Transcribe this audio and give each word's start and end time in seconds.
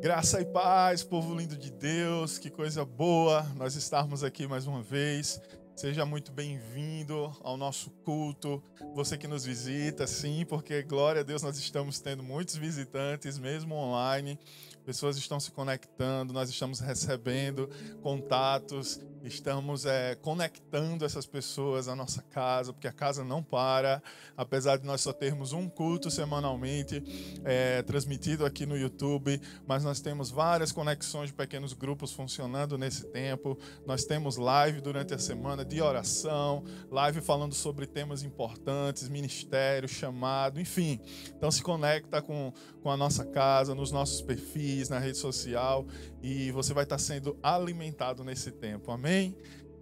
Graça 0.00 0.40
e 0.40 0.46
paz, 0.46 1.04
povo 1.04 1.34
lindo 1.34 1.58
de 1.58 1.70
Deus, 1.70 2.38
que 2.38 2.48
coisa 2.48 2.86
boa 2.86 3.42
nós 3.54 3.74
estarmos 3.74 4.24
aqui 4.24 4.46
mais 4.46 4.66
uma 4.66 4.82
vez. 4.82 5.38
Seja 5.76 6.06
muito 6.06 6.32
bem-vindo 6.32 7.30
ao 7.42 7.58
nosso 7.58 7.90
culto. 7.90 8.62
Você 8.94 9.18
que 9.18 9.28
nos 9.28 9.44
visita, 9.44 10.06
sim, 10.06 10.46
porque 10.48 10.82
glória 10.82 11.20
a 11.20 11.22
Deus 11.22 11.42
nós 11.42 11.58
estamos 11.58 12.00
tendo 12.00 12.22
muitos 12.22 12.56
visitantes, 12.56 13.38
mesmo 13.38 13.74
online 13.74 14.38
pessoas 14.84 15.16
estão 15.16 15.38
se 15.38 15.52
conectando, 15.52 16.32
nós 16.32 16.50
estamos 16.50 16.80
recebendo 16.80 17.68
contatos, 18.02 19.00
estamos 19.24 19.84
é, 19.84 20.14
conectando 20.14 21.04
essas 21.04 21.26
pessoas 21.26 21.88
à 21.88 21.94
nossa 21.94 22.22
casa, 22.22 22.72
porque 22.72 22.88
a 22.88 22.92
casa 22.92 23.24
não 23.24 23.42
para, 23.42 24.02
apesar 24.36 24.76
de 24.78 24.86
nós 24.86 25.00
só 25.00 25.12
termos 25.12 25.52
um 25.52 25.68
culto 25.68 26.10
semanalmente 26.10 27.02
é, 27.44 27.82
transmitido 27.82 28.46
aqui 28.46 28.64
no 28.66 28.76
YouTube, 28.76 29.40
mas 29.66 29.84
nós 29.84 30.00
temos 30.00 30.30
várias 30.30 30.72
conexões 30.72 31.28
de 31.28 31.34
pequenos 31.34 31.72
grupos 31.72 32.12
funcionando 32.12 32.78
nesse 32.78 33.06
tempo. 33.06 33.58
Nós 33.86 34.04
temos 34.04 34.36
live 34.36 34.80
durante 34.80 35.14
a 35.14 35.18
semana 35.18 35.64
de 35.64 35.80
oração, 35.80 36.64
live 36.90 37.20
falando 37.20 37.54
sobre 37.54 37.86
temas 37.86 38.22
importantes, 38.22 39.08
ministério, 39.08 39.88
chamado, 39.88 40.60
enfim. 40.60 41.00
Então 41.36 41.50
se 41.50 41.62
conecta 41.62 42.22
com, 42.22 42.52
com 42.82 42.90
a 42.90 42.96
nossa 42.96 43.24
casa, 43.24 43.74
nos 43.74 43.92
nossos 43.92 44.22
perfis 44.22 44.88
na 44.88 44.98
rede 44.98 45.18
social 45.18 45.86
e 46.22 46.50
você 46.52 46.72
vai 46.72 46.84
estar 46.84 46.98
sendo 46.98 47.36
alimentado 47.42 48.24
nesse 48.24 48.50
tempo. 48.50 48.90
Amém? 48.90 49.09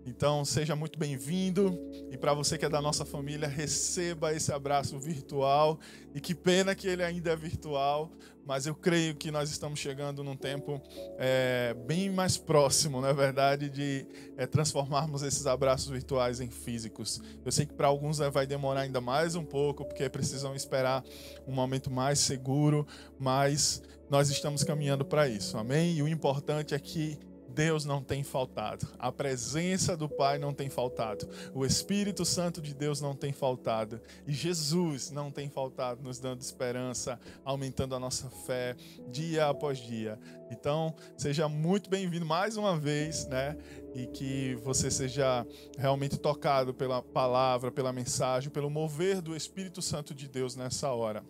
Então, 0.07 0.43
seja 0.43 0.75
muito 0.75 0.99
bem-vindo. 0.99 1.79
E 2.11 2.17
para 2.17 2.33
você 2.33 2.57
que 2.57 2.65
é 2.65 2.69
da 2.69 2.81
nossa 2.81 3.05
família, 3.05 3.47
receba 3.47 4.33
esse 4.33 4.51
abraço 4.51 4.99
virtual. 4.99 5.79
E 6.15 6.21
que 6.21 6.35
pena 6.35 6.75
que 6.75 6.89
ele 6.89 7.05
ainda 7.05 7.31
é 7.31 7.37
virtual, 7.37 8.11
mas 8.47 8.67
eu 8.67 8.75
creio 8.75 9.15
que 9.15 9.31
nós 9.31 9.51
estamos 9.51 9.79
chegando 9.79 10.25
num 10.25 10.35
tempo 10.35 10.81
é, 11.19 11.77
bem 11.87 12.09
mais 12.09 12.39
próximo, 12.39 13.03
na 13.03 13.11
é 13.11 13.13
verdade, 13.13 13.69
de 13.69 14.07
é, 14.39 14.47
transformarmos 14.47 15.23
esses 15.23 15.47
abraços 15.47 15.91
virtuais 15.91 16.41
em 16.41 16.49
físicos. 16.49 17.21
Eu 17.45 17.53
sei 17.53 17.67
que 17.67 17.75
para 17.75 17.89
alguns 17.89 18.17
vai 18.17 18.47
demorar 18.47 18.81
ainda 18.81 19.03
mais 19.03 19.35
um 19.35 19.45
pouco, 19.45 19.85
porque 19.85 20.09
precisam 20.09 20.55
esperar 20.55 21.05
um 21.47 21.53
momento 21.53 21.91
mais 21.91 22.19
seguro, 22.19 22.87
mas 23.19 23.83
nós 24.09 24.31
estamos 24.31 24.65
caminhando 24.65 25.05
para 25.05 25.29
isso, 25.29 25.59
amém? 25.59 25.99
E 25.99 26.03
o 26.03 26.09
importante 26.09 26.75
é 26.75 26.79
que 26.79 27.19
Deus 27.59 27.85
não 27.85 28.01
tem 28.01 28.23
faltado, 28.23 28.87
a 29.01 29.11
presença 29.11 29.97
do 29.97 30.09
Pai 30.09 30.39
não 30.39 30.55
tem 30.55 30.71
faltado, 30.71 31.29
o 31.53 31.67
Espírito 31.67 32.25
Santo 32.25 32.63
de 32.63 32.73
Deus 32.73 33.01
não 33.01 33.17
tem 33.17 33.33
faltado, 33.33 34.01
e 34.29 34.33
Jesus 34.33 35.11
não 35.11 35.29
tem 35.29 35.51
faltado, 35.51 36.01
nos 36.01 36.21
dando 36.21 36.41
esperança, 36.41 37.19
aumentando 37.45 37.97
a 37.97 37.99
nossa 37.99 38.31
fé 38.31 38.77
dia 39.09 39.49
após 39.49 39.79
dia. 39.79 40.21
Então, 40.53 40.95
seja 41.17 41.49
muito 41.49 41.91
bem-vindo 41.91 42.25
mais 42.25 42.57
uma 42.57 42.79
vez, 42.79 43.27
né? 43.27 43.59
E 43.93 44.07
que 44.07 44.55
você 44.63 44.89
seja 44.89 45.45
realmente 45.77 46.17
tocado 46.17 46.73
pela 46.73 47.03
palavra, 47.03 47.73
pela 47.73 47.93
mensagem, 47.93 48.51
pelo 48.51 48.71
mover 48.71 49.21
do 49.21 49.35
Espírito 49.35 49.83
Santo 49.83 50.15
de 50.15 50.29
Deus 50.29 50.55
nessa 50.55 50.93
hora. 50.93 51.25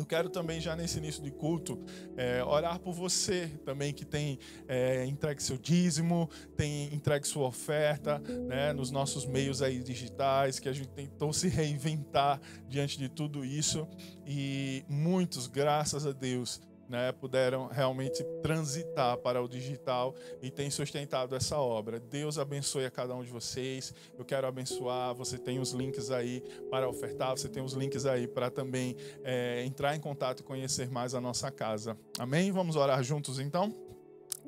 Eu 0.00 0.06
quero 0.06 0.30
também, 0.30 0.62
já 0.62 0.74
nesse 0.74 0.96
início 0.96 1.22
de 1.22 1.30
culto, 1.30 1.78
é, 2.16 2.42
orar 2.42 2.80
por 2.80 2.94
você 2.94 3.48
também 3.66 3.92
que 3.92 4.02
tem 4.02 4.38
é, 4.66 5.04
entregue 5.04 5.42
seu 5.42 5.58
dízimo, 5.58 6.30
tem 6.56 6.86
entregue 6.94 7.28
sua 7.28 7.46
oferta 7.46 8.18
né, 8.18 8.72
nos 8.72 8.90
nossos 8.90 9.26
meios 9.26 9.60
aí 9.60 9.82
digitais, 9.82 10.58
que 10.58 10.70
a 10.70 10.72
gente 10.72 10.88
tentou 10.88 11.34
se 11.34 11.48
reinventar 11.48 12.40
diante 12.66 12.96
de 12.96 13.10
tudo 13.10 13.44
isso. 13.44 13.86
E 14.26 14.82
muitos, 14.88 15.46
graças 15.46 16.06
a 16.06 16.12
Deus, 16.12 16.62
né, 16.90 17.12
puderam 17.12 17.68
realmente 17.68 18.24
transitar 18.42 19.16
para 19.18 19.40
o 19.40 19.48
digital 19.48 20.12
e 20.42 20.50
tem 20.50 20.68
sustentado 20.68 21.36
essa 21.36 21.56
obra. 21.56 22.00
Deus 22.00 22.36
abençoe 22.36 22.84
a 22.84 22.90
cada 22.90 23.14
um 23.14 23.22
de 23.22 23.30
vocês. 23.30 23.94
Eu 24.18 24.24
quero 24.24 24.46
abençoar. 24.46 25.14
Você 25.14 25.38
tem 25.38 25.60
os 25.60 25.70
links 25.70 26.10
aí 26.10 26.42
para 26.68 26.88
ofertar, 26.88 27.30
você 27.30 27.48
tem 27.48 27.62
os 27.62 27.74
links 27.74 28.06
aí 28.06 28.26
para 28.26 28.50
também 28.50 28.96
é, 29.22 29.64
entrar 29.64 29.94
em 29.94 30.00
contato 30.00 30.40
e 30.40 30.42
conhecer 30.42 30.90
mais 30.90 31.14
a 31.14 31.20
nossa 31.20 31.48
casa. 31.50 31.96
Amém? 32.18 32.50
Vamos 32.50 32.74
orar 32.74 33.00
juntos 33.04 33.38
então? 33.38 33.89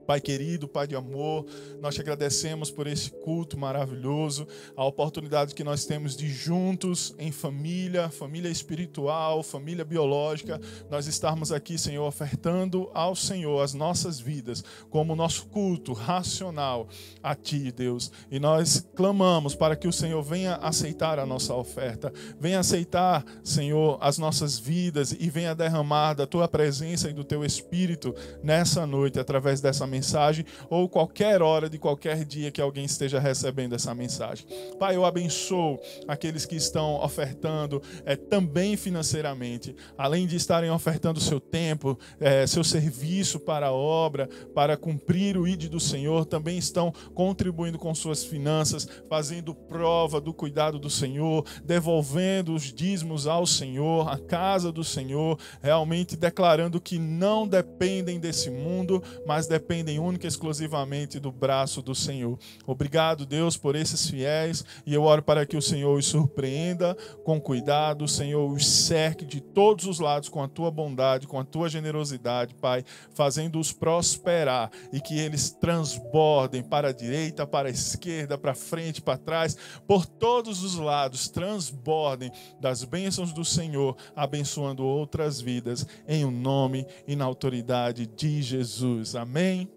Pai 0.06 0.20
querido, 0.20 0.68
Pai 0.68 0.86
de 0.86 0.96
amor, 0.96 1.46
nós 1.80 1.94
te 1.94 2.00
agradecemos 2.00 2.70
por 2.70 2.86
esse 2.86 3.10
culto 3.10 3.58
maravilhoso, 3.58 4.46
a 4.76 4.84
oportunidade 4.84 5.54
que 5.54 5.64
nós 5.64 5.84
temos 5.84 6.16
de 6.16 6.28
juntos, 6.28 7.14
em 7.18 7.30
família, 7.30 8.08
família 8.10 8.48
espiritual, 8.48 9.42
família 9.42 9.84
biológica, 9.84 10.60
nós 10.90 11.06
estarmos 11.06 11.52
aqui, 11.52 11.78
Senhor, 11.78 12.06
ofertando 12.06 12.90
ao 12.92 13.14
Senhor 13.14 13.60
as 13.60 13.74
nossas 13.74 14.18
vidas 14.18 14.64
como 14.90 15.16
nosso 15.16 15.46
culto 15.46 15.92
racional 15.92 16.88
a 17.22 17.34
Ti, 17.34 17.72
Deus. 17.72 18.10
E 18.30 18.38
nós 18.38 18.86
clamamos 18.94 19.54
para 19.54 19.76
que 19.76 19.88
o 19.88 19.92
Senhor 19.92 20.22
venha 20.22 20.56
aceitar 20.56 21.18
a 21.18 21.26
nossa 21.26 21.54
oferta, 21.54 22.12
venha 22.38 22.60
aceitar, 22.60 23.24
Senhor, 23.42 23.98
as 24.00 24.18
nossas 24.18 24.58
vidas 24.58 25.12
e 25.18 25.30
venha 25.30 25.54
derramar 25.54 26.14
da 26.14 26.26
Tua 26.26 26.48
presença 26.48 27.08
e 27.08 27.12
do 27.12 27.24
Teu 27.24 27.44
Espírito 27.44 28.14
nessa 28.42 28.86
noite, 28.86 29.18
através 29.18 29.60
dessa 29.60 29.86
mensagem 29.92 30.46
ou 30.70 30.88
qualquer 30.88 31.42
hora 31.42 31.68
de 31.68 31.78
qualquer 31.78 32.24
dia 32.24 32.50
que 32.50 32.60
alguém 32.60 32.86
esteja 32.86 33.20
recebendo 33.20 33.74
essa 33.74 33.94
mensagem. 33.94 34.46
Pai, 34.78 34.96
eu 34.96 35.04
abençoo 35.04 35.78
aqueles 36.08 36.46
que 36.46 36.56
estão 36.56 36.94
ofertando 37.04 37.82
é, 38.06 38.16
também 38.16 38.76
financeiramente, 38.76 39.76
além 39.98 40.26
de 40.26 40.36
estarem 40.36 40.70
ofertando 40.70 41.20
seu 41.20 41.38
tempo, 41.38 41.98
é, 42.18 42.46
seu 42.46 42.64
serviço 42.64 43.38
para 43.38 43.66
a 43.66 43.72
obra, 43.72 44.28
para 44.54 44.76
cumprir 44.76 45.36
o 45.36 45.46
ID 45.46 45.68
do 45.68 45.78
Senhor, 45.80 46.24
também 46.24 46.56
estão 46.56 46.92
contribuindo 47.14 47.78
com 47.78 47.94
suas 47.94 48.24
finanças, 48.24 48.88
fazendo 49.08 49.54
prova 49.54 50.20
do 50.20 50.32
cuidado 50.32 50.78
do 50.78 50.88
Senhor, 50.88 51.44
devolvendo 51.64 52.54
os 52.54 52.72
dízimos 52.72 53.26
ao 53.26 53.46
Senhor, 53.46 54.08
à 54.08 54.18
casa 54.18 54.72
do 54.72 54.82
Senhor, 54.82 55.38
realmente 55.60 56.16
declarando 56.16 56.80
que 56.80 56.98
não 56.98 57.46
dependem 57.46 58.18
desse 58.18 58.50
mundo, 58.50 59.02
mas 59.26 59.46
dependem 59.46 59.81
dependem 59.82 59.98
única 59.98 60.26
e 60.26 60.28
exclusivamente 60.28 61.18
do 61.18 61.32
braço 61.32 61.82
do 61.82 61.94
Senhor. 61.94 62.38
Obrigado, 62.66 63.26
Deus, 63.26 63.56
por 63.56 63.74
esses 63.74 64.08
fiéis, 64.08 64.64
e 64.86 64.94
eu 64.94 65.02
oro 65.02 65.22
para 65.22 65.44
que 65.44 65.56
o 65.56 65.62
Senhor 65.62 65.98
os 65.98 66.06
surpreenda 66.06 66.96
com 67.24 67.40
cuidado, 67.40 68.04
o 68.04 68.08
Senhor 68.08 68.50
os 68.50 68.66
cerque 68.66 69.24
de 69.24 69.40
todos 69.40 69.86
os 69.86 69.98
lados 69.98 70.28
com 70.28 70.42
a 70.42 70.48
tua 70.48 70.70
bondade, 70.70 71.26
com 71.26 71.38
a 71.38 71.44
tua 71.44 71.68
generosidade, 71.68 72.54
Pai, 72.54 72.84
fazendo-os 73.12 73.72
prosperar 73.72 74.70
e 74.92 75.00
que 75.00 75.18
eles 75.18 75.50
transbordem 75.50 76.62
para 76.62 76.88
a 76.88 76.92
direita, 76.92 77.46
para 77.46 77.68
a 77.68 77.72
esquerda, 77.72 78.38
para 78.38 78.54
frente, 78.54 79.02
para 79.02 79.18
trás, 79.18 79.56
por 79.86 80.06
todos 80.06 80.62
os 80.62 80.76
lados, 80.76 81.28
transbordem 81.28 82.30
das 82.60 82.84
bênçãos 82.84 83.32
do 83.32 83.44
Senhor, 83.44 83.96
abençoando 84.14 84.84
outras 84.84 85.40
vidas, 85.40 85.86
em 86.06 86.24
o 86.24 86.28
um 86.28 86.30
nome 86.30 86.86
e 87.06 87.16
na 87.16 87.24
autoridade 87.24 88.06
de 88.06 88.42
Jesus. 88.42 89.16
Amém. 89.16 89.71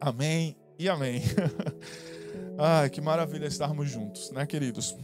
Amém 0.00 0.56
e 0.78 0.88
amém. 0.88 1.20
Ai, 2.58 2.88
que 2.88 3.02
maravilha 3.02 3.46
estarmos 3.46 3.90
juntos, 3.90 4.30
né, 4.30 4.46
queridos? 4.46 4.96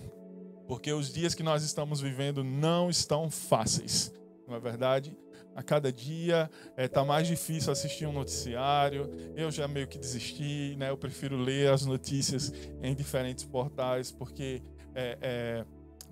Porque 0.67 0.91
os 0.91 1.13
dias 1.13 1.35
que 1.35 1.43
nós 1.43 1.63
estamos 1.63 2.01
vivendo 2.01 2.43
não 2.43 2.89
estão 2.89 3.31
fáceis, 3.31 4.11
não 4.49 4.57
é 4.57 4.61
verdade? 4.61 5.15
A 5.55 5.63
cada 5.63 5.93
dia 5.93 6.51
está 6.71 6.83
é, 6.83 6.89
tá 6.89 7.05
mais 7.05 7.29
difícil 7.29 7.71
assistir 7.71 8.07
um 8.07 8.13
noticiário. 8.13 9.11
Eu 9.35 9.51
já 9.51 9.69
meio 9.69 9.87
que 9.87 9.99
desisti, 9.99 10.75
né? 10.79 10.89
Eu 10.89 10.97
prefiro 10.97 11.37
ler 11.37 11.71
as 11.71 11.85
notícias 11.85 12.53
em 12.83 12.95
diferentes 12.95 13.45
portais, 13.45 14.11
porque 14.11 14.63
é, 14.95 15.19
é 15.21 15.65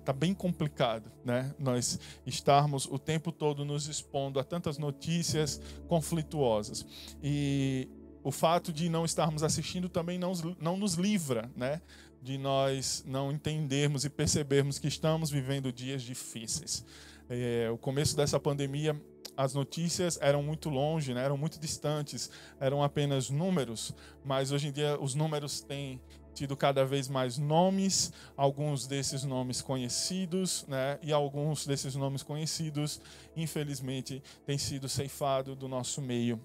tá 0.05 0.13
bem 0.13 0.35
complicado, 0.35 1.11
né? 1.25 1.55
Nós 1.59 1.99
estarmos 2.27 2.85
o 2.85 2.99
tempo 2.99 3.33
todo 3.33 3.65
nos 3.65 3.87
expondo 3.87 4.39
a 4.39 4.45
tantas 4.45 4.77
notícias 4.77 5.61
conflituosas. 5.89 6.87
E 7.23 7.89
o 8.25 8.33
fato 8.33 8.73
de 8.73 8.89
não 8.89 9.05
estarmos 9.05 9.43
assistindo 9.43 9.87
também 9.89 10.19
não, 10.19 10.33
não 10.59 10.79
nos 10.79 10.95
livra, 10.95 11.51
né? 11.55 11.83
De 12.23 12.39
nós 12.39 13.05
não 13.07 13.31
entendermos 13.31 14.07
e 14.07 14.11
percebermos 14.11 14.79
que 14.79 14.89
estamos 14.89 15.31
vivendo 15.31 15.71
dias 15.71 16.03
difíceis. 16.03 16.85
É, 17.29 17.69
o 17.71 17.77
começo 17.77 18.17
dessa 18.17 18.41
pandemia, 18.41 18.99
as 19.37 19.53
notícias 19.53 20.19
eram 20.23 20.43
muito 20.43 20.71
longe, 20.71 21.13
né? 21.13 21.23
eram 21.23 21.37
muito 21.37 21.59
distantes, 21.59 22.31
eram 22.59 22.83
apenas 22.83 23.29
números, 23.29 23.93
mas 24.25 24.53
hoje 24.53 24.69
em 24.69 24.73
dia 24.73 24.99
os 24.99 25.15
números 25.15 25.61
têm 25.61 26.01
tido 26.35 26.57
cada 26.57 26.85
vez 26.85 27.09
mais 27.09 27.37
nomes, 27.37 28.11
alguns 28.37 28.87
desses 28.87 29.23
nomes 29.23 29.61
conhecidos, 29.61 30.65
né? 30.67 30.99
E 31.01 31.13
alguns 31.13 31.65
desses 31.65 31.95
nomes 31.95 32.25
conhecidos, 32.25 33.01
infelizmente, 33.37 34.21
têm 34.45 34.59
sido 34.59 34.89
ceifados 34.89 35.57
do 35.57 35.69
nosso 35.69 36.03
meio 36.03 36.41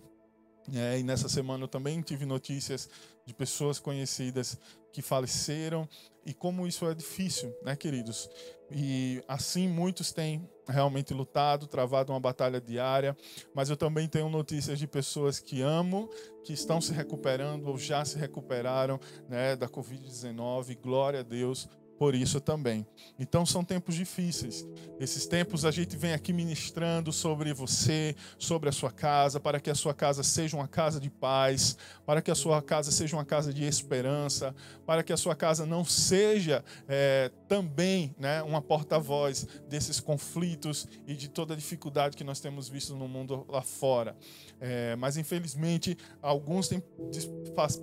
É, 0.74 1.00
e 1.00 1.04
nessa 1.04 1.30
semana 1.30 1.64
eu 1.64 1.68
também 1.68 2.02
tive 2.02 2.26
notícias 2.26 2.90
de 3.26 3.34
pessoas 3.34 3.80
conhecidas 3.80 4.58
que 4.92 5.02
faleceram 5.02 5.88
e 6.26 6.34
como 6.34 6.68
isso 6.68 6.86
é 6.86 6.94
difícil, 6.94 7.56
né, 7.64 7.76
queridos? 7.76 8.30
E 8.72 9.24
assim 9.28 9.68
muitos 9.68 10.12
têm 10.12 10.48
realmente 10.68 11.14
lutado, 11.14 11.66
travado 11.66 12.12
uma 12.14 12.20
batalha 12.20 12.62
diária, 12.62 13.18
mas 13.54 13.70
eu 13.70 13.78
também 13.78 14.08
tenho 14.08 14.30
notícias 14.30 14.78
de 14.78 14.88
pessoas 14.88 15.40
que 15.40 15.62
amo, 15.62 16.10
que 16.44 16.54
estão 16.54 16.80
se 16.80 16.94
recuperando 16.94 17.68
ou 17.68 17.78
já 17.78 18.06
se 18.06 18.18
recuperaram, 18.18 19.00
né, 19.28 19.56
da 19.56 19.68
COVID-19. 19.68 20.78
Glória 20.80 21.22
a 21.22 21.24
Deus 21.24 21.68
por 22.00 22.16
isso 22.16 22.40
também. 22.40 22.88
Então 23.20 23.46
são 23.46 23.62
tempos 23.62 23.94
difíceis. 23.94 24.66
Esses 25.02 25.28
tempos 25.28 25.66
a 25.66 25.72
gente 25.72 25.98
vem 25.98 26.14
aqui 26.14 26.32
ministrando 26.32 27.12
sobre 27.12 27.54
você, 27.54 28.16
sobre 28.38 28.70
a 28.70 28.72
sua 28.72 28.90
casa, 28.90 29.38
para 29.38 29.60
que 29.60 29.70
a 29.70 29.76
sua 29.76 29.94
casa 29.94 30.24
seja 30.24 30.56
uma 30.56 30.68
casa 30.68 30.98
de 30.98 31.10
paz, 31.10 31.78
para 32.06 32.22
que 32.22 32.32
a 32.32 32.36
sua 32.36 32.62
casa 32.62 32.90
seja 32.90 33.18
uma 33.18 33.26
casa 33.26 33.54
de 33.54 33.66
esperança, 33.66 34.56
para 34.86 35.04
que 35.04 35.12
a 35.12 35.18
sua 35.18 35.36
casa 35.36 35.66
não 35.66 35.84
seja 35.84 36.64
é, 36.88 37.30
também 37.50 38.16
né, 38.18 38.42
uma 38.44 38.62
porta-voz 38.62 39.46
desses 39.68 40.00
conflitos 40.00 40.88
e 41.06 41.14
de 41.14 41.28
toda 41.28 41.54
a 41.54 41.58
dificuldade 41.58 42.16
que 42.16 42.24
nós 42.24 42.40
temos 42.40 42.70
visto 42.70 42.96
no 42.96 43.10
mundo 43.10 43.46
lá 43.50 43.62
fora. 43.62 44.16
É, 44.62 44.96
mas 44.98 45.18
infelizmente 45.18 45.98
alguns 46.22 46.68
têm 46.68 46.84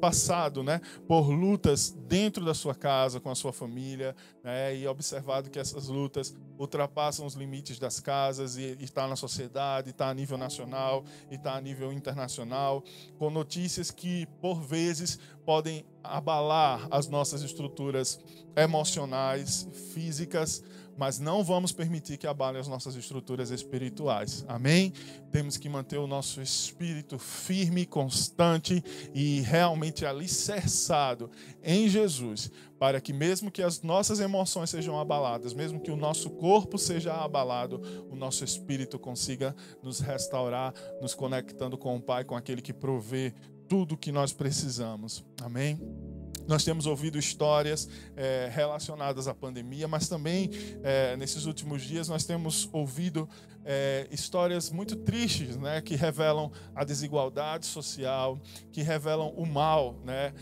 passado 0.00 0.62
né, 0.62 0.81
por 1.08 1.31
lutas 1.31 1.90
dentro 2.06 2.44
da 2.44 2.55
sua 2.55 2.75
casa, 2.75 3.19
com 3.20 3.31
a 3.31 3.34
sua 3.34 3.52
família, 3.52 4.14
né, 4.43 4.76
e 4.76 4.87
observado 4.87 5.50
que 5.50 5.58
essas 5.58 5.88
lutas 5.88 6.34
ultrapassam 6.58 7.26
os 7.26 7.34
limites 7.34 7.78
das 7.78 8.00
casas 8.00 8.56
e 8.56 8.76
está 8.81 9.06
na 9.06 9.17
sociedade, 9.17 9.90
está 9.90 10.08
a 10.08 10.14
nível 10.14 10.38
nacional 10.38 11.05
está 11.31 11.56
a 11.56 11.61
nível 11.61 11.93
internacional, 11.93 12.82
com 13.19 13.31
notícias 13.31 13.90
que 13.90 14.26
por 14.40 14.61
vezes 14.61 15.19
podem 15.44 15.84
abalar 16.02 16.87
as 16.90 17.08
nossas 17.08 17.43
estruturas 17.43 18.19
emocionais, 18.56 19.69
físicas, 19.93 20.62
mas 20.96 21.19
não 21.19 21.44
vamos 21.44 21.72
permitir 21.72 22.16
que 22.16 22.26
abalem 22.26 22.60
as 22.60 22.69
nossas 22.69 22.94
estruturas 22.96 23.50
espirituais. 23.50 24.44
Amém? 24.48 24.93
Temos 25.31 25.56
que 25.56 25.69
manter 25.69 25.98
o 25.98 26.06
nosso 26.06 26.40
espírito 26.40 27.19
firme, 27.19 27.84
constante 27.84 28.82
e 29.14 29.40
realmente 29.40 30.06
alicerçado 30.06 31.31
em 31.62 31.88
Jesus, 31.88 32.50
para 32.78 33.00
que 33.00 33.12
mesmo 33.12 33.50
que 33.50 33.62
as 33.62 33.82
nossas 33.82 34.20
emoções 34.20 34.70
sejam 34.70 34.98
abaladas, 34.98 35.52
mesmo 35.52 35.81
que 35.81 35.90
o 35.90 35.96
nosso 35.96 36.31
corpo 36.31 36.78
seja 36.78 37.14
abalado, 37.14 37.81
o 38.10 38.16
nosso 38.16 38.44
espírito 38.44 38.98
consiga 38.98 39.54
nos 39.82 40.00
restaurar, 40.00 40.72
nos 41.00 41.14
conectando 41.14 41.76
com 41.76 41.96
o 41.96 42.00
Pai, 42.00 42.25
com 42.25 42.37
aquele 42.37 42.62
que 42.62 42.72
provê 42.72 43.34
tudo 43.69 43.94
o 43.94 43.98
que 43.98 44.12
nós 44.12 44.32
precisamos. 44.32 45.25
Amém? 45.43 46.16
Nós 46.46 46.64
temos 46.64 46.87
ouvido 46.87 47.19
histórias 47.19 47.88
é, 48.16 48.48
relacionadas 48.52 49.26
à 49.26 49.34
pandemia, 49.34 49.88
mas 49.88 50.08
também 50.08 50.50
é, 50.82 51.16
nesses 51.16 51.44
últimos 51.44 51.82
dias 51.82 52.08
nós 52.08 52.25
temos 52.25 52.69
ouvido 52.72 53.28
é, 53.69 54.06
histórias 54.12 54.70
muito 54.70 54.94
tristes, 54.94 55.56
né, 55.56 55.81
que 55.81 55.96
revelam 55.96 56.52
a 56.72 56.84
desigualdade 56.84 57.66
social, 57.66 58.38
que 58.70 58.81
revelam 58.81 59.34
o 59.37 59.44
mal, 59.44 59.96
né, 60.04 60.32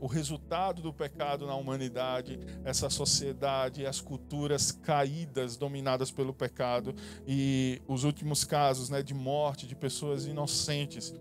o 0.00 0.06
resultado 0.06 0.80
do 0.80 0.94
pecado 0.94 1.46
na 1.46 1.54
humanidade, 1.54 2.40
essa 2.64 2.88
sociedade, 2.88 3.84
as 3.84 4.00
culturas 4.00 4.72
caídas, 4.72 5.58
dominadas 5.58 6.10
pelo 6.10 6.32
pecado 6.32 6.94
e 7.26 7.82
os 7.86 8.04
últimos 8.04 8.44
casos, 8.44 8.88
né, 8.88 9.02
de 9.02 9.12
morte 9.12 9.66
de 9.66 9.76
pessoas 9.76 10.24
inocentes 10.24 11.12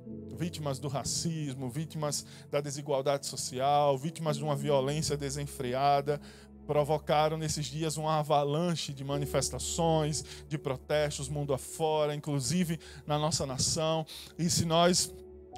vítimas 0.41 0.79
do 0.79 0.87
racismo, 0.87 1.69
vítimas 1.69 2.25
da 2.49 2.59
desigualdade 2.59 3.27
social, 3.27 3.95
vítimas 3.95 4.37
de 4.37 4.43
uma 4.43 4.55
violência 4.55 5.15
desenfreada, 5.15 6.19
provocaram 6.65 7.37
nesses 7.37 7.67
dias 7.67 7.95
uma 7.95 8.17
avalanche 8.17 8.91
de 8.91 9.03
manifestações, 9.03 10.25
de 10.47 10.57
protestos 10.57 11.29
mundo 11.29 11.53
afora, 11.53 12.15
inclusive 12.15 12.79
na 13.05 13.19
nossa 13.19 13.45
nação. 13.45 14.03
E 14.35 14.49
se 14.49 14.65
nós 14.65 15.13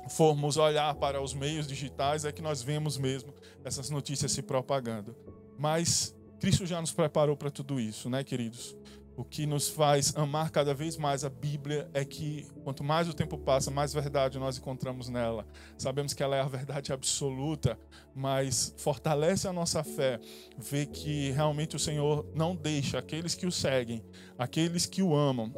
formos 0.09 0.57
olhar 0.57 0.93
para 0.95 1.21
os 1.21 1.33
meios 1.33 1.65
digitais, 1.65 2.25
é 2.25 2.33
que 2.33 2.41
nós 2.41 2.61
vemos 2.61 2.97
mesmo 2.97 3.33
essas 3.63 3.89
notícias 3.89 4.33
se 4.33 4.41
propagando. 4.41 5.15
Mas 5.57 6.13
Cristo 6.41 6.65
já 6.65 6.81
nos 6.81 6.91
preparou 6.91 7.37
para 7.37 7.49
tudo 7.49 7.79
isso, 7.79 8.09
né, 8.09 8.21
queridos? 8.21 8.75
O 9.15 9.23
que 9.23 9.45
nos 9.45 9.69
faz 9.69 10.15
amar 10.15 10.49
cada 10.49 10.73
vez 10.73 10.97
mais 10.97 11.23
a 11.23 11.29
Bíblia 11.29 11.87
é 11.93 12.03
que 12.03 12.47
quanto 12.63 12.83
mais 12.83 13.07
o 13.07 13.13
tempo 13.13 13.37
passa, 13.37 13.69
mais 13.69 13.93
verdade 13.93 14.39
nós 14.39 14.57
encontramos 14.57 15.07
nela. 15.07 15.45
Sabemos 15.77 16.13
que 16.13 16.23
ela 16.23 16.35
é 16.35 16.41
a 16.41 16.47
verdade 16.47 16.91
absoluta, 16.91 17.77
mas 18.15 18.73
fortalece 18.77 19.47
a 19.47 19.53
nossa 19.53 19.83
fé 19.83 20.19
ver 20.57 20.87
que 20.87 21.29
realmente 21.31 21.75
o 21.75 21.79
Senhor 21.79 22.25
não 22.33 22.55
deixa 22.55 22.97
aqueles 22.97 23.35
que 23.35 23.45
o 23.45 23.51
seguem, 23.51 24.03
aqueles 24.37 24.87
que 24.87 25.03
o 25.03 25.15
amam, 25.15 25.53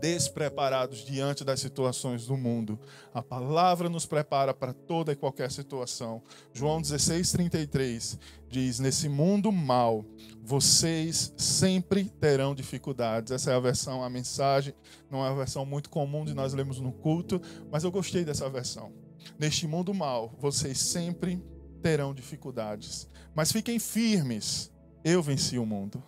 despreparados 0.00 1.04
diante 1.04 1.44
das 1.44 1.60
situações 1.60 2.26
do 2.26 2.36
mundo. 2.36 2.78
A 3.12 3.22
palavra 3.22 3.88
nos 3.88 4.06
prepara 4.06 4.52
para 4.52 4.72
toda 4.72 5.12
e 5.12 5.16
qualquer 5.16 5.50
situação. 5.50 6.22
João 6.52 6.80
16:33 6.80 8.18
diz: 8.48 8.78
"Nesse 8.78 9.08
mundo 9.08 9.50
mal, 9.50 10.04
vocês 10.42 11.32
sempre 11.36 12.04
terão 12.20 12.54
dificuldades". 12.54 13.32
Essa 13.32 13.52
é 13.52 13.54
a 13.54 13.60
versão, 13.60 14.02
a 14.02 14.10
mensagem, 14.10 14.74
não 15.10 15.24
é 15.24 15.30
uma 15.30 15.36
versão 15.36 15.64
muito 15.64 15.90
comum 15.90 16.24
de 16.24 16.34
nós 16.34 16.54
lemos 16.54 16.80
no 16.80 16.92
culto, 16.92 17.40
mas 17.70 17.84
eu 17.84 17.90
gostei 17.90 18.24
dessa 18.24 18.48
versão. 18.48 18.92
Neste 19.38 19.66
mundo 19.66 19.92
mal, 19.92 20.34
vocês 20.38 20.78
sempre 20.78 21.42
terão 21.82 22.14
dificuldades, 22.14 23.08
mas 23.34 23.52
fiquem 23.52 23.78
firmes. 23.78 24.72
Eu 25.04 25.22
venci 25.22 25.58
o 25.58 25.66
mundo. 25.66 26.02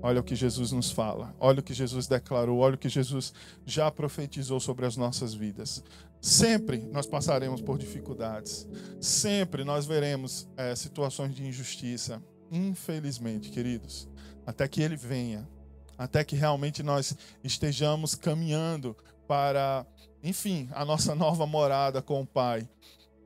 Olha 0.00 0.20
o 0.20 0.24
que 0.24 0.34
Jesus 0.34 0.72
nos 0.72 0.90
fala, 0.90 1.34
olha 1.38 1.60
o 1.60 1.62
que 1.62 1.74
Jesus 1.74 2.06
declarou, 2.06 2.58
olha 2.58 2.74
o 2.74 2.78
que 2.78 2.88
Jesus 2.88 3.32
já 3.64 3.90
profetizou 3.90 4.58
sobre 4.58 4.86
as 4.86 4.96
nossas 4.96 5.34
vidas. 5.34 5.82
Sempre 6.20 6.78
nós 6.92 7.06
passaremos 7.06 7.60
por 7.60 7.78
dificuldades, 7.78 8.66
sempre 9.00 9.64
nós 9.64 9.86
veremos 9.86 10.48
é, 10.56 10.74
situações 10.74 11.34
de 11.34 11.46
injustiça, 11.46 12.22
infelizmente, 12.50 13.50
queridos, 13.50 14.08
até 14.46 14.66
que 14.66 14.82
Ele 14.82 14.96
venha, 14.96 15.48
até 15.96 16.24
que 16.24 16.36
realmente 16.36 16.82
nós 16.82 17.16
estejamos 17.42 18.14
caminhando 18.14 18.96
para, 19.26 19.86
enfim, 20.22 20.68
a 20.72 20.84
nossa 20.84 21.14
nova 21.14 21.46
morada 21.46 22.02
com 22.02 22.20
o 22.20 22.26
Pai. 22.26 22.68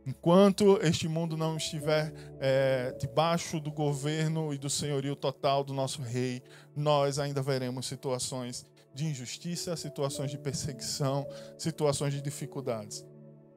Enquanto 0.06 0.78
este 0.82 1.08
mundo 1.08 1.36
não 1.36 1.56
estiver 1.56 2.14
é, 2.38 2.94
debaixo 2.96 3.58
do 3.58 3.72
governo 3.72 4.54
e 4.54 4.58
do 4.58 4.70
senhorio 4.70 5.16
total 5.16 5.64
do 5.64 5.74
nosso 5.74 6.00
rei, 6.00 6.44
nós 6.76 7.18
ainda 7.18 7.42
veremos 7.42 7.86
situações 7.86 8.64
de 8.94 9.04
injustiça, 9.04 9.76
situações 9.76 10.30
de 10.30 10.38
perseguição, 10.38 11.26
situações 11.58 12.14
de 12.14 12.22
dificuldades. 12.22 13.04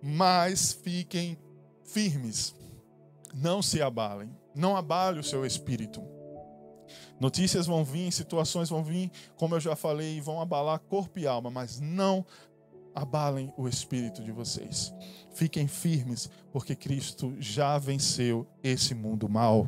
Mas 0.02 0.74
fiquem 0.74 1.38
firmes, 1.84 2.56
não 3.34 3.62
se 3.62 3.80
abalem, 3.80 4.36
não 4.56 4.76
abale 4.76 5.20
o 5.20 5.24
seu 5.24 5.46
espírito. 5.46 6.02
Notícias 7.20 7.68
vão 7.68 7.84
vir, 7.84 8.12
situações 8.12 8.70
vão 8.70 8.84
vir, 8.84 9.12
como 9.36 9.56
eu 9.56 9.60
já 9.60 9.76
falei, 9.76 10.20
vão 10.22 10.42
abalar 10.42 10.80
corpo 10.80 11.20
e 11.20 11.28
alma, 11.28 11.52
mas 11.52 11.80
não 11.80 12.26
abalem 12.94 13.54
o 13.58 13.68
espírito 13.68 14.24
de 14.24 14.32
vocês. 14.32 14.94
Fiquem 15.34 15.68
firmes, 15.68 16.30
porque 16.52 16.76
Cristo 16.76 17.36
já 17.40 17.78
venceu 17.78 18.48
esse 18.64 18.94
mundo 18.94 19.30
mal. 19.30 19.68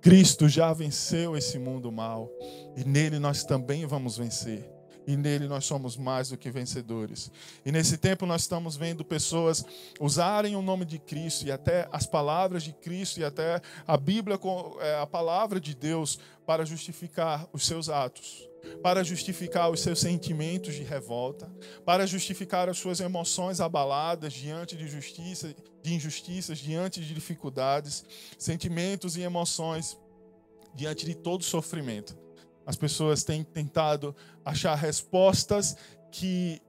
Cristo 0.00 0.48
já 0.48 0.72
venceu 0.72 1.36
esse 1.36 1.58
mundo 1.58 1.90
mal. 1.90 2.30
E 2.76 2.84
nele 2.84 3.18
nós 3.18 3.44
também 3.44 3.86
vamos 3.86 4.16
vencer. 4.16 4.77
E 5.08 5.16
nele 5.16 5.48
nós 5.48 5.64
somos 5.64 5.96
mais 5.96 6.28
do 6.28 6.36
que 6.36 6.50
vencedores. 6.50 7.32
E 7.64 7.72
nesse 7.72 7.96
tempo 7.96 8.26
nós 8.26 8.42
estamos 8.42 8.76
vendo 8.76 9.02
pessoas 9.02 9.64
usarem 9.98 10.54
o 10.54 10.60
nome 10.60 10.84
de 10.84 10.98
Cristo 10.98 11.46
e 11.46 11.50
até 11.50 11.88
as 11.90 12.04
palavras 12.04 12.62
de 12.62 12.74
Cristo 12.74 13.18
e 13.18 13.24
até 13.24 13.58
a 13.86 13.96
Bíblia, 13.96 14.38
é, 14.80 15.00
a 15.00 15.06
palavra 15.06 15.58
de 15.58 15.74
Deus, 15.74 16.18
para 16.44 16.62
justificar 16.66 17.48
os 17.54 17.66
seus 17.66 17.88
atos 17.88 18.46
para 18.82 19.02
justificar 19.02 19.70
os 19.70 19.80
seus 19.80 20.00
sentimentos 20.00 20.74
de 20.74 20.82
revolta, 20.82 21.50
para 21.86 22.06
justificar 22.06 22.68
as 22.68 22.76
suas 22.76 23.00
emoções 23.00 23.60
abaladas 23.60 24.34
diante 24.34 24.76
de 24.76 24.86
justiça, 24.86 25.54
de 25.80 25.94
injustiças, 25.94 26.58
diante 26.58 27.00
de 27.00 27.14
dificuldades, 27.14 28.04
sentimentos 28.36 29.16
e 29.16 29.22
emoções 29.22 29.96
diante 30.74 31.06
de 31.06 31.14
todo 31.14 31.44
sofrimento. 31.44 32.27
As 32.68 32.76
pessoas 32.76 33.24
têm 33.24 33.42
tentado 33.42 34.14
achar 34.44 34.74
respostas 34.74 35.74
que 36.12 36.60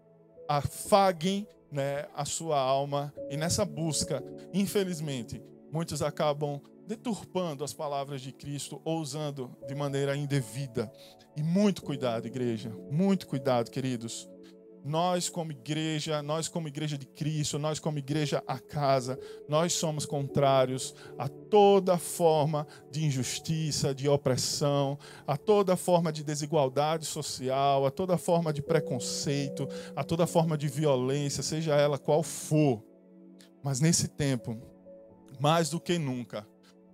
afaguem 0.47 1.45
né, 1.69 2.07
a 2.15 2.23
sua 2.23 2.57
alma 2.57 3.13
e 3.29 3.35
nessa 3.35 3.65
busca, 3.65 4.23
infelizmente, 4.53 5.43
muitos 5.69 6.01
acabam 6.01 6.61
deturpando 6.87 7.65
as 7.65 7.73
palavras 7.73 8.21
de 8.21 8.31
Cristo 8.31 8.81
ou 8.85 9.01
usando 9.01 9.53
de 9.67 9.75
maneira 9.75 10.15
indevida. 10.15 10.89
E 11.35 11.43
muito 11.43 11.83
cuidado, 11.83 12.27
igreja, 12.27 12.73
muito 12.89 13.27
cuidado, 13.27 13.69
queridos. 13.69 14.25
Nós 14.89 15.29
como 15.29 15.51
igreja, 15.51 16.23
nós 16.23 16.47
como 16.47 16.67
igreja 16.67 16.97
de 16.97 17.05
Cristo, 17.05 17.59
nós 17.59 17.79
como 17.79 17.99
igreja 17.99 18.43
a 18.47 18.57
casa, 18.57 19.19
nós 19.47 19.73
somos 19.73 20.03
contrários 20.03 20.95
a 21.15 21.27
toda 21.27 21.95
forma 21.97 22.65
de 22.91 23.05
injustiça, 23.05 23.93
de 23.93 24.09
opressão, 24.09 24.97
a 25.27 25.37
toda 25.37 25.77
forma 25.77 26.11
de 26.11 26.23
desigualdade 26.23 27.05
social, 27.05 27.85
a 27.85 27.91
toda 27.91 28.17
forma 28.17 28.51
de 28.51 28.63
preconceito, 28.63 29.67
a 29.95 30.03
toda 30.03 30.25
forma 30.25 30.57
de 30.57 30.67
violência, 30.67 31.43
seja 31.43 31.75
ela 31.75 31.99
qual 31.99 32.23
for. 32.23 32.83
Mas 33.63 33.79
nesse 33.79 34.07
tempo, 34.07 34.59
mais 35.39 35.69
do 35.69 35.79
que 35.79 35.99
nunca, 35.99 36.47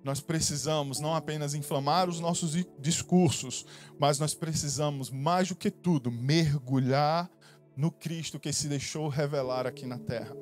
nós 0.04 0.20
precisamos 0.20 1.00
não 1.00 1.16
apenas 1.16 1.54
inflamar 1.54 2.10
os 2.10 2.20
nossos 2.20 2.56
discursos, 2.78 3.66
mas 3.98 4.20
nós 4.20 4.36
precisamos, 4.36 5.10
mais 5.10 5.48
do 5.48 5.56
que 5.56 5.72
tudo, 5.72 6.12
mergulhar 6.12 7.32
no 7.75 7.91
Cristo 7.91 8.39
que 8.39 8.53
se 8.53 8.67
deixou 8.67 9.08
revelar 9.08 9.67
aqui 9.67 9.86
na 9.86 9.98
terra. 9.98 10.36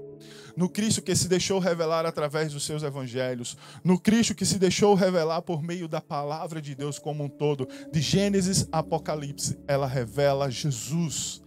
No 0.55 0.69
Cristo 0.69 1.01
que 1.01 1.15
se 1.15 1.27
deixou 1.27 1.59
revelar 1.59 2.05
através 2.05 2.53
dos 2.53 2.63
seus 2.63 2.83
evangelhos. 2.83 3.57
No 3.83 3.99
Cristo 3.99 4.35
que 4.35 4.45
se 4.45 4.59
deixou 4.59 4.93
revelar 4.93 5.41
por 5.41 5.63
meio 5.63 5.87
da 5.87 5.99
palavra 5.99 6.61
de 6.61 6.75
Deus 6.75 6.99
como 6.99 7.23
um 7.23 7.29
todo. 7.29 7.67
De 7.91 7.99
Gênesis 7.99 8.67
a 8.71 8.79
Apocalipse, 8.79 9.57
ela 9.67 9.87
revela 9.87 10.51
Jesus. 10.51 11.41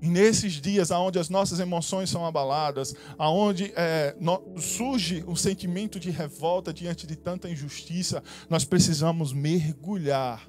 E 0.00 0.08
nesses 0.08 0.60
dias 0.60 0.90
onde 0.90 1.18
as 1.18 1.28
nossas 1.28 1.58
emoções 1.58 2.08
são 2.10 2.24
abaladas, 2.24 2.94
aonde 3.18 3.72
é, 3.74 4.14
no, 4.20 4.60
surge 4.60 5.24
um 5.26 5.34
sentimento 5.34 5.98
de 5.98 6.10
revolta 6.10 6.72
diante 6.72 7.06
de 7.06 7.16
tanta 7.16 7.50
injustiça, 7.50 8.22
nós 8.48 8.64
precisamos 8.64 9.32
mergulhar 9.32 10.48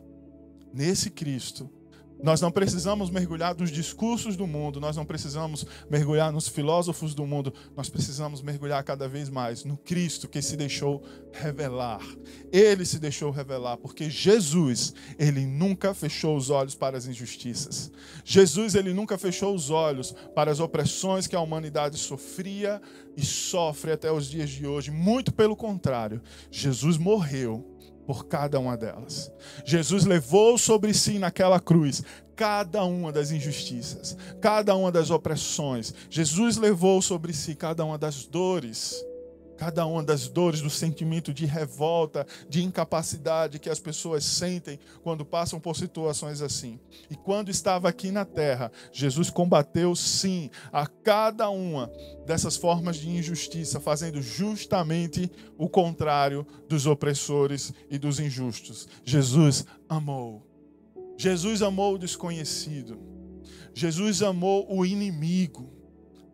nesse 0.71 1.09
Cristo 1.09 1.69
nós 2.21 2.41
não 2.41 2.51
precisamos 2.51 3.09
mergulhar 3.09 3.55
nos 3.55 3.71
discursos 3.71 4.35
do 4.35 4.45
mundo, 4.45 4.79
nós 4.79 4.95
não 4.95 5.05
precisamos 5.05 5.65
mergulhar 5.89 6.31
nos 6.31 6.47
filósofos 6.47 7.13
do 7.13 7.25
mundo, 7.25 7.53
nós 7.75 7.89
precisamos 7.89 8.41
mergulhar 8.41 8.83
cada 8.83 9.07
vez 9.07 9.29
mais 9.29 9.63
no 9.63 9.77
Cristo 9.77 10.27
que 10.27 10.41
se 10.41 10.57
deixou 10.57 11.03
revelar. 11.31 12.01
Ele 12.51 12.85
se 12.85 12.99
deixou 12.99 13.31
revelar, 13.31 13.77
porque 13.77 14.09
Jesus, 14.09 14.93
ele 15.17 15.45
nunca 15.45 15.93
fechou 15.93 16.35
os 16.35 16.49
olhos 16.49 16.75
para 16.75 16.97
as 16.97 17.07
injustiças. 17.07 17.91
Jesus, 18.25 18.75
ele 18.75 18.93
nunca 18.93 19.17
fechou 19.17 19.55
os 19.55 19.69
olhos 19.69 20.13
para 20.35 20.51
as 20.51 20.59
opressões 20.59 21.27
que 21.27 21.35
a 21.35 21.41
humanidade 21.41 21.97
sofria 21.97 22.81
e 23.15 23.25
sofre 23.25 23.91
até 23.91 24.11
os 24.11 24.29
dias 24.29 24.49
de 24.49 24.65
hoje. 24.65 24.91
Muito 24.91 25.31
pelo 25.31 25.55
contrário, 25.55 26.21
Jesus 26.51 26.97
morreu 26.97 27.78
por 28.09 28.25
cada 28.25 28.59
uma 28.59 28.75
delas. 28.75 29.31
Jesus 29.63 30.03
levou 30.03 30.57
sobre 30.57 30.95
si 30.95 31.19
naquela 31.19 31.59
cruz 31.59 32.01
cada 32.35 32.83
uma 32.83 33.11
das 33.11 33.29
injustiças, 33.29 34.17
cada 34.41 34.75
uma 34.75 34.91
das 34.91 35.11
opressões. 35.11 35.93
Jesus 36.09 36.57
levou 36.57 37.03
sobre 37.03 37.33
si 37.33 37.53
cada 37.53 37.85
uma 37.85 37.99
das 37.99 38.25
dores 38.25 39.05
cada 39.59 39.85
uma 39.85 40.01
das 40.01 40.29
dores 40.29 40.61
do 40.61 40.69
sentimento 40.69 41.33
de 41.33 41.45
revolta, 41.45 42.25
de 42.47 42.63
incapacidade 42.63 43.59
que 43.59 43.69
as 43.69 43.77
pessoas 43.77 44.23
sentem 44.23 44.79
quando 45.03 45.25
passam 45.25 45.59
por 45.59 45.75
situações 45.75 46.41
assim. 46.41 46.79
E 47.09 47.15
quando 47.15 47.51
estava 47.51 47.89
aqui 47.89 48.09
na 48.09 48.23
terra, 48.23 48.71
Jesus 48.89 49.29
combateu 49.29 49.93
sim 49.97 50.49
a 50.71 50.87
cada 50.87 51.49
uma 51.49 51.91
dessas 52.25 52.55
formas 52.55 52.95
de 52.95 53.09
injustiça, 53.09 53.81
fazendo 53.81 54.21
justamente 54.21 55.29
o 55.57 55.67
contrário 55.67 56.47
dos 56.69 56.85
opressores 56.85 57.73
e 57.89 57.97
dos 57.97 58.17
injustos. 58.17 58.87
Jesus 59.03 59.65
amou. 59.89 60.47
Jesus 61.17 61.61
amou 61.61 61.95
o 61.95 61.99
desconhecido. 61.99 62.97
Jesus 63.73 64.21
amou 64.21 64.65
o 64.73 64.85
inimigo. 64.85 65.69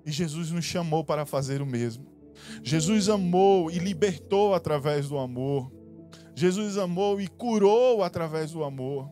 E 0.06 0.12
Jesus 0.12 0.52
nos 0.52 0.64
chamou 0.64 1.04
para 1.04 1.26
fazer 1.26 1.60
o 1.60 1.66
mesmo. 1.66 2.15
Jesus 2.64 3.10
amou 3.10 3.70
e 3.70 3.80
libertou 3.80 4.54
através 4.54 5.10
do 5.10 5.18
amor. 5.18 5.72
Jesus 6.36 6.78
amou 6.78 7.20
e 7.22 7.28
curou 7.28 8.04
através 8.04 8.52
do 8.52 8.64
amor. 8.64 9.10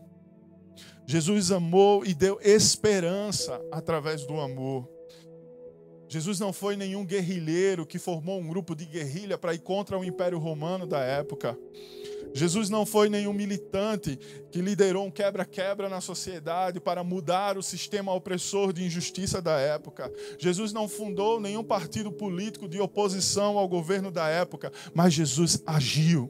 Jesus 1.06 1.50
amou 1.50 2.04
e 2.04 2.14
deu 2.14 2.38
esperança 2.42 3.60
através 3.70 4.26
do 4.26 4.40
amor. 4.40 4.88
Jesus 6.08 6.38
não 6.38 6.52
foi 6.52 6.76
nenhum 6.76 7.04
guerrilheiro 7.04 7.86
que 7.86 7.98
formou 7.98 8.38
um 8.38 8.46
grupo 8.46 8.74
de 8.74 8.84
guerrilha 8.84 9.36
para 9.36 9.54
ir 9.54 9.58
contra 9.58 9.98
o 9.98 10.04
Império 10.04 10.38
Romano 10.38 10.86
da 10.86 11.00
época. 11.00 11.58
Jesus 12.34 12.68
não 12.68 12.84
foi 12.84 13.08
nenhum 13.08 13.32
militante 13.32 14.18
que 14.50 14.60
liderou 14.60 15.06
um 15.06 15.10
quebra-quebra 15.10 15.88
na 15.88 16.00
sociedade 16.00 16.80
para 16.80 17.04
mudar 17.04 17.56
o 17.56 17.62
sistema 17.62 18.12
opressor 18.12 18.72
de 18.72 18.84
injustiça 18.84 19.40
da 19.40 19.56
época. 19.58 20.12
Jesus 20.36 20.72
não 20.72 20.88
fundou 20.88 21.40
nenhum 21.40 21.62
partido 21.62 22.10
político 22.10 22.68
de 22.68 22.80
oposição 22.80 23.56
ao 23.56 23.68
governo 23.68 24.10
da 24.10 24.28
época, 24.28 24.72
mas 24.92 25.14
Jesus 25.14 25.62
agiu. 25.64 26.28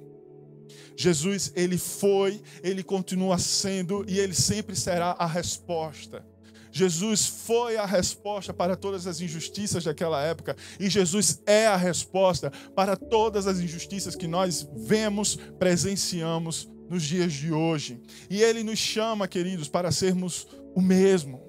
Jesus, 0.94 1.50
ele 1.56 1.78
foi, 1.78 2.40
ele 2.62 2.82
continua 2.82 3.38
sendo 3.38 4.04
e 4.06 4.18
ele 4.18 4.34
sempre 4.34 4.76
será 4.76 5.16
a 5.18 5.26
resposta. 5.26 6.33
Jesus 6.74 7.24
foi 7.24 7.76
a 7.76 7.86
resposta 7.86 8.52
para 8.52 8.74
todas 8.74 9.06
as 9.06 9.20
injustiças 9.20 9.84
daquela 9.84 10.20
época 10.20 10.56
e 10.80 10.90
Jesus 10.90 11.40
é 11.46 11.68
a 11.68 11.76
resposta 11.76 12.50
para 12.74 12.96
todas 12.96 13.46
as 13.46 13.60
injustiças 13.60 14.16
que 14.16 14.26
nós 14.26 14.68
vemos, 14.74 15.36
presenciamos 15.56 16.68
nos 16.90 17.04
dias 17.04 17.32
de 17.32 17.52
hoje. 17.52 18.02
E 18.28 18.42
Ele 18.42 18.64
nos 18.64 18.80
chama, 18.80 19.28
queridos, 19.28 19.68
para 19.68 19.92
sermos 19.92 20.48
o 20.74 20.82
mesmo. 20.82 21.40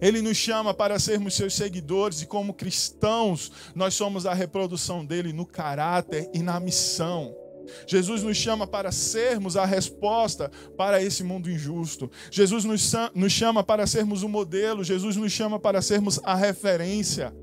Ele 0.00 0.22
nos 0.22 0.38
chama 0.38 0.72
para 0.72 0.98
sermos 0.98 1.34
seus 1.34 1.52
seguidores 1.52 2.22
e, 2.22 2.26
como 2.26 2.54
cristãos, 2.54 3.52
nós 3.74 3.92
somos 3.92 4.24
a 4.24 4.32
reprodução 4.32 5.04
dele 5.04 5.30
no 5.30 5.44
caráter 5.44 6.30
e 6.32 6.38
na 6.38 6.58
missão. 6.58 7.36
Jesus 7.86 8.22
nos 8.22 8.36
chama 8.36 8.66
para 8.66 8.92
sermos 8.92 9.56
a 9.56 9.64
resposta 9.64 10.50
para 10.76 11.02
esse 11.02 11.22
mundo 11.22 11.50
injusto. 11.50 12.10
Jesus 12.30 12.64
nos 12.64 13.32
chama 13.32 13.62
para 13.62 13.86
sermos 13.86 14.22
o 14.22 14.28
modelo. 14.28 14.84
Jesus 14.84 15.16
nos 15.16 15.32
chama 15.32 15.58
para 15.58 15.82
sermos 15.82 16.20
a 16.24 16.34
referência. 16.34 17.34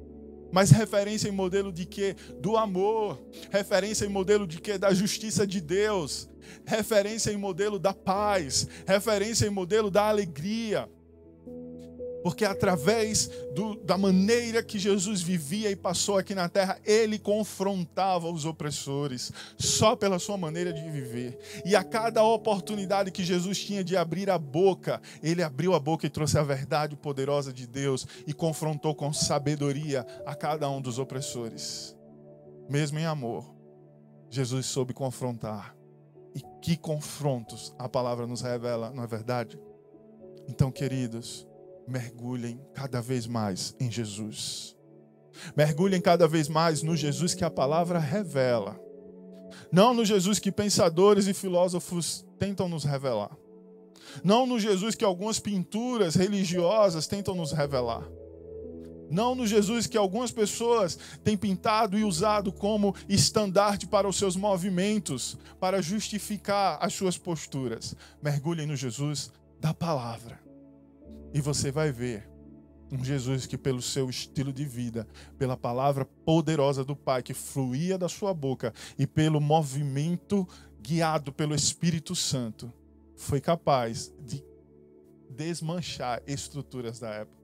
Mas 0.51 0.71
referência 0.71 1.27
em 1.27 1.31
modelo 1.31 1.71
de 1.71 1.85
quê? 1.85 2.15
Do 2.39 2.55
amor. 2.57 3.21
Referência 3.51 4.05
em 4.05 4.09
modelo 4.09 4.47
de 4.47 4.61
quê? 4.61 4.77
Da 4.77 4.93
justiça 4.93 5.45
de 5.45 5.59
Deus. 5.59 6.29
Referência 6.65 7.31
em 7.31 7.37
modelo 7.37 7.77
da 7.77 7.93
paz. 7.93 8.67
Referência 8.85 9.45
em 9.45 9.49
modelo 9.49 9.91
da 9.91 10.03
alegria. 10.07 10.89
Porque 12.27 12.43
através 12.43 13.29
do, 13.55 13.75
da 13.85 13.97
maneira 13.97 14.61
que 14.61 14.77
Jesus 14.77 15.21
vivia 15.21 15.71
e 15.71 15.77
passou 15.77 16.17
aqui 16.17 16.35
na 16.35 16.49
terra, 16.49 16.77
ele 16.83 17.17
confrontava 17.17 18.29
os 18.29 18.43
opressores, 18.43 19.31
só 19.57 19.95
pela 19.95 20.19
sua 20.19 20.35
maneira 20.35 20.73
de 20.73 20.81
viver. 20.89 21.39
E 21.63 21.73
a 21.73 21.85
cada 21.85 22.21
oportunidade 22.25 23.11
que 23.11 23.23
Jesus 23.23 23.63
tinha 23.63 23.81
de 23.81 23.95
abrir 23.95 24.29
a 24.29 24.37
boca, 24.37 25.01
ele 25.23 25.41
abriu 25.41 25.73
a 25.73 25.79
boca 25.79 26.05
e 26.05 26.09
trouxe 26.09 26.37
a 26.37 26.43
verdade 26.43 26.97
poderosa 26.97 27.53
de 27.53 27.65
Deus 27.65 28.05
e 28.27 28.33
confrontou 28.33 28.93
com 28.93 29.13
sabedoria 29.13 30.05
a 30.25 30.35
cada 30.35 30.69
um 30.69 30.81
dos 30.81 30.99
opressores. 30.99 31.95
Mesmo 32.69 32.99
em 32.99 33.05
amor, 33.05 33.55
Jesus 34.29 34.65
soube 34.65 34.93
confrontar. 34.93 35.73
E 36.35 36.41
que 36.61 36.75
confrontos 36.75 37.73
a 37.79 37.87
palavra 37.87 38.27
nos 38.27 38.41
revela, 38.41 38.91
não 38.91 39.01
é 39.01 39.07
verdade? 39.07 39.57
Então, 40.45 40.69
queridos, 40.69 41.46
mergulhem 41.87 42.59
cada 42.73 43.01
vez 43.01 43.25
mais 43.25 43.75
em 43.79 43.89
Jesus. 43.89 44.75
Mergulhem 45.55 46.01
cada 46.01 46.27
vez 46.27 46.47
mais 46.47 46.81
no 46.81 46.95
Jesus 46.95 47.33
que 47.33 47.45
a 47.45 47.49
palavra 47.49 47.99
revela. 47.99 48.79
Não 49.71 49.93
no 49.93 50.03
Jesus 50.03 50.39
que 50.39 50.51
pensadores 50.51 51.27
e 51.27 51.33
filósofos 51.33 52.25
tentam 52.37 52.67
nos 52.67 52.83
revelar. 52.83 53.31
Não 54.23 54.45
no 54.45 54.59
Jesus 54.59 54.95
que 54.95 55.05
algumas 55.05 55.39
pinturas 55.39 56.15
religiosas 56.15 57.07
tentam 57.07 57.35
nos 57.35 57.51
revelar. 57.51 58.07
Não 59.09 59.35
no 59.35 59.47
Jesus 59.47 59.87
que 59.87 59.97
algumas 59.97 60.31
pessoas 60.31 60.97
têm 61.23 61.37
pintado 61.37 61.97
e 61.97 62.03
usado 62.03 62.51
como 62.51 62.93
estandarte 63.07 63.87
para 63.87 64.07
os 64.07 64.17
seus 64.17 64.35
movimentos, 64.35 65.37
para 65.59 65.81
justificar 65.81 66.77
as 66.81 66.93
suas 66.93 67.17
posturas. 67.17 67.95
Mergulhem 68.21 68.67
no 68.67 68.75
Jesus 68.75 69.31
da 69.61 69.73
palavra. 69.73 70.46
E 71.33 71.41
você 71.41 71.71
vai 71.71 71.91
ver 71.91 72.29
um 72.91 73.03
Jesus 73.03 73.45
que, 73.45 73.57
pelo 73.57 73.81
seu 73.81 74.09
estilo 74.09 74.53
de 74.53 74.65
vida, 74.65 75.07
pela 75.37 75.57
palavra 75.57 76.05
poderosa 76.05 76.83
do 76.83 76.95
Pai 76.95 77.21
que 77.21 77.33
fluía 77.33 77.97
da 77.97 78.07
sua 78.07 78.33
boca 78.33 78.73
e 78.97 79.05
pelo 79.05 79.41
movimento 79.41 80.47
guiado 80.81 81.33
pelo 81.33 81.53
Espírito 81.53 82.15
Santo, 82.15 82.71
foi 83.15 83.41
capaz 83.41 84.13
de 84.19 84.43
desmanchar 85.29 86.21
estruturas 86.25 86.99
da 86.99 87.09
época. 87.09 87.37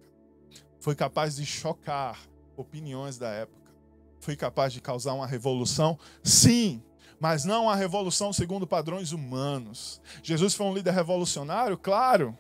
Foi 0.80 0.96
capaz 0.96 1.36
de 1.36 1.46
chocar 1.46 2.20
opiniões 2.56 3.18
da 3.18 3.30
época. 3.30 3.72
Foi 4.20 4.36
capaz 4.36 4.72
de 4.72 4.80
causar 4.80 5.13
uma 5.13 5.28
revolução? 5.28 6.00
Sim, 6.24 6.82
mas 7.20 7.44
não 7.44 7.63
uma 7.63 7.75
revolução 7.75 8.32
segundo 8.32 8.66
padrões 8.66 9.12
humanos. 9.12 10.02
Jesus 10.22 10.54
foi 10.54 10.66
um 10.66 10.74
líder 10.74 10.94
revolucionário? 10.94 11.78
Claro. 11.78 12.38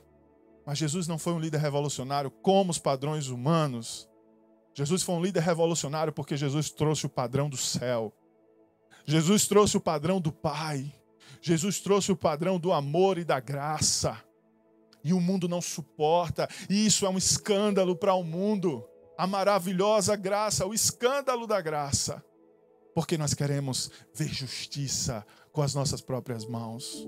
Mas 0.65 0.77
Jesus 0.77 1.07
não 1.07 1.17
foi 1.17 1.33
um 1.33 1.39
líder 1.39 1.59
revolucionário 1.59 2.31
como 2.31 2.71
os 2.71 2.79
padrões 2.79 3.27
humanos. 3.27 4.09
Jesus 4.73 5.03
foi 5.03 5.15
um 5.15 5.21
líder 5.21 5.41
revolucionário 5.41 6.13
porque 6.13 6.37
Jesus 6.37 6.69
trouxe 6.69 7.05
o 7.05 7.09
padrão 7.09 7.49
do 7.49 7.57
céu. 7.57 8.13
Jesus 9.05 9.45
trouxe 9.47 9.77
o 9.77 9.81
padrão 9.81 10.19
do 10.21 10.31
Pai. 10.31 10.91
Jesus 11.41 11.79
trouxe 11.79 12.11
o 12.11 12.15
padrão 12.15 12.57
do 12.57 12.71
amor 12.71 13.17
e 13.17 13.25
da 13.25 13.39
graça. 13.39 14.17
E 15.03 15.13
o 15.13 15.19
mundo 15.19 15.49
não 15.49 15.61
suporta. 15.61 16.47
E 16.69 16.85
isso 16.85 17.05
é 17.05 17.09
um 17.09 17.17
escândalo 17.17 17.95
para 17.95 18.13
o 18.13 18.23
mundo. 18.23 18.87
A 19.17 19.27
maravilhosa 19.27 20.15
graça, 20.15 20.65
o 20.65 20.73
escândalo 20.73 21.45
da 21.45 21.59
graça. 21.61 22.23
Porque 22.95 23.17
nós 23.17 23.33
queremos 23.33 23.91
ver 24.15 24.29
justiça 24.29 25.25
com 25.51 25.61
as 25.61 25.75
nossas 25.75 26.01
próprias 26.01 26.45
mãos. 26.45 27.05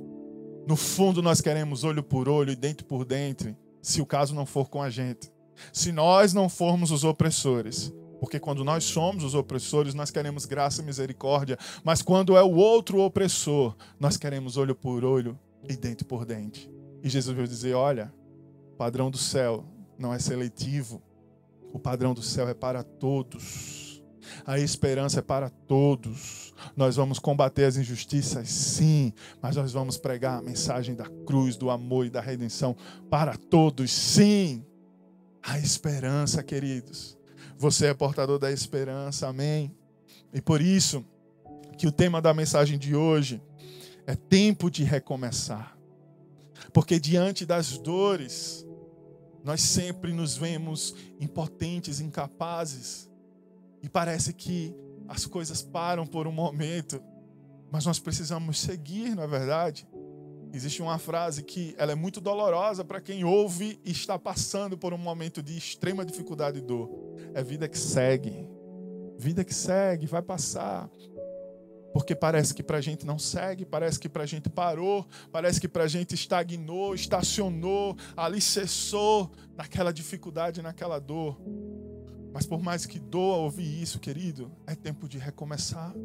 No 0.67 0.75
fundo, 0.75 1.21
nós 1.21 1.41
queremos 1.41 1.83
olho 1.83 2.01
por 2.01 2.27
olho 2.27 2.51
e 2.51 2.55
dente 2.55 2.83
por 2.83 3.05
dente, 3.05 3.55
se 3.81 4.01
o 4.01 4.05
caso 4.05 4.33
não 4.33 4.45
for 4.45 4.69
com 4.69 4.81
a 4.81 4.89
gente. 4.89 5.31
Se 5.71 5.91
nós 5.91 6.33
não 6.33 6.49
formos 6.49 6.91
os 6.91 7.03
opressores. 7.03 7.93
Porque 8.19 8.39
quando 8.39 8.63
nós 8.63 8.83
somos 8.83 9.23
os 9.23 9.35
opressores, 9.35 9.93
nós 9.93 10.09
queremos 10.09 10.45
graça 10.45 10.81
e 10.81 10.85
misericórdia. 10.85 11.57
Mas 11.83 12.01
quando 12.01 12.35
é 12.35 12.41
o 12.41 12.55
outro 12.55 12.99
opressor, 12.99 13.75
nós 13.99 14.17
queremos 14.17 14.57
olho 14.57 14.73
por 14.73 15.03
olho 15.03 15.37
e 15.69 15.75
dente 15.75 16.03
por 16.03 16.25
dente. 16.25 16.71
E 17.03 17.09
Jesus 17.09 17.35
veio 17.35 17.47
dizer: 17.47 17.73
olha, 17.73 18.11
o 18.73 18.75
padrão 18.75 19.11
do 19.11 19.17
céu 19.17 19.63
não 19.97 20.13
é 20.13 20.19
seletivo. 20.19 21.01
O 21.71 21.79
padrão 21.79 22.13
do 22.13 22.23
céu 22.23 22.47
é 22.47 22.53
para 22.53 22.83
todos. 22.83 24.01
A 24.45 24.57
esperança 24.59 25.19
é 25.19 25.21
para 25.21 25.49
todos. 25.49 26.44
Nós 26.75 26.95
vamos 26.95 27.19
combater 27.19 27.65
as 27.65 27.77
injustiças, 27.77 28.49
sim, 28.49 29.13
mas 29.41 29.55
nós 29.55 29.71
vamos 29.71 29.97
pregar 29.97 30.39
a 30.39 30.41
mensagem 30.41 30.95
da 30.95 31.05
cruz, 31.25 31.55
do 31.55 31.69
amor 31.69 32.05
e 32.05 32.09
da 32.09 32.21
redenção 32.21 32.75
para 33.09 33.35
todos, 33.37 33.91
sim. 33.91 34.65
A 35.43 35.59
esperança, 35.59 36.41
queridos. 36.41 37.17
Você 37.57 37.87
é 37.87 37.93
portador 37.93 38.39
da 38.39 38.51
esperança, 38.51 39.27
amém? 39.27 39.71
E 40.33 40.41
por 40.41 40.59
isso 40.61 41.05
que 41.77 41.87
o 41.87 41.91
tema 41.91 42.21
da 42.21 42.33
mensagem 42.33 42.77
de 42.77 42.95
hoje 42.95 43.41
é 44.07 44.15
tempo 44.15 44.69
de 44.69 44.83
recomeçar. 44.83 45.77
Porque 46.73 46.99
diante 46.99 47.45
das 47.45 47.77
dores, 47.77 48.65
nós 49.43 49.61
sempre 49.61 50.11
nos 50.11 50.35
vemos 50.35 50.95
impotentes, 51.19 51.99
incapazes. 51.99 53.09
E 53.81 53.87
parece 53.87 54.33
que 54.33 54.75
as 55.07 55.25
coisas 55.25 55.61
param 55.61 56.05
por 56.05 56.27
um 56.27 56.31
momento, 56.31 57.01
mas 57.71 57.85
nós 57.85 57.99
precisamos 57.99 58.59
seguir, 58.59 59.15
não 59.15 59.23
é 59.23 59.27
verdade? 59.27 59.87
Existe 60.53 60.81
uma 60.81 60.97
frase 60.97 61.43
que 61.43 61.75
ela 61.77 61.91
é 61.91 61.95
muito 61.95 62.21
dolorosa 62.21 62.85
para 62.85 63.01
quem 63.01 63.25
ouve 63.25 63.79
e 63.83 63.91
está 63.91 64.17
passando 64.17 64.77
por 64.77 64.93
um 64.93 64.97
momento 64.97 65.43
de 65.43 65.57
extrema 65.57 66.05
dificuldade 66.05 66.59
e 66.59 66.61
dor. 66.61 66.89
É 67.33 67.43
vida 67.43 67.67
que 67.67 67.77
segue. 67.77 68.49
Vida 69.17 69.43
que 69.43 69.53
segue, 69.53 70.05
vai 70.05 70.21
passar. 70.21 70.89
Porque 71.91 72.15
parece 72.15 72.53
que 72.53 72.63
para 72.63 72.77
a 72.77 72.81
gente 72.81 73.05
não 73.05 73.19
segue, 73.19 73.65
parece 73.65 73.99
que 73.99 74.07
para 74.07 74.23
a 74.23 74.25
gente 74.25 74.49
parou, 74.49 75.05
parece 75.31 75.59
que 75.59 75.67
para 75.67 75.83
a 75.83 75.87
gente 75.87 76.15
estagnou, 76.15 76.95
estacionou, 76.95 77.97
alicerçou 78.15 79.31
naquela 79.55 79.91
dificuldade, 79.91 80.61
naquela 80.61 80.99
dor. 80.99 81.37
Mas 82.35 82.45
por 82.45 82.61
mais 82.61 82.85
que 82.85 82.99
doa 82.99 83.37
ouvir 83.37 83.81
isso, 83.81 83.97
querido, 83.97 84.51
é 84.67 84.75
tempo 84.75 85.07
de 85.07 85.17
recomeçar. 85.17 85.95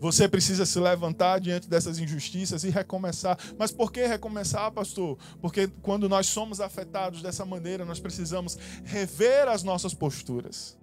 Você 0.00 0.26
precisa 0.26 0.64
se 0.64 0.80
levantar 0.80 1.40
diante 1.40 1.68
dessas 1.68 1.98
injustiças 1.98 2.64
e 2.64 2.70
recomeçar. 2.70 3.38
Mas 3.58 3.70
por 3.70 3.92
que 3.92 4.06
recomeçar, 4.06 4.72
pastor? 4.72 5.18
Porque 5.42 5.68
quando 5.82 6.08
nós 6.08 6.26
somos 6.26 6.58
afetados 6.58 7.20
dessa 7.20 7.44
maneira, 7.44 7.84
nós 7.84 8.00
precisamos 8.00 8.56
rever 8.82 9.46
as 9.46 9.62
nossas 9.62 9.92
posturas. 9.92 10.78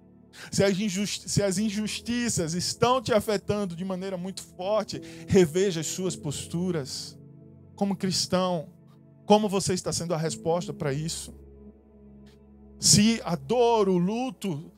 Se 0.52 0.62
as, 0.62 0.76
se 1.26 1.42
as 1.42 1.58
injustiças 1.58 2.54
estão 2.54 3.02
te 3.02 3.12
afetando 3.12 3.74
de 3.74 3.84
maneira 3.84 4.16
muito 4.16 4.40
forte, 4.40 5.02
reveja 5.26 5.80
as 5.80 5.88
suas 5.88 6.14
posturas. 6.14 7.18
Como 7.74 7.96
cristão, 7.96 8.68
como 9.26 9.48
você 9.48 9.74
está 9.74 9.92
sendo 9.92 10.14
a 10.14 10.16
resposta 10.16 10.72
para 10.72 10.92
isso? 10.92 11.39
Se 12.80 13.20
a 13.26 13.36
dor, 13.36 13.90
o 13.90 13.98
luto 13.98 14.72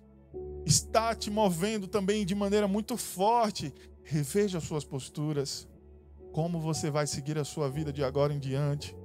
está 0.66 1.14
te 1.14 1.30
movendo 1.30 1.86
também 1.86 2.26
de 2.26 2.34
maneira 2.34 2.66
muito 2.66 2.96
forte, 2.96 3.72
reveja 4.02 4.58
as 4.58 4.64
suas 4.64 4.84
posturas. 4.84 5.68
Como 6.32 6.60
você 6.60 6.90
vai 6.90 7.06
seguir 7.06 7.38
a 7.38 7.44
sua 7.44 7.70
vida 7.70 7.92
de 7.92 8.02
agora 8.02 8.34
em 8.34 8.40
diante? 8.40 8.96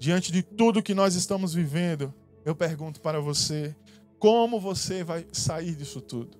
Diante 0.00 0.32
de 0.32 0.42
tudo 0.42 0.82
que 0.82 0.94
nós 0.94 1.14
estamos 1.14 1.54
vivendo, 1.54 2.12
eu 2.44 2.56
pergunto 2.56 3.00
para 3.00 3.20
você: 3.20 3.76
como 4.18 4.58
você 4.58 5.04
vai 5.04 5.24
sair 5.30 5.76
disso 5.76 6.00
tudo? 6.00 6.36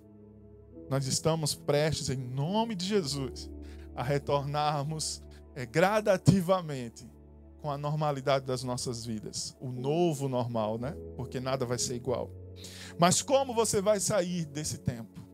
Nós 0.91 1.07
estamos 1.07 1.55
prestes, 1.55 2.11
em 2.11 2.17
nome 2.17 2.75
de 2.75 2.87
Jesus, 2.87 3.49
a 3.95 4.03
retornarmos 4.03 5.23
é, 5.55 5.65
gradativamente 5.65 7.09
com 7.65 7.71
a 7.71 7.79
normalidade 7.79 8.45
das 8.45 8.63
nossas 8.63 9.07
vidas, 9.07 9.57
o 9.59 9.73
novo 9.73 10.29
normal, 10.29 10.77
né? 10.77 10.95
Porque 11.17 11.41
nada 11.41 11.65
vai 11.65 11.79
ser 11.79 11.95
igual. 11.95 12.31
Mas 12.99 13.23
como 13.23 13.55
você 13.55 13.81
vai 13.81 13.99
sair 14.01 14.45
desse 14.45 14.77
tempo? 14.77 15.27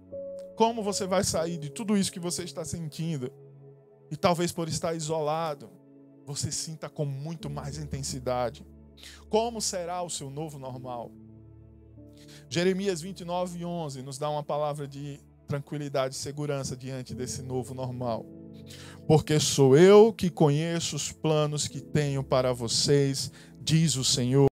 Como 0.54 0.80
você 0.80 1.08
vai 1.08 1.24
sair 1.24 1.58
de 1.58 1.70
tudo 1.70 1.96
isso 1.96 2.12
que 2.12 2.20
você 2.20 2.44
está 2.44 2.64
sentindo? 2.64 3.32
E 4.12 4.16
talvez 4.16 4.52
por 4.52 4.68
estar 4.68 4.94
isolado, 4.94 5.72
você 6.24 6.52
sinta 6.52 6.88
com 6.88 7.04
muito 7.04 7.50
mais 7.50 7.78
intensidade. 7.78 8.64
Como 9.28 9.60
será 9.60 10.00
o 10.00 10.08
seu 10.08 10.30
novo 10.30 10.56
normal? 10.56 11.10
Jeremias 12.48 13.00
29, 13.00 13.64
11 13.64 14.02
nos 14.02 14.18
dá 14.18 14.30
uma 14.30 14.44
palavra 14.44 14.86
de 14.86 15.18
tranquilidade 15.48 16.14
e 16.14 16.18
segurança 16.18 16.76
diante 16.76 17.12
desse 17.12 17.42
novo 17.42 17.74
normal 17.74 18.24
porque 19.06 19.40
sou 19.40 19.76
eu 19.76 20.12
que 20.12 20.30
conheço 20.30 20.96
os 20.96 21.10
planos 21.10 21.66
que 21.66 21.80
tenho 21.80 22.22
para 22.22 22.52
vocês, 22.52 23.32
diz 23.60 23.96
o 23.96 24.04
Senhor. 24.04 24.48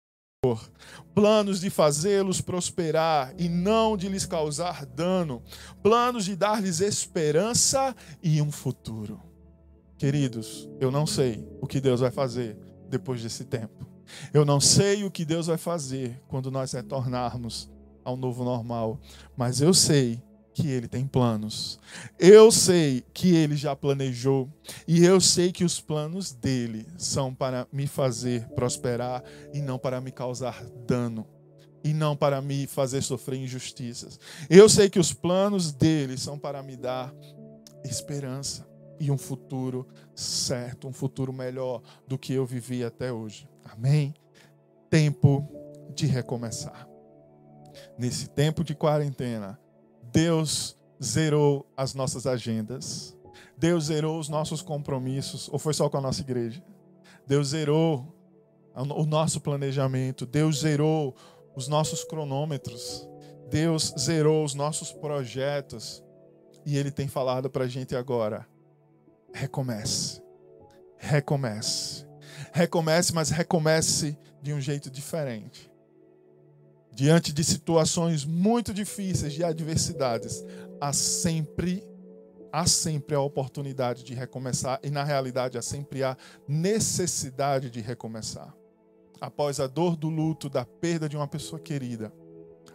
Planos 1.14 1.60
de 1.60 1.70
fazê-los 1.70 2.40
prosperar 2.40 3.34
e 3.38 3.48
não 3.48 3.96
de 3.96 4.08
lhes 4.08 4.26
causar 4.26 4.84
dano, 4.84 5.42
planos 5.82 6.24
de 6.24 6.36
dar-lhes 6.36 6.80
esperança 6.80 7.94
e 8.22 8.40
um 8.40 8.52
futuro. 8.52 9.20
Queridos, 9.98 10.68
eu 10.78 10.90
não 10.90 11.06
sei 11.06 11.48
o 11.60 11.66
que 11.66 11.80
Deus 11.80 12.00
vai 12.00 12.10
fazer 12.10 12.56
depois 12.88 13.22
desse 13.22 13.44
tempo. 13.44 13.86
Eu 14.32 14.44
não 14.44 14.60
sei 14.60 15.04
o 15.04 15.10
que 15.10 15.24
Deus 15.24 15.46
vai 15.46 15.56
fazer 15.56 16.22
quando 16.28 16.50
nós 16.50 16.72
retornarmos 16.72 17.70
ao 18.04 18.16
novo 18.16 18.44
normal, 18.44 19.00
mas 19.36 19.60
eu 19.60 19.74
sei 19.74 20.22
que 20.56 20.70
ele 20.70 20.88
tem 20.88 21.06
planos. 21.06 21.78
Eu 22.18 22.50
sei 22.50 23.04
que 23.12 23.36
ele 23.36 23.54
já 23.56 23.76
planejou 23.76 24.50
e 24.88 25.04
eu 25.04 25.20
sei 25.20 25.52
que 25.52 25.62
os 25.62 25.82
planos 25.82 26.32
dele 26.32 26.86
são 26.96 27.34
para 27.34 27.68
me 27.70 27.86
fazer 27.86 28.48
prosperar 28.54 29.22
e 29.52 29.60
não 29.60 29.78
para 29.78 30.00
me 30.00 30.10
causar 30.10 30.64
dano 30.86 31.26
e 31.84 31.92
não 31.92 32.16
para 32.16 32.40
me 32.40 32.66
fazer 32.66 33.02
sofrer 33.02 33.38
injustiças. 33.38 34.18
Eu 34.48 34.66
sei 34.66 34.88
que 34.88 34.98
os 34.98 35.12
planos 35.12 35.72
dele 35.72 36.16
são 36.16 36.38
para 36.38 36.62
me 36.62 36.74
dar 36.74 37.14
esperança 37.84 38.66
e 38.98 39.10
um 39.10 39.18
futuro 39.18 39.86
certo, 40.14 40.88
um 40.88 40.92
futuro 40.92 41.34
melhor 41.34 41.82
do 42.08 42.16
que 42.16 42.32
eu 42.32 42.46
vivi 42.46 42.82
até 42.82 43.12
hoje. 43.12 43.46
Amém. 43.62 44.14
Tempo 44.88 45.46
de 45.94 46.06
recomeçar. 46.06 46.88
Nesse 47.98 48.30
tempo 48.30 48.64
de 48.64 48.74
quarentena, 48.74 49.60
Deus 50.16 50.74
zerou 51.02 51.70
as 51.76 51.92
nossas 51.92 52.26
agendas. 52.26 53.14
Deus 53.54 53.84
zerou 53.84 54.18
os 54.18 54.30
nossos 54.30 54.62
compromissos. 54.62 55.46
Ou 55.52 55.58
foi 55.58 55.74
só 55.74 55.90
com 55.90 55.98
a 55.98 56.00
nossa 56.00 56.22
igreja? 56.22 56.64
Deus 57.26 57.48
zerou 57.48 58.16
o 58.74 59.04
nosso 59.04 59.42
planejamento. 59.42 60.24
Deus 60.24 60.60
zerou 60.60 61.14
os 61.54 61.68
nossos 61.68 62.02
cronômetros. 62.02 63.06
Deus 63.50 63.92
zerou 63.98 64.42
os 64.42 64.54
nossos 64.54 64.90
projetos. 64.90 66.02
E 66.64 66.78
Ele 66.78 66.90
tem 66.90 67.08
falado 67.08 67.50
para 67.50 67.64
a 67.64 67.68
gente 67.68 67.94
agora: 67.94 68.48
recomece. 69.34 70.22
Recomece. 70.96 72.06
Recomece, 72.54 73.12
mas 73.12 73.28
recomece 73.28 74.18
de 74.40 74.54
um 74.54 74.62
jeito 74.62 74.90
diferente 74.90 75.70
diante 76.96 77.30
de 77.30 77.44
situações 77.44 78.24
muito 78.24 78.72
difíceis, 78.72 79.34
de 79.34 79.44
adversidades, 79.44 80.42
há 80.80 80.94
sempre 80.94 81.86
há 82.50 82.66
sempre 82.66 83.14
a 83.14 83.20
oportunidade 83.20 84.02
de 84.02 84.14
recomeçar 84.14 84.80
e 84.82 84.88
na 84.88 85.04
realidade 85.04 85.58
há 85.58 85.62
sempre 85.62 86.02
a 86.02 86.16
necessidade 86.48 87.68
de 87.68 87.82
recomeçar. 87.82 88.54
Após 89.20 89.60
a 89.60 89.66
dor 89.66 89.94
do 89.94 90.08
luto, 90.08 90.48
da 90.48 90.64
perda 90.64 91.06
de 91.06 91.18
uma 91.18 91.28
pessoa 91.28 91.60
querida, 91.60 92.10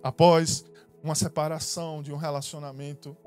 após 0.03 0.63
uma 1.01 1.15
separação 1.15 2.03
de 2.03 2.13
um 2.13 2.17
relacionamento, 2.17 3.17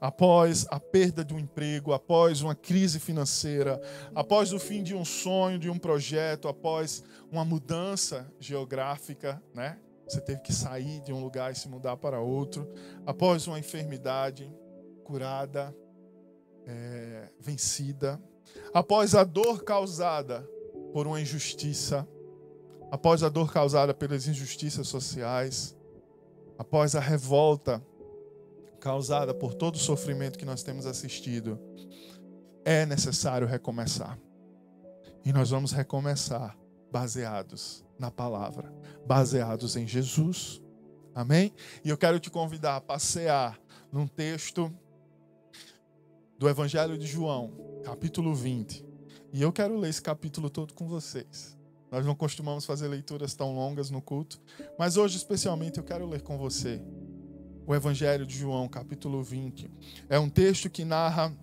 após 0.00 0.66
a 0.70 0.80
perda 0.80 1.22
de 1.22 1.34
um 1.34 1.38
emprego, 1.38 1.92
após 1.92 2.40
uma 2.40 2.54
crise 2.54 2.98
financeira, 2.98 3.78
após 4.14 4.54
o 4.54 4.58
fim 4.58 4.82
de 4.82 4.94
um 4.94 5.04
sonho, 5.04 5.58
de 5.58 5.68
um 5.68 5.78
projeto, 5.78 6.48
após 6.48 7.04
uma 7.30 7.44
mudança 7.44 8.26
geográfica, 8.40 9.42
né? 9.52 9.78
Você 10.06 10.20
teve 10.20 10.40
que 10.40 10.52
sair 10.52 11.00
de 11.00 11.12
um 11.12 11.22
lugar 11.22 11.52
e 11.52 11.54
se 11.54 11.68
mudar 11.68 11.96
para 11.96 12.20
outro, 12.20 12.70
após 13.06 13.46
uma 13.46 13.58
enfermidade 13.58 14.52
curada, 15.02 15.74
é, 16.66 17.30
vencida, 17.40 18.20
após 18.72 19.14
a 19.14 19.24
dor 19.24 19.64
causada 19.64 20.48
por 20.92 21.06
uma 21.06 21.20
injustiça, 21.20 22.06
após 22.90 23.22
a 23.22 23.28
dor 23.28 23.52
causada 23.52 23.94
pelas 23.94 24.28
injustiças 24.28 24.86
sociais, 24.88 25.76
após 26.58 26.94
a 26.94 27.00
revolta 27.00 27.84
causada 28.80 29.32
por 29.34 29.54
todo 29.54 29.76
o 29.76 29.78
sofrimento 29.78 30.38
que 30.38 30.44
nós 30.44 30.62
temos 30.62 30.86
assistido, 30.86 31.58
é 32.64 32.84
necessário 32.84 33.46
recomeçar. 33.46 34.18
E 35.24 35.32
nós 35.32 35.50
vamos 35.50 35.72
recomeçar 35.72 36.56
baseados 36.94 37.84
na 37.98 38.08
palavra, 38.08 38.72
baseados 39.04 39.74
em 39.74 39.84
Jesus. 39.84 40.62
Amém? 41.12 41.52
E 41.84 41.88
eu 41.88 41.98
quero 41.98 42.20
te 42.20 42.30
convidar 42.30 42.76
a 42.76 42.80
passear 42.80 43.60
num 43.90 44.06
texto 44.06 44.72
do 46.38 46.48
Evangelho 46.48 46.96
de 46.96 47.04
João, 47.04 47.52
capítulo 47.82 48.32
20. 48.32 48.86
E 49.32 49.42
eu 49.42 49.52
quero 49.52 49.76
ler 49.76 49.90
esse 49.90 50.00
capítulo 50.00 50.48
todo 50.48 50.72
com 50.72 50.86
vocês. 50.86 51.58
Nós 51.90 52.06
não 52.06 52.14
costumamos 52.14 52.64
fazer 52.64 52.86
leituras 52.86 53.34
tão 53.34 53.56
longas 53.56 53.90
no 53.90 54.00
culto, 54.00 54.40
mas 54.78 54.96
hoje 54.96 55.16
especialmente 55.16 55.78
eu 55.78 55.84
quero 55.84 56.06
ler 56.06 56.22
com 56.22 56.38
você 56.38 56.80
o 57.66 57.74
Evangelho 57.74 58.24
de 58.24 58.38
João, 58.38 58.68
capítulo 58.68 59.20
20. 59.20 59.68
É 60.08 60.16
um 60.16 60.28
texto 60.28 60.70
que 60.70 60.84
narra 60.84 61.36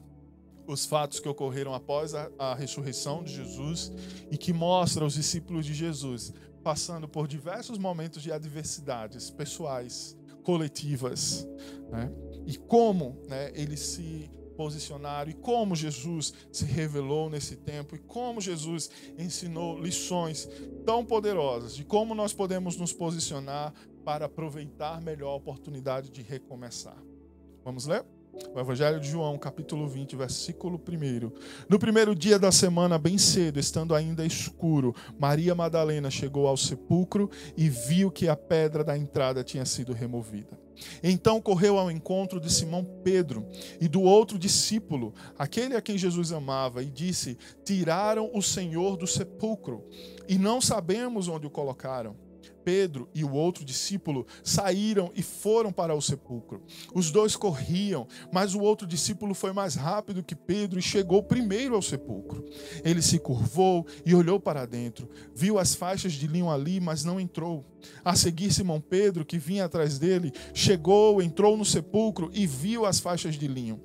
os 0.68 0.86
fatos 0.86 1.20
que 1.20 1.28
ocorreram 1.28 1.74
após 1.74 2.14
a, 2.14 2.30
a, 2.38 2.56
ressurreição 2.56 3.24
de 3.24 3.34
Jesus 3.34 3.92
e 4.30 4.38
que 4.38 4.54
mostra 4.54 5.06
os 5.06 5.14
discípulos 5.14 5.66
de 5.66 5.74
Jesus 5.74 6.34
passando 6.64 7.08
por 7.08 7.28
diversos 7.28 7.78
momentos 7.78 8.22
de 8.22 8.32
adversidades 8.32 9.32
pessoais, 9.32 10.16
coletivas, 10.44 11.48
né? 11.90 12.12
e 12.46 12.58
como 12.58 13.20
né, 13.28 13.52
eles 13.56 13.80
se 13.80 14.30
posicionaram 14.56 15.32
e 15.32 15.34
como 15.34 15.76
Jesus 15.76 16.34
se 16.52 16.66
revelou 16.66 17.30
nesse 17.30 17.56
tempo 17.56 17.96
e 17.96 18.00
como 18.00 18.40
Jesus 18.40 18.90
ensinou 19.18 19.80
lições 19.80 20.48
tão 20.86 21.04
poderosas 21.04 21.76
de 21.76 21.84
como 21.84 22.14
nós 22.14 22.34
podemos 22.34 22.78
nos 22.78 22.94
posicionar 22.94 23.74
para 24.04 24.26
aproveitar 24.26 25.02
melhor 25.02 25.32
a 25.32 25.36
oportunidade 25.36 26.10
de 26.10 26.22
recomeçar. 26.22 27.02
Vamos 27.64 27.86
ler? 27.86 28.06
O 28.34 28.60
Evangelho 28.60 29.00
de 29.00 29.10
João, 29.10 29.38
capítulo 29.38 29.88
20, 29.88 30.16
versículo 30.16 30.80
1. 30.80 31.32
No 31.68 31.78
primeiro 31.78 32.16
dia 32.16 32.40
da 32.40 32.50
semana, 32.50 32.98
bem 32.98 33.18
cedo, 33.18 33.60
estando 33.60 33.94
ainda 33.94 34.26
escuro, 34.26 34.96
Maria 35.20 35.54
Madalena 35.54 36.10
chegou 36.10 36.48
ao 36.48 36.56
sepulcro 36.56 37.30
e 37.58 37.70
viu 37.70 38.10
que 38.10 38.30
a 38.30 38.36
pedra 38.36 38.86
da 38.86 38.98
entrada 38.98 39.44
tinha 39.44 39.66
sido 39.66 39.92
removida. 39.92 40.58
Então 41.04 41.42
correu 41.42 41.78
ao 41.78 41.92
encontro 41.92 42.40
de 42.40 42.52
Simão 42.52 42.86
Pedro 43.04 43.46
e 43.82 43.88
do 43.90 44.02
outro 44.02 44.40
discípulo, 44.40 45.14
aquele 45.38 45.76
a 45.76 45.82
quem 45.82 45.98
Jesus 45.98 46.32
amava, 46.32 46.82
e 46.82 46.88
disse: 46.88 47.38
Tiraram 47.66 48.32
o 48.34 48.42
Senhor 48.42 48.96
do 48.96 49.06
sepulcro 49.06 49.86
e 50.28 50.38
não 50.38 50.62
sabemos 50.62 51.28
onde 51.28 51.48
o 51.48 51.52
colocaram. 51.52 52.31
Pedro 52.64 53.10
e 53.14 53.24
o 53.24 53.32
outro 53.32 53.66
discípulo 53.66 54.26
saíram 54.44 55.12
e 55.16 55.22
foram 55.22 55.72
para 55.72 55.96
o 55.96 56.02
sepulcro. 56.02 56.64
Os 56.94 57.12
dois 57.12 57.36
corriam, 57.36 58.08
mas 58.32 58.54
o 58.54 58.60
outro 58.60 58.86
discípulo 58.88 59.34
foi 59.34 59.52
mais 59.52 59.76
rápido 59.76 60.24
que 60.24 60.36
Pedro 60.36 60.80
e 60.80 60.82
chegou 60.82 61.24
primeiro 61.24 61.76
ao 61.76 61.82
sepulcro. 61.82 62.46
Ele 62.84 63.02
se 63.02 63.20
curvou 63.20 63.86
e 64.06 64.14
olhou 64.14 64.40
para 64.40 64.66
dentro. 64.66 65.10
Viu 65.34 65.58
as 65.58 65.76
faixas 65.76 66.14
de 66.14 66.28
linho 66.28 66.50
ali, 66.50 66.80
mas 66.80 67.04
não 67.04 67.20
entrou. 67.20 67.66
A 68.06 68.16
seguir, 68.16 68.54
Simão 68.54 68.80
Pedro, 68.80 69.26
que 69.26 69.38
vinha 69.38 69.66
atrás 69.66 69.98
dele, 69.98 70.32
chegou, 70.54 71.22
entrou 71.22 71.58
no 71.58 71.66
sepulcro 71.66 72.30
e 72.34 72.46
viu 72.46 72.86
as 72.86 73.00
faixas 73.00 73.36
de 73.36 73.48
linho 73.48 73.82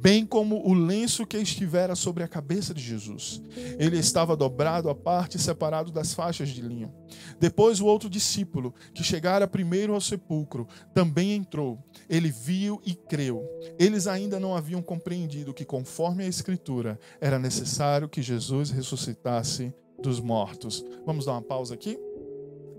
bem 0.00 0.24
como 0.24 0.66
o 0.66 0.72
lenço 0.72 1.26
que 1.26 1.36
estivera 1.36 1.94
sobre 1.94 2.22
a 2.22 2.28
cabeça 2.28 2.72
de 2.72 2.82
Jesus. 2.82 3.42
Ele 3.78 3.98
estava 3.98 4.36
dobrado 4.36 4.88
à 4.88 4.94
parte, 4.94 5.38
separado 5.38 5.90
das 5.90 6.14
faixas 6.14 6.48
de 6.50 6.60
linho. 6.62 6.92
Depois 7.38 7.80
o 7.80 7.86
outro 7.86 8.08
discípulo, 8.08 8.74
que 8.94 9.02
chegara 9.02 9.46
primeiro 9.46 9.94
ao 9.94 10.00
sepulcro, 10.00 10.66
também 10.94 11.32
entrou. 11.32 11.78
Ele 12.08 12.30
viu 12.30 12.80
e 12.84 12.94
creu. 12.94 13.44
Eles 13.78 14.06
ainda 14.06 14.38
não 14.38 14.54
haviam 14.54 14.82
compreendido 14.82 15.54
que, 15.54 15.64
conforme 15.64 16.24
a 16.24 16.28
Escritura, 16.28 16.98
era 17.20 17.38
necessário 17.38 18.08
que 18.08 18.22
Jesus 18.22 18.70
ressuscitasse 18.70 19.72
dos 20.00 20.20
mortos. 20.20 20.84
Vamos 21.04 21.24
dar 21.24 21.32
uma 21.32 21.42
pausa 21.42 21.74
aqui? 21.74 21.98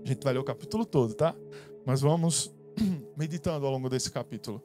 A 0.04 0.08
gente 0.08 0.24
vai 0.24 0.32
ler 0.32 0.38
o 0.38 0.44
capítulo 0.44 0.86
todo, 0.86 1.14
tá? 1.14 1.34
Mas 1.84 2.00
vamos 2.00 2.54
meditando 3.16 3.66
ao 3.66 3.72
longo 3.72 3.88
desse 3.88 4.10
capítulo. 4.10 4.62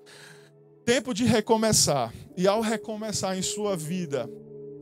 Tempo 0.86 1.16
de 1.16 1.26
recomeçar. 1.26 2.14
E 2.38 2.48
ao 2.48 2.62
recomeçar 2.62 3.36
em 3.36 3.42
sua 3.42 3.76
vida, 3.76 4.30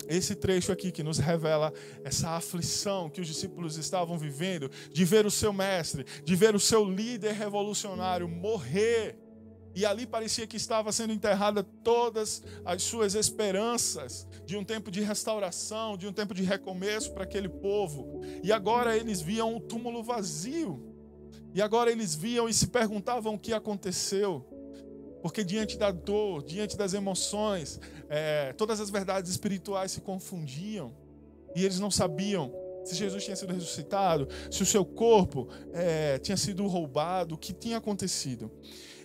esse 0.05 0.35
trecho 0.35 0.69
aqui 0.69 0.91
que 0.91 1.01
nos 1.01 1.17
revela 1.17 1.71
essa 2.03 2.31
aflição 2.31 3.09
que 3.09 3.21
os 3.21 3.27
discípulos 3.27 3.77
estavam 3.77 4.17
vivendo, 4.17 4.69
de 4.91 5.05
ver 5.05 5.25
o 5.25 5.31
seu 5.31 5.53
mestre, 5.53 6.05
de 6.25 6.35
ver 6.35 6.55
o 6.55 6.59
seu 6.59 6.83
líder 6.83 7.31
revolucionário 7.33 8.27
morrer. 8.27 9.17
E 9.73 9.85
ali 9.85 10.05
parecia 10.05 10.45
que 10.45 10.57
estava 10.57 10.91
sendo 10.91 11.13
enterrada 11.13 11.63
todas 11.63 12.43
as 12.65 12.83
suas 12.83 13.15
esperanças 13.15 14.27
de 14.45 14.57
um 14.57 14.63
tempo 14.63 14.91
de 14.91 14.99
restauração, 14.99 15.97
de 15.97 16.05
um 16.05 16.11
tempo 16.11 16.33
de 16.33 16.43
recomeço 16.43 17.13
para 17.13 17.23
aquele 17.23 17.47
povo. 17.47 18.19
E 18.43 18.51
agora 18.51 18.97
eles 18.97 19.21
viam 19.21 19.55
o 19.55 19.59
túmulo 19.61 20.03
vazio. 20.03 20.83
E 21.53 21.61
agora 21.61 21.89
eles 21.89 22.13
viam 22.13 22.49
e 22.49 22.53
se 22.53 22.67
perguntavam 22.67 23.35
o 23.35 23.39
que 23.39 23.53
aconteceu. 23.53 24.52
Porque 25.23 25.41
diante 25.41 25.77
da 25.77 25.89
dor, 25.89 26.43
diante 26.43 26.75
das 26.75 26.93
emoções, 26.93 27.79
é, 28.09 28.51
todas 28.53 28.81
as 28.81 28.89
verdades 28.89 29.31
espirituais 29.31 29.89
se 29.93 30.01
confundiam 30.01 30.93
e 31.55 31.63
eles 31.63 31.79
não 31.79 31.89
sabiam 31.89 32.53
se 32.83 32.93
Jesus 32.93 33.23
tinha 33.23 33.38
sido 33.38 33.53
ressuscitado, 33.53 34.27
se 34.51 34.62
o 34.62 34.65
seu 34.65 34.83
corpo 34.83 35.47
é, 35.71 36.19
tinha 36.19 36.36
sido 36.36 36.67
roubado, 36.67 37.36
o 37.36 37.38
que 37.38 37.53
tinha 37.53 37.77
acontecido. 37.77 38.51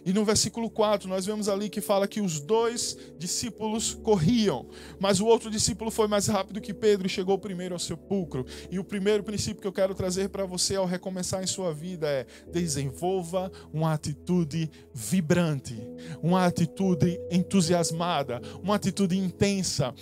E 0.09 0.13
no 0.15 0.25
versículo 0.25 0.71
4, 0.71 1.07
nós 1.07 1.27
vemos 1.27 1.51
ali 1.51 1.69
que 1.69 1.83
fala 1.83 2.09
que 2.09 2.23
os 2.23 2.41
dois 2.41 2.97
discípulos 3.19 3.93
corriam, 3.93 4.67
mas 4.99 5.21
o 5.21 5.27
outro 5.27 5.51
discípulo 5.51 5.91
foi 5.91 6.09
mais 6.09 6.27
rápido 6.29 6.63
que 6.63 6.73
Pedro 6.73 7.07
e 7.07 7.11
chegou 7.11 7.37
primeiro 7.37 7.75
ao 7.75 7.79
sepulcro. 7.79 8.47
E 8.71 8.79
o 8.79 8.85
primeiro 8.85 9.23
princípio 9.23 9.61
que 9.61 9.69
eu 9.69 9.73
quero 9.73 9.95
trazer 9.95 10.31
para 10.31 10.47
você 10.47 10.77
ao 10.77 10.87
recomeçar 10.87 11.45
em 11.45 11.47
sua 11.47 11.75
vida 11.75 12.09
é: 12.09 12.25
desenvolva 12.51 13.53
uma 13.71 13.93
atitude 13.93 14.71
vibrante, 14.95 15.77
uma 16.23 16.47
atitude 16.47 17.21
entusiasmada, 17.31 18.41
uma 18.63 18.77
atitude 18.77 19.15
intensa. 19.15 19.95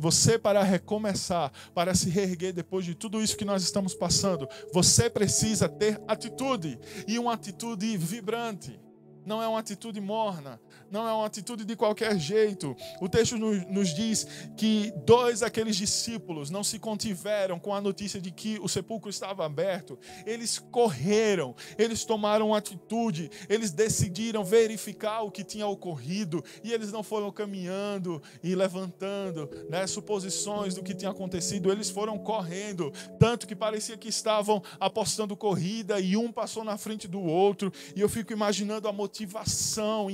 Você, 0.00 0.38
para 0.38 0.62
recomeçar, 0.62 1.50
para 1.74 1.96
se 1.96 2.08
reerguer 2.08 2.52
depois 2.52 2.84
de 2.84 2.94
tudo 2.94 3.20
isso 3.20 3.36
que 3.36 3.44
nós 3.44 3.64
estamos 3.64 3.92
passando, 3.92 4.48
você 4.72 5.10
precisa 5.10 5.68
ter 5.68 6.00
atitude 6.06 6.78
e 7.08 7.18
uma 7.18 7.32
atitude 7.32 7.96
vibrante 7.96 8.78
não 9.24 9.42
é 9.42 9.46
uma 9.46 9.58
atitude 9.60 10.00
morna, 10.00 10.60
não 10.92 11.08
é 11.08 11.12
uma 11.12 11.26
atitude 11.26 11.64
de 11.64 11.74
qualquer 11.74 12.18
jeito. 12.18 12.76
O 13.00 13.08
texto 13.08 13.36
nos, 13.36 13.66
nos, 13.66 13.94
diz 13.94 14.26
que 14.56 14.92
dois 15.04 15.40
daqueles 15.40 15.76
discípulos 15.76 16.50
não 16.50 16.62
se 16.62 16.78
contiveram 16.78 17.58
com 17.58 17.74
a 17.74 17.80
notícia 17.80 18.20
de 18.20 18.30
que 18.30 18.58
o 18.60 18.68
sepulcro 18.68 19.10
estava 19.10 19.44
aberto. 19.44 19.98
Eles 20.26 20.58
correram, 20.58 21.54
eles 21.78 22.04
tomaram 22.04 22.54
atitude, 22.54 23.30
eles 23.48 23.72
decidiram 23.72 24.44
verificar 24.44 25.22
o 25.22 25.30
que 25.30 25.42
tinha 25.42 25.66
ocorrido 25.66 26.44
e 26.62 26.72
eles 26.72 26.92
não 26.92 27.02
foram 27.02 27.32
caminhando 27.32 28.22
e 28.42 28.54
levantando 28.54 29.50
né, 29.68 29.86
suposições 29.86 30.74
do 30.74 30.82
que 30.82 30.94
tinha 30.94 31.10
acontecido, 31.10 31.72
eles 31.72 31.90
foram 31.90 32.18
correndo, 32.18 32.92
tanto 33.18 33.46
que 33.46 33.56
parecia 33.56 33.96
que 33.96 34.08
estavam 34.08 34.62
apostando 34.78 35.36
corrida 35.36 35.98
e 35.98 36.16
um 36.16 36.30
passou 36.30 36.64
na 36.64 36.76
frente 36.76 37.08
do 37.08 37.20
outro. 37.20 37.72
E 37.96 38.00
eu 38.00 38.08
fico 38.08 38.32
imaginando 38.32 38.88
a 38.88 38.92
motivação 38.92 39.22
motivação 39.22 40.10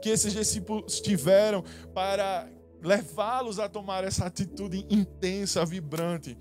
que 0.00 0.08
esses 0.08 0.32
discípulos 0.32 1.00
tiveram 1.00 1.64
para 1.94 2.48
levá-los 2.82 3.58
a 3.58 3.68
tomar 3.68 4.04
essa 4.04 4.26
atitude 4.26 4.86
intensa, 4.90 5.64
vibrante. 5.64 6.36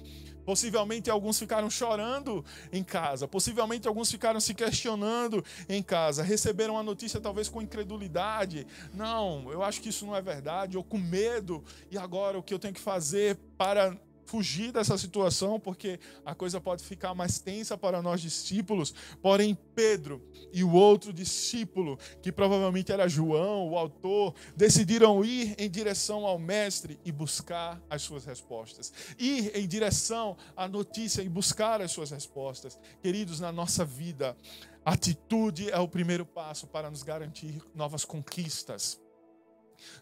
Possivelmente 0.46 1.10
alguns 1.10 1.40
ficaram 1.40 1.70
chorando 1.72 2.46
em 2.72 2.84
casa, 2.84 3.28
possivelmente 3.28 3.88
alguns 3.88 4.12
ficaram 4.12 4.40
se 4.40 4.54
questionando 4.54 5.44
em 5.68 5.82
casa, 5.82 6.22
receberam 6.22 6.78
a 6.78 6.84
notícia 6.84 7.20
talvez 7.20 7.50
com 7.50 7.64
incredulidade. 7.64 8.68
Não, 8.94 9.52
eu 9.52 9.64
acho 9.64 9.82
que 9.82 9.90
isso 9.90 10.06
não 10.06 10.16
é 10.16 10.22
verdade, 10.22 10.78
ou 10.78 10.84
com 10.84 11.00
medo. 11.00 11.64
E 11.90 11.98
agora 11.98 12.38
o 12.38 12.44
que 12.44 12.54
eu 12.54 12.60
tenho 12.60 12.76
que 12.76 12.80
fazer 12.80 13.38
para 13.58 13.98
fugir 14.26 14.72
dessa 14.72 14.98
situação, 14.98 15.60
porque 15.60 16.00
a 16.26 16.34
coisa 16.36 16.60
pode 16.60 16.84
ficar 16.84 17.14
mais 17.14 17.40
tensa 17.40 17.78
para 17.78 18.02
nós 18.02 18.22
discípulos. 18.22 18.94
Porém, 19.22 19.58
Pedro 19.74 20.22
e 20.52 20.64
o 20.64 20.72
outro 20.74 21.14
discípulo, 21.14 21.98
que 22.22 22.32
provavelmente 22.32 22.92
era 22.92 23.08
João, 23.08 23.70
o 23.70 23.78
autor, 23.78 24.34
decidiram 24.56 25.24
ir 25.24 25.56
em 25.58 25.70
direção 25.70 26.26
ao 26.26 26.40
Mestre 26.40 27.00
e 27.06 27.12
buscar 27.12 27.82
as 27.90 28.02
suas 28.02 28.26
respostas. 28.26 28.92
Ir 29.18 29.56
em 29.56 29.68
direção 29.68 30.36
à 30.56 30.68
notícia 30.68 31.22
e 31.22 31.30
buscar 31.30 31.82
as 31.82 31.92
suas 31.92 32.12
respostas. 32.12 32.80
Queridos, 33.02 33.40
na 33.40 33.52
nossa 33.52 33.86
vida, 33.86 34.36
atitude 34.84 35.70
é 35.70 35.80
o 35.80 35.88
primeiro 35.88 36.26
passo 36.26 36.68
para 36.68 36.90
nos 36.90 37.04
garantir 37.04 37.62
novas 37.74 38.04
conquistas. 38.06 39.05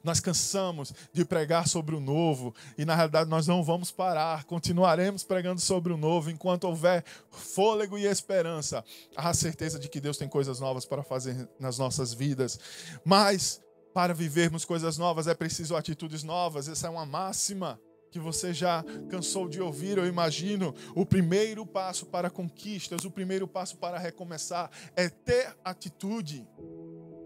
Nós 0.03 0.19
cansamos 0.19 0.93
de 1.11 1.25
pregar 1.25 1.67
sobre 1.67 1.95
o 1.95 1.99
novo 1.99 2.53
e 2.77 2.85
na 2.85 2.95
realidade 2.95 3.29
nós 3.29 3.47
não 3.47 3.63
vamos 3.63 3.91
parar, 3.91 4.43
continuaremos 4.45 5.23
pregando 5.23 5.61
sobre 5.61 5.93
o 5.93 5.97
novo 5.97 6.29
enquanto 6.29 6.65
houver 6.65 7.03
fôlego 7.29 7.97
e 7.97 8.05
esperança. 8.05 8.83
Há 9.15 9.29
a 9.29 9.33
certeza 9.33 9.79
de 9.79 9.89
que 9.89 10.01
Deus 10.01 10.17
tem 10.17 10.27
coisas 10.27 10.59
novas 10.59 10.85
para 10.85 11.03
fazer 11.03 11.47
nas 11.59 11.77
nossas 11.77 12.13
vidas, 12.13 12.59
mas 13.03 13.61
para 13.93 14.13
vivermos 14.13 14.65
coisas 14.65 14.97
novas 14.97 15.27
é 15.27 15.33
preciso 15.33 15.75
atitudes 15.75 16.23
novas, 16.23 16.67
essa 16.67 16.87
é 16.87 16.89
uma 16.89 17.05
máxima 17.05 17.79
que 18.13 18.19
você 18.19 18.53
já 18.53 18.85
cansou 19.09 19.49
de 19.49 19.59
ouvir, 19.59 19.97
eu 19.97 20.05
imagino. 20.05 20.75
O 20.95 21.03
primeiro 21.03 21.65
passo 21.65 22.05
para 22.05 22.29
conquistas, 22.29 23.05
o 23.05 23.11
primeiro 23.11 23.47
passo 23.47 23.75
para 23.77 23.97
recomeçar 23.97 24.69
é 24.95 25.09
ter 25.09 25.55
atitude 25.65 26.47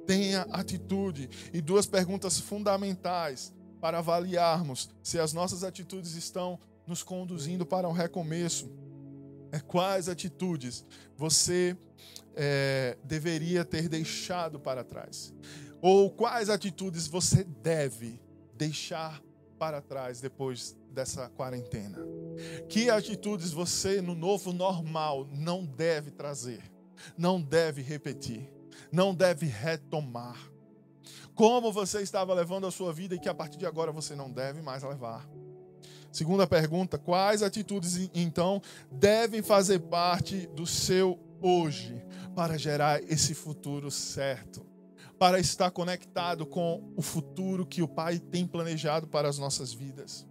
tenha 0.08 0.42
atitude. 0.50 1.30
E 1.54 1.62
duas 1.62 1.86
perguntas 1.86 2.40
fundamentais 2.40 3.54
para 3.80 4.00
avaliarmos 4.00 4.90
se 5.04 5.20
as 5.20 5.34
nossas 5.34 5.64
atitudes 5.64 6.16
estão 6.16 6.58
nos 6.88 7.04
conduzindo 7.04 7.66
para 7.66 7.88
um 7.88 7.92
recomeço. 7.92 8.72
É 9.52 9.60
quais 9.60 10.10
atitudes 10.10 10.86
você 11.16 11.78
é, 12.36 12.98
deveria 13.04 13.64
ter 13.66 13.88
deixado 13.88 14.60
para 14.60 14.84
trás? 14.84 15.34
Ou 15.82 16.10
quais 16.10 16.50
atitudes 16.50 17.08
você 17.08 17.44
deve 17.44 18.20
deixar 18.56 19.22
para 19.60 19.82
trás 19.82 20.20
depois 20.20 20.76
dessa 20.92 21.30
quarentena? 21.30 22.00
Que 22.68 22.90
atitudes 22.90 23.52
você, 23.52 24.02
no 24.02 24.16
novo 24.16 24.52
normal, 24.52 25.28
não 25.32 25.66
deve 25.66 26.12
trazer, 26.12 26.62
não 27.18 27.42
deve 27.42 27.82
repetir? 27.82 28.57
Não 28.92 29.14
deve 29.14 29.46
retomar. 29.46 30.38
Como 31.36 31.72
você 31.72 32.02
estava 32.02 32.34
levando 32.34 32.66
a 32.66 32.72
sua 32.72 32.92
vida 32.92 33.16
e 33.16 33.20
que 33.20 33.30
a 33.30 33.34
partir 33.34 33.58
de 33.58 33.66
agora 33.66 33.92
você 33.92 34.16
não 34.16 34.32
deve 34.32 34.62
mais 34.62 34.84
levar. 34.84 35.28
Segunda 36.12 36.48
pergunta: 36.48 36.98
quais 36.98 37.44
atitudes 37.44 38.10
então 38.14 38.62
devem 38.92 39.42
fazer 39.44 39.80
parte 39.80 40.48
do 40.48 40.66
seu 40.66 41.20
hoje 41.40 42.04
para 42.36 42.58
gerar 42.58 43.04
esse 43.04 43.34
futuro 43.36 43.92
certo? 43.92 44.66
Para 45.20 45.40
estar 45.40 45.70
conectado 45.72 46.46
com 46.46 46.92
o 46.96 47.02
futuro 47.02 47.66
que 47.66 47.82
o 47.82 47.88
Pai 47.88 48.20
tem 48.20 48.46
planejado 48.48 49.08
para 49.08 49.28
as 49.28 49.38
nossas 49.38 49.74
vidas. 49.74 50.28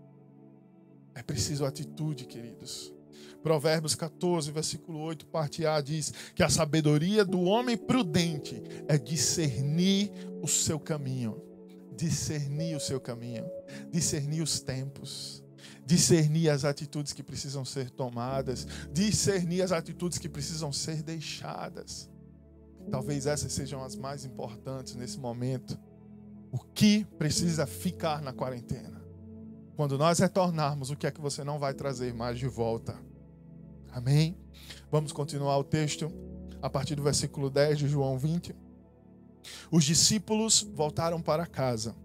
É 1.14 1.22
preciso 1.22 1.64
atitude, 1.64 2.26
queridos. 2.26 2.95
Provérbios 3.46 3.94
14, 3.94 4.50
versículo 4.50 4.98
8, 4.98 5.24
parte 5.26 5.64
A 5.64 5.80
diz 5.80 6.12
que 6.34 6.42
a 6.42 6.48
sabedoria 6.48 7.24
do 7.24 7.42
homem 7.42 7.76
prudente 7.76 8.60
é 8.88 8.98
discernir 8.98 10.10
o 10.42 10.48
seu 10.48 10.80
caminho, 10.80 11.40
discernir 11.96 12.74
o 12.74 12.80
seu 12.80 13.00
caminho, 13.00 13.48
discernir 13.88 14.42
os 14.42 14.58
tempos, 14.58 15.44
discernir 15.84 16.50
as 16.50 16.64
atitudes 16.64 17.12
que 17.12 17.22
precisam 17.22 17.64
ser 17.64 17.88
tomadas, 17.88 18.66
discernir 18.90 19.62
as 19.62 19.70
atitudes 19.70 20.18
que 20.18 20.28
precisam 20.28 20.72
ser 20.72 21.00
deixadas. 21.04 22.10
Talvez 22.90 23.26
essas 23.26 23.52
sejam 23.52 23.80
as 23.84 23.94
mais 23.94 24.24
importantes 24.24 24.96
nesse 24.96 25.20
momento. 25.20 25.78
O 26.50 26.58
que 26.58 27.04
precisa 27.16 27.64
ficar 27.64 28.20
na 28.20 28.32
quarentena? 28.32 29.00
Quando 29.76 29.96
nós 29.96 30.18
retornarmos, 30.18 30.90
o 30.90 30.96
que 30.96 31.06
é 31.06 31.12
que 31.12 31.20
você 31.20 31.44
não 31.44 31.60
vai 31.60 31.74
trazer 31.74 32.12
mais 32.12 32.40
de 32.40 32.48
volta? 32.48 33.05
Amém? 33.96 34.36
Vamos 34.92 35.10
continuar 35.10 35.56
o 35.56 35.64
texto 35.64 36.12
a 36.60 36.68
partir 36.68 36.94
do 36.94 37.02
versículo 37.02 37.48
10 37.48 37.78
de 37.78 37.88
João 37.88 38.18
20. 38.18 38.54
Os 39.70 39.84
discípulos 39.84 40.68
voltaram 40.74 41.22
para 41.22 41.46
casa. 41.46 41.96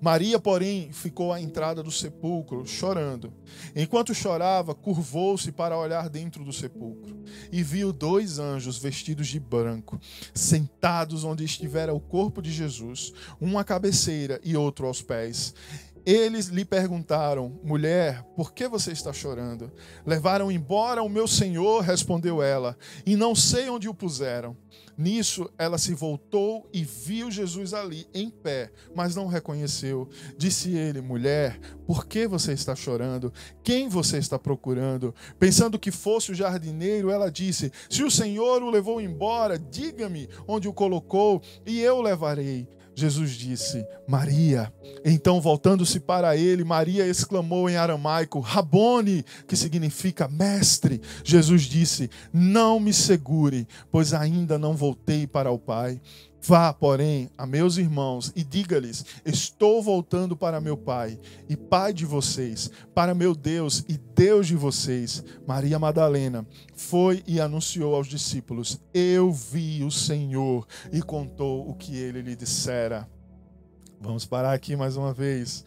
Maria, 0.00 0.40
porém, 0.40 0.90
ficou 0.92 1.32
à 1.32 1.40
entrada 1.40 1.80
do 1.80 1.92
sepulcro, 1.92 2.66
chorando. 2.66 3.32
Enquanto 3.76 4.12
chorava, 4.12 4.74
curvou-se 4.74 5.52
para 5.52 5.78
olhar 5.78 6.08
dentro 6.08 6.44
do 6.44 6.52
sepulcro 6.52 7.22
e 7.52 7.62
viu 7.62 7.92
dois 7.92 8.40
anjos 8.40 8.76
vestidos 8.76 9.28
de 9.28 9.38
branco, 9.38 10.00
sentados 10.34 11.22
onde 11.22 11.44
estivera 11.44 11.94
o 11.94 12.00
corpo 12.00 12.42
de 12.42 12.50
Jesus, 12.50 13.12
um 13.40 13.56
à 13.56 13.62
cabeceira 13.62 14.40
e 14.42 14.56
outro 14.56 14.88
aos 14.88 15.02
pés. 15.02 15.54
Eles 16.04 16.46
lhe 16.46 16.64
perguntaram: 16.64 17.58
Mulher, 17.62 18.22
por 18.34 18.52
que 18.52 18.68
você 18.68 18.92
está 18.92 19.12
chorando? 19.12 19.70
Levaram 20.04 20.50
embora 20.50 21.02
o 21.02 21.08
meu 21.08 21.26
senhor, 21.26 21.82
respondeu 21.82 22.42
ela, 22.42 22.76
e 23.04 23.16
não 23.16 23.34
sei 23.34 23.68
onde 23.68 23.88
o 23.88 23.94
puseram. 23.94 24.56
Nisso 24.96 25.48
ela 25.56 25.78
se 25.78 25.94
voltou 25.94 26.68
e 26.72 26.84
viu 26.84 27.30
Jesus 27.30 27.72
ali, 27.72 28.08
em 28.12 28.28
pé, 28.28 28.72
mas 28.96 29.14
não 29.14 29.28
reconheceu. 29.28 30.08
Disse 30.36 30.72
ele: 30.76 31.00
Mulher, 31.00 31.58
por 31.86 32.06
que 32.06 32.26
você 32.26 32.52
está 32.52 32.74
chorando? 32.74 33.32
Quem 33.62 33.88
você 33.88 34.18
está 34.18 34.38
procurando? 34.38 35.14
Pensando 35.38 35.78
que 35.78 35.92
fosse 35.92 36.32
o 36.32 36.34
jardineiro, 36.34 37.10
ela 37.10 37.30
disse: 37.30 37.70
Se 37.88 38.02
o 38.02 38.10
Senhor 38.10 38.62
o 38.62 38.70
levou 38.70 39.00
embora, 39.00 39.58
diga-me 39.58 40.28
onde 40.48 40.66
o 40.66 40.72
colocou, 40.72 41.40
e 41.64 41.80
eu 41.80 41.98
o 41.98 42.02
levarei. 42.02 42.68
Jesus 42.98 43.30
disse: 43.30 43.86
Maria. 44.08 44.72
Então, 45.04 45.40
voltando-se 45.40 46.00
para 46.00 46.36
ele, 46.36 46.64
Maria 46.64 47.06
exclamou 47.06 47.70
em 47.70 47.76
aramaico: 47.76 48.40
Rabone, 48.40 49.24
que 49.46 49.56
significa 49.56 50.26
mestre. 50.26 51.00
Jesus 51.22 51.62
disse: 51.62 52.10
Não 52.32 52.80
me 52.80 52.92
segure, 52.92 53.68
pois 53.88 54.12
ainda 54.12 54.58
não 54.58 54.74
voltei 54.74 55.28
para 55.28 55.48
o 55.52 55.58
Pai. 55.60 56.00
Vá, 56.40 56.72
porém, 56.72 57.28
a 57.36 57.46
meus 57.46 57.76
irmãos 57.76 58.32
e 58.34 58.44
diga-lhes: 58.44 59.04
Estou 59.24 59.82
voltando 59.82 60.36
para 60.36 60.60
meu 60.60 60.76
Pai 60.76 61.18
e 61.48 61.56
Pai 61.56 61.92
de 61.92 62.06
vocês, 62.06 62.70
para 62.94 63.14
meu 63.14 63.34
Deus 63.34 63.84
e 63.88 63.98
Deus 63.98 64.46
de 64.46 64.54
vocês. 64.54 65.24
Maria 65.46 65.78
Madalena 65.78 66.46
foi 66.74 67.22
e 67.26 67.40
anunciou 67.40 67.94
aos 67.94 68.06
discípulos: 68.06 68.80
Eu 68.94 69.32
vi 69.32 69.82
o 69.82 69.90
Senhor 69.90 70.66
e 70.92 71.02
contou 71.02 71.68
o 71.68 71.74
que 71.74 71.96
ele 71.96 72.22
lhe 72.22 72.36
dissera. 72.36 73.08
Vamos 74.00 74.24
parar 74.24 74.52
aqui 74.52 74.76
mais 74.76 74.96
uma 74.96 75.12
vez. 75.12 75.64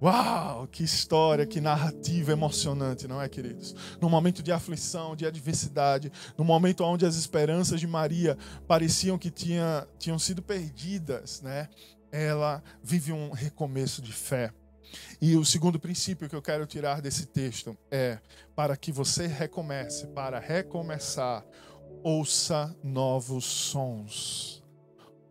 Uau, 0.00 0.66
que 0.66 0.84
história, 0.84 1.46
que 1.46 1.58
narrativa 1.58 2.30
emocionante, 2.30 3.08
não 3.08 3.20
é, 3.20 3.28
queridos? 3.30 3.74
No 3.98 4.10
momento 4.10 4.42
de 4.42 4.52
aflição, 4.52 5.16
de 5.16 5.24
adversidade, 5.24 6.12
no 6.36 6.44
momento 6.44 6.84
onde 6.84 7.06
as 7.06 7.16
esperanças 7.16 7.80
de 7.80 7.86
Maria 7.86 8.36
pareciam 8.68 9.16
que 9.16 9.30
tinha, 9.30 9.86
tinham 9.98 10.18
sido 10.18 10.42
perdidas, 10.42 11.40
né? 11.40 11.70
Ela 12.12 12.62
vive 12.82 13.10
um 13.10 13.30
recomeço 13.30 14.02
de 14.02 14.12
fé. 14.12 14.52
E 15.20 15.34
o 15.34 15.44
segundo 15.44 15.80
princípio 15.80 16.28
que 16.28 16.36
eu 16.36 16.42
quero 16.42 16.66
tirar 16.66 17.00
desse 17.00 17.24
texto 17.26 17.76
é: 17.90 18.18
para 18.54 18.76
que 18.76 18.92
você 18.92 19.26
recomece, 19.26 20.06
para 20.08 20.38
recomeçar, 20.38 21.42
ouça 22.02 22.76
novos 22.84 23.44
sons 23.46 24.55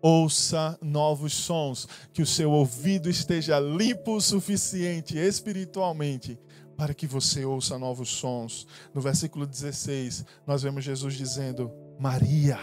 ouça 0.01 0.77
novos 0.81 1.33
sons, 1.33 1.87
que 2.13 2.21
o 2.21 2.25
seu 2.25 2.51
ouvido 2.51 3.09
esteja 3.09 3.59
limpo 3.59 4.15
o 4.15 4.21
suficiente 4.21 5.17
espiritualmente 5.17 6.39
para 6.75 6.93
que 6.93 7.07
você 7.07 7.45
ouça 7.45 7.79
novos 7.79 8.09
sons. 8.09 8.67
No 8.93 9.01
versículo 9.01 9.45
16, 9.45 10.25
nós 10.45 10.61
vemos 10.61 10.83
Jesus 10.83 11.15
dizendo: 11.15 11.71
Maria. 11.99 12.59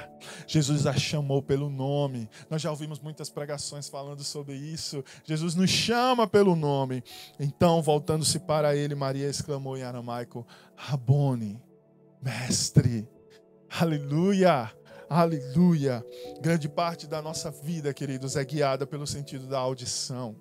Jesus 0.47 0.87
a 0.87 0.93
chamou 0.93 1.43
pelo 1.43 1.69
nome. 1.69 2.29
Nós 2.51 2.63
já 2.63 2.71
ouvimos 2.71 3.01
muitas 3.01 3.31
pregações 3.31 3.89
falando 3.89 4.23
sobre 4.23 4.55
isso. 4.55 5.03
Jesus 5.25 5.55
nos 5.55 5.71
chama 5.71 6.27
pelo 6.27 6.55
nome. 6.55 7.03
Então, 7.41 7.83
voltando-se 7.83 8.39
para 8.39 8.77
ele, 8.77 8.95
Maria 8.95 9.29
exclamou 9.29 9.77
em 9.77 9.83
aramaico: 9.83 10.47
Rabone, 10.77 11.61
mestre. 12.23 13.09
Aleluia. 13.71 14.71
Aleluia. 15.15 16.03
Grande 16.41 16.71
parte 16.71 17.07
da 17.07 17.21
nossa 17.21 17.51
vida, 17.51 17.93
queridos, 17.93 18.35
é 18.35 18.43
guiada 18.43 18.87
pelo 18.87 19.07
sentido 19.07 19.47
da 19.47 19.59
audição. 19.59 20.35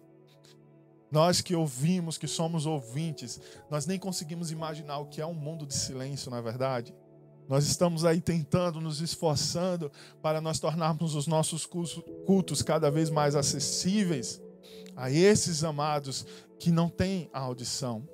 Nós 1.11 1.41
que 1.41 1.53
ouvimos, 1.53 2.17
que 2.17 2.25
somos 2.25 2.65
ouvintes, 2.65 3.41
nós 3.69 3.85
nem 3.85 3.99
conseguimos 3.99 4.49
imaginar 4.49 4.99
o 4.99 5.07
que 5.07 5.19
é 5.19 5.25
um 5.25 5.33
mundo 5.33 5.65
de 5.65 5.73
silêncio, 5.73 6.31
não 6.31 6.37
é 6.37 6.41
verdade? 6.41 6.95
Nós 7.49 7.65
estamos 7.65 8.05
aí 8.05 8.21
tentando, 8.21 8.79
nos 8.79 9.01
esforçando 9.01 9.91
para 10.21 10.39
nós 10.39 10.57
tornarmos 10.57 11.15
os 11.15 11.27
nossos 11.27 11.65
cultos 12.25 12.61
cada 12.61 12.89
vez 12.89 13.09
mais 13.09 13.35
acessíveis 13.35 14.41
a 14.95 15.11
esses 15.11 15.65
amados 15.65 16.25
que 16.57 16.71
não 16.71 16.87
têm 16.87 17.29
audição. 17.33 18.07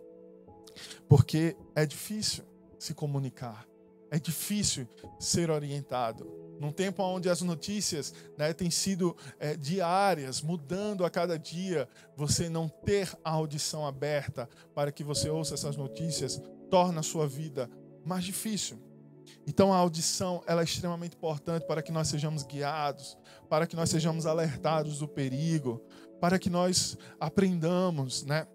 Porque 1.08 1.56
é 1.76 1.86
difícil 1.86 2.43
se 2.80 2.96
comunicar, 2.96 3.67
é 4.10 4.17
difícil 4.17 4.88
ser 5.20 5.52
orientado. 5.52 6.47
Num 6.60 6.72
tempo 6.72 7.04
onde 7.04 7.30
as 7.30 7.41
notícias 7.41 8.13
né, 8.38 8.54
têm 8.54 8.70
sido 8.72 9.15
é, 9.39 9.56
diárias, 9.56 10.41
mudando 10.41 11.06
a 11.06 11.10
cada 11.10 11.38
dia, 11.38 11.88
você 12.15 12.50
não 12.50 12.67
ter 12.67 13.15
a 13.24 13.32
audição 13.32 13.86
aberta 13.86 14.50
para 14.74 14.91
que 14.91 15.04
você 15.04 15.30
ouça 15.30 15.54
essas 15.54 15.76
notícias 15.76 16.41
torna 16.70 17.00
a 17.00 17.04
sua 17.04 17.28
vida 17.28 17.70
mais 18.04 18.24
difícil. 18.24 18.80
Então 19.46 19.74
a 19.74 19.78
audição 19.78 20.41
ela 20.48 20.62
é 20.62 20.63
extremamente 20.63 21.15
importante 21.15 21.65
para 21.65 21.82
que 21.82 21.91
nós 21.91 22.08
sejamos 22.08 22.43
guiados, 22.43 23.17
para 23.50 23.67
que 23.67 23.76
nós 23.76 23.89
sejamos 23.89 24.26
alertados 24.26 25.00
do 25.00 25.08
perigo, 25.08 25.82
para 26.20 26.39
que 26.39 26.50
nós 26.50 26.98
aprendamos, 27.20 28.24
né? 28.24 28.48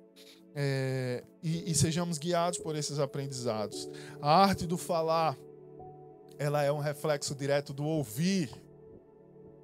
É, 0.54 1.24
e, 1.42 1.70
e 1.70 1.74
sejamos 1.74 2.18
guiados 2.18 2.58
por 2.58 2.76
esses 2.76 2.98
aprendizados. 2.98 3.88
A 4.20 4.42
arte 4.42 4.66
do 4.66 4.76
falar, 4.76 5.36
ela 6.42 6.62
é 6.62 6.72
um 6.72 6.80
reflexo 6.80 7.34
direto 7.34 7.72
do 7.72 7.84
ouvir. 7.84 8.50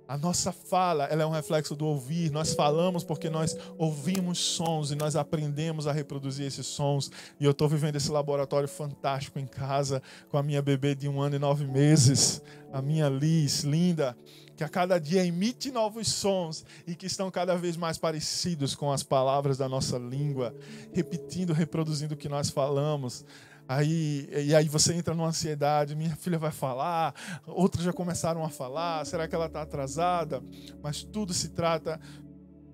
A 0.07 0.17
nossa 0.17 0.53
fala, 0.53 1.05
ela 1.05 1.23
é 1.23 1.27
um 1.27 1.31
reflexo 1.31 1.77
do 1.77 1.85
ouvir. 1.85 2.31
Nós 2.31 2.55
falamos 2.55 3.05
porque 3.05 3.29
nós 3.29 3.59
ouvimos 3.77 4.39
sons 4.39 4.91
e 4.91 4.95
nós 4.95 5.17
aprendemos 5.17 5.87
a 5.87 5.93
reproduzir 5.93 6.47
esses 6.47 6.67
sons. 6.67 7.11
E 7.39 7.45
eu 7.45 7.51
estou 7.51 7.69
vivendo 7.69 7.97
esse 7.97 8.11
laboratório 8.11 8.69
fantástico 8.69 9.39
em 9.39 9.47
casa 9.47 10.01
com 10.31 10.39
a 10.39 10.43
minha 10.43 10.63
bebê 10.63 10.95
de 10.95 11.09
um 11.09 11.21
ano 11.21 11.37
e 11.37 11.39
nove 11.39 11.67
meses, 11.67 12.41
a 12.73 12.81
minha 12.81 13.09
Liz, 13.09 13.65
linda, 13.65 14.17
que 14.57 14.65
a 14.65 14.69
cada 14.69 14.99
dia 14.99 15.27
emite 15.27 15.71
novos 15.71 16.09
sons 16.09 16.65
e 16.87 16.95
que 16.95 17.07
estão 17.07 17.31
cada 17.31 17.55
vez 17.57 17.77
mais 17.77 17.99
parecidos 17.99 18.75
com 18.75 18.91
as 18.91 19.03
palavras 19.03 19.59
da 19.59 19.69
nossa 19.69 19.99
língua, 19.99 20.55
repetindo, 20.93 21.53
reproduzindo 21.53 22.15
o 22.15 22.17
que 22.17 22.29
nós 22.29 22.49
falamos. 22.49 23.27
Aí, 23.69 24.27
e 24.33 24.55
aí 24.55 24.67
você 24.67 24.95
entra 24.95 25.15
numa 25.15 25.29
ansiedade, 25.29 25.95
minha 25.95 26.17
filha 26.17 26.39
vai 26.39 26.51
falar, 26.51 27.15
outros 27.47 27.85
já 27.85 27.93
começaram 27.93 28.43
a 28.43 28.49
falar, 28.49 29.05
será 29.05 29.29
que 29.29 29.35
ela 29.35 29.45
está 29.45 29.61
atrasada? 29.61 30.43
Mas 30.83 31.03
tudo 31.05 31.35
se 31.35 31.51
trata 31.51 32.01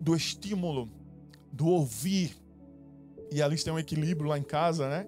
do 0.00 0.14
estímulo, 0.14 0.88
do 1.52 1.66
ouvir. 1.66 2.36
E 3.32 3.42
a 3.42 3.46
Alice 3.46 3.64
tem 3.64 3.72
um 3.72 3.78
equilíbrio 3.78 4.28
lá 4.28 4.38
em 4.38 4.44
casa, 4.44 4.88
né? 4.88 5.04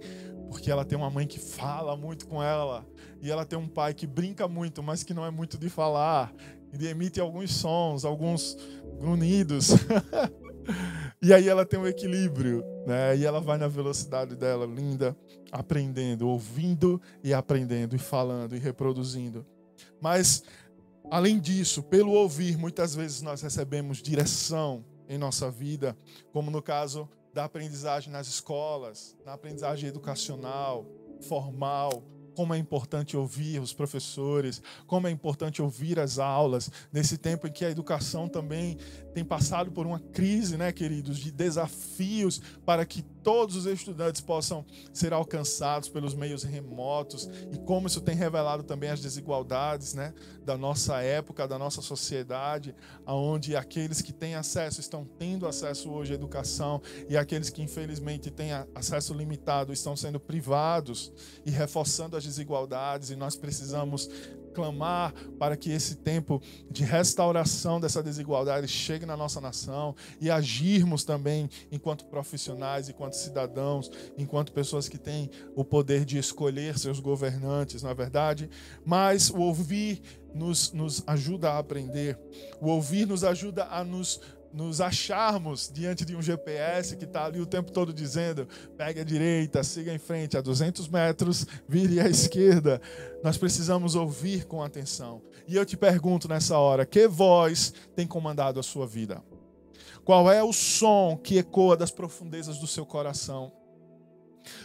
Porque 0.51 0.73
ela 0.73 0.85
tem 0.85 0.99
uma 0.99 1.09
mãe 1.09 1.25
que 1.25 1.39
fala 1.39 1.97
muito 1.97 2.27
com 2.27 2.43
ela, 2.43 2.85
e 3.23 3.31
ela 3.31 3.45
tem 3.45 3.57
um 3.57 3.69
pai 3.69 3.95
que 3.95 4.09
brinca 4.09 4.49
muito, 4.49 4.83
mas 4.83 5.05
que 5.05 5.15
não 5.15 5.25
é 5.25 5.31
muito 5.31 5.57
de 5.57 5.69
falar, 5.69 6.35
e 6.73 6.85
emite 6.89 7.21
alguns 7.21 7.53
sons, 7.53 8.05
alguns 8.05 8.57
grunhidos. 8.99 9.71
E 11.27 11.35
aí 11.35 11.49
ela 11.49 11.67
tem 11.67 11.77
um 11.77 11.89
equilíbrio, 11.89 12.65
né? 12.87 13.17
E 13.17 13.27
ela 13.27 13.41
vai 13.41 13.59
na 13.59 13.67
velocidade 13.67 14.37
dela, 14.37 14.65
linda, 14.65 15.17
aprendendo, 15.51 16.29
ouvindo 16.29 17.03
e 17.21 17.35
aprendendo, 17.35 17.97
e 17.97 17.99
falando 17.99 18.55
e 18.55 18.61
reproduzindo. 18.61 19.45
Mas, 20.01 20.45
além 21.11 21.41
disso, 21.41 21.83
pelo 21.83 22.13
ouvir, 22.13 22.57
muitas 22.57 22.95
vezes 22.95 23.23
nós 23.23 23.43
recebemos 23.43 24.01
direção 24.01 24.85
em 25.09 25.19
nossa 25.19 25.51
vida, 25.51 25.99
como 26.33 26.49
no 26.49 26.63
caso 26.63 27.09
da 27.35 27.43
aprendizagem 27.43 28.13
nas 28.13 28.29
escolas, 28.29 29.17
na 29.25 29.33
aprendizagem 29.33 29.89
educacional, 29.89 30.87
formal, 31.23 32.05
como 32.37 32.53
é 32.53 32.59
importante 32.59 33.17
ouvir 33.17 33.59
os 33.61 33.73
professores, 33.73 34.63
como 34.87 35.09
é 35.09 35.11
importante 35.11 35.63
ouvir 35.63 35.99
as 35.99 36.19
aulas, 36.19 36.71
nesse 36.93 37.17
tempo 37.17 37.47
em 37.49 37.51
que 37.51 37.65
a 37.65 37.71
educação 37.71 38.29
também 38.29 38.77
tem 39.15 39.25
passado 39.25 39.73
por 39.73 39.87
uma 39.87 39.99
crise, 39.99 40.59
né, 40.59 40.71
queridos, 40.71 41.17
de 41.17 41.33
desafios 41.33 42.41
para 42.67 42.85
que 42.85 43.03
todos 43.27 43.57
os 43.57 43.67
estudantes 43.67 44.21
possam 44.21 44.65
ser 44.93 45.13
alcançados 45.13 45.89
pelos 45.89 46.15
meios 46.15 46.45
remotos 46.45 47.29
e 47.51 47.59
como 47.59 47.89
isso 47.89 48.01
tem 48.01 48.15
revelado 48.15 48.63
também 48.63 48.89
as 48.89 49.01
desigualdades, 49.01 49.95
né, 49.95 50.15
da 50.45 50.57
nossa 50.57 51.03
época, 51.03 51.49
da 51.49 51.59
nossa 51.59 51.83
sociedade, 51.83 52.73
aonde 53.05 53.57
aqueles 53.57 54.01
que 54.01 54.13
têm 54.13 54.37
acesso 54.37 54.81
estão 54.81 55.05
tendo 55.05 55.45
acesso 55.49 55.91
hoje 55.91 56.13
à 56.13 56.15
educação 56.15 56.81
e 57.09 57.17
aqueles 57.17 57.51
que 57.51 57.61
infelizmente 57.61 58.31
têm 58.31 58.53
acesso 58.73 59.13
limitado 59.13 59.73
estão 59.73 59.97
sendo 59.97 60.21
privados 60.21 61.13
e 61.45 61.51
reforçando 61.51 62.17
as 62.17 62.23
desigualdades 62.23 63.11
e 63.11 63.17
nós 63.17 63.35
precisamos 63.35 64.09
clamar 64.57 65.13
para 65.39 65.55
que 65.55 65.71
esse 65.71 65.97
tempo 65.97 66.41
de 66.71 66.83
restauração 66.83 67.79
dessa 67.79 68.03
desigualdade 68.03 68.67
chegue 68.67 69.05
na 69.05 69.15
nossa 69.15 69.39
nação 69.39 69.95
e 70.19 70.31
agirmos 70.31 71.05
também 71.05 71.51
enquanto 71.71 72.07
profissionais, 72.07 72.89
enquanto 72.89 73.13
cidadãos, 73.13 73.91
enquanto 74.17 74.53
pessoas 74.53 74.89
que 74.89 74.97
têm 74.97 75.31
o 75.55 75.63
poder 75.63 76.07
de 76.07 76.17
escolher 76.17 76.79
seus 76.79 76.99
governantes, 77.01 77.83
na 77.83 77.91
é 77.91 77.95
verdade. 77.95 78.49
Mas 78.83 79.29
o 79.29 79.41
ouvir 79.41 80.01
nos, 80.35 80.73
nos 80.73 81.03
ajuda 81.07 81.53
a 81.53 81.59
aprender, 81.59 82.19
o 82.61 82.69
ouvir 82.69 83.07
nos 83.07 83.25
ajuda 83.25 83.67
a 83.71 83.85
nos 83.85 84.21
nos 84.57 84.81
acharmos 84.81 85.71
diante 85.71 86.03
de 86.03 86.17
um 86.17 86.23
GPS 86.23 86.97
que 86.97 87.05
está 87.05 87.27
ali 87.27 87.39
o 87.39 87.47
tempo 87.47 87.71
todo 87.71 87.93
dizendo: 87.93 88.49
pegue 88.75 89.01
a 89.01 89.05
direita, 89.05 89.63
siga 89.63 89.93
em 89.93 89.99
frente, 89.99 90.39
a 90.39 90.41
200 90.41 90.89
metros, 90.89 91.47
vire 91.69 92.01
à 92.01 92.09
esquerda. 92.09 92.81
Nós 93.23 93.37
precisamos 93.37 93.95
ouvir 93.95 94.47
com 94.47 94.63
atenção. 94.63 95.21
E 95.47 95.55
eu 95.55 95.67
te 95.67 95.77
pergunto 95.77 96.27
nessa 96.27 96.59
hora: 96.59 96.87
que 96.87 97.07
voz 97.07 97.75
tem 97.95 98.07
comandado 98.07 98.59
a 98.59 98.63
sua 98.63 98.87
vida? 98.87 99.23
Qual 100.03 100.33
é 100.33 100.43
o 100.43 100.55
som 100.55 101.21
que 101.23 101.37
ecoa 101.37 101.77
das 101.77 101.91
profundezas 101.91 102.59
do 102.59 102.67
seu 102.67 102.87
coração? 102.87 103.53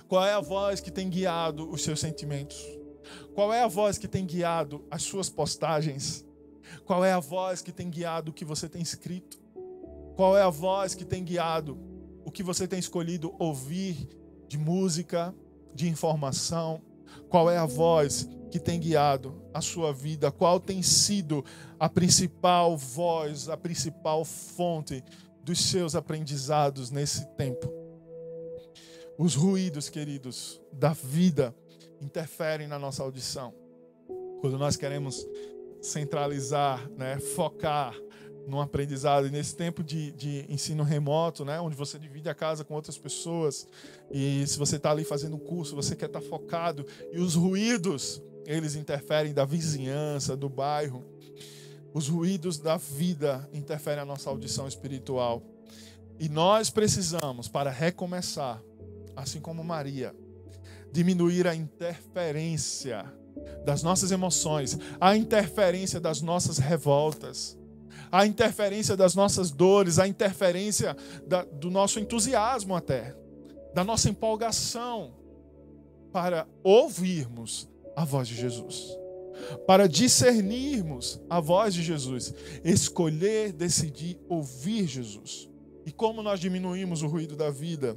Qual 0.07 0.25
é 0.25 0.31
a 0.31 0.39
voz 0.39 0.79
que 0.79 0.89
tem 0.89 1.09
guiado 1.09 1.69
os 1.69 1.83
seus 1.83 1.99
sentimentos? 1.99 2.65
Qual 3.35 3.51
é 3.51 3.61
a 3.61 3.67
voz 3.67 3.97
que 3.97 4.07
tem 4.07 4.25
guiado 4.25 4.85
as 4.89 5.03
suas 5.03 5.29
postagens? 5.29 6.25
Qual 6.85 7.03
é 7.03 7.11
a 7.11 7.19
voz 7.19 7.61
que 7.61 7.73
tem 7.73 7.89
guiado 7.89 8.31
o 8.31 8.33
que 8.33 8.45
você 8.45 8.69
tem 8.69 8.81
escrito? 8.81 9.40
Qual 10.15 10.37
é 10.37 10.41
a 10.41 10.49
voz 10.49 10.93
que 10.93 11.05
tem 11.05 11.23
guiado 11.23 11.77
o 12.23 12.31
que 12.31 12.43
você 12.43 12.67
tem 12.67 12.79
escolhido 12.79 13.33
ouvir 13.39 14.07
de 14.47 14.57
música, 14.57 15.33
de 15.73 15.87
informação? 15.87 16.81
Qual 17.29 17.49
é 17.49 17.57
a 17.57 17.65
voz 17.65 18.27
que 18.51 18.59
tem 18.59 18.79
guiado 18.79 19.41
a 19.53 19.61
sua 19.61 19.93
vida? 19.93 20.31
Qual 20.31 20.59
tem 20.59 20.81
sido 20.81 21.43
a 21.79 21.89
principal 21.89 22.77
voz, 22.77 23.49
a 23.49 23.57
principal 23.57 24.23
fonte 24.25 25.03
dos 25.43 25.59
seus 25.59 25.95
aprendizados 25.95 26.91
nesse 26.91 27.25
tempo? 27.35 27.71
Os 29.17 29.35
ruídos, 29.35 29.89
queridos, 29.89 30.61
da 30.73 30.93
vida 30.93 31.55
interferem 32.01 32.67
na 32.67 32.79
nossa 32.79 33.03
audição. 33.03 33.53
Quando 34.41 34.57
nós 34.57 34.75
queremos 34.75 35.25
centralizar, 35.81 36.89
né, 36.97 37.19
focar 37.19 37.95
no 38.47 38.59
aprendizado. 38.59 39.27
E 39.27 39.31
nesse 39.31 39.55
tempo 39.55 39.83
de, 39.83 40.11
de 40.11 40.45
ensino 40.49 40.83
remoto, 40.83 41.45
né, 41.45 41.59
onde 41.59 41.75
você 41.75 41.97
divide 41.97 42.29
a 42.29 42.35
casa 42.35 42.63
com 42.63 42.73
outras 42.73 42.97
pessoas, 42.97 43.67
e 44.11 44.45
se 44.47 44.57
você 44.57 44.75
está 44.77 44.91
ali 44.91 45.03
fazendo 45.03 45.35
um 45.35 45.39
curso, 45.39 45.75
você 45.75 45.95
quer 45.95 46.07
estar 46.07 46.21
tá 46.21 46.25
focado, 46.27 46.85
e 47.11 47.19
os 47.19 47.35
ruídos, 47.35 48.21
eles 48.45 48.75
interferem 48.75 49.33
da 49.33 49.45
vizinhança, 49.45 50.35
do 50.35 50.49
bairro. 50.49 51.05
Os 51.93 52.07
ruídos 52.07 52.57
da 52.57 52.77
vida 52.77 53.49
interferem 53.53 53.99
na 53.99 54.05
nossa 54.05 54.29
audição 54.29 54.67
espiritual. 54.67 55.43
E 56.19 56.29
nós 56.29 56.69
precisamos, 56.69 57.47
para 57.47 57.69
recomeçar, 57.69 58.63
assim 59.15 59.41
como 59.41 59.63
Maria, 59.63 60.15
diminuir 60.91 61.47
a 61.47 61.55
interferência 61.55 63.05
das 63.65 63.81
nossas 63.81 64.11
emoções, 64.11 64.77
a 64.99 65.15
interferência 65.15 65.99
das 65.99 66.21
nossas 66.21 66.57
revoltas 66.57 67.57
a 68.11 68.25
interferência 68.25 68.97
das 68.97 69.15
nossas 69.15 69.51
dores, 69.51 69.97
a 69.97 70.07
interferência 70.07 70.95
da, 71.25 71.43
do 71.43 71.71
nosso 71.71 71.99
entusiasmo 71.99 72.75
até, 72.75 73.15
da 73.73 73.83
nossa 73.83 74.09
empolgação, 74.09 75.13
para 76.11 76.45
ouvirmos 76.61 77.69
a 77.95 78.03
voz 78.03 78.27
de 78.27 78.35
Jesus, 78.35 78.97
para 79.65 79.87
discernirmos 79.87 81.21
a 81.29 81.39
voz 81.39 81.73
de 81.73 81.81
Jesus, 81.81 82.33
escolher, 82.63 83.53
decidir 83.53 84.19
ouvir 84.27 84.87
Jesus. 84.87 85.49
E 85.85 85.91
como 85.91 86.21
nós 86.21 86.39
diminuímos 86.39 87.01
o 87.01 87.07
ruído 87.07 87.35
da 87.35 87.49
vida? 87.49 87.93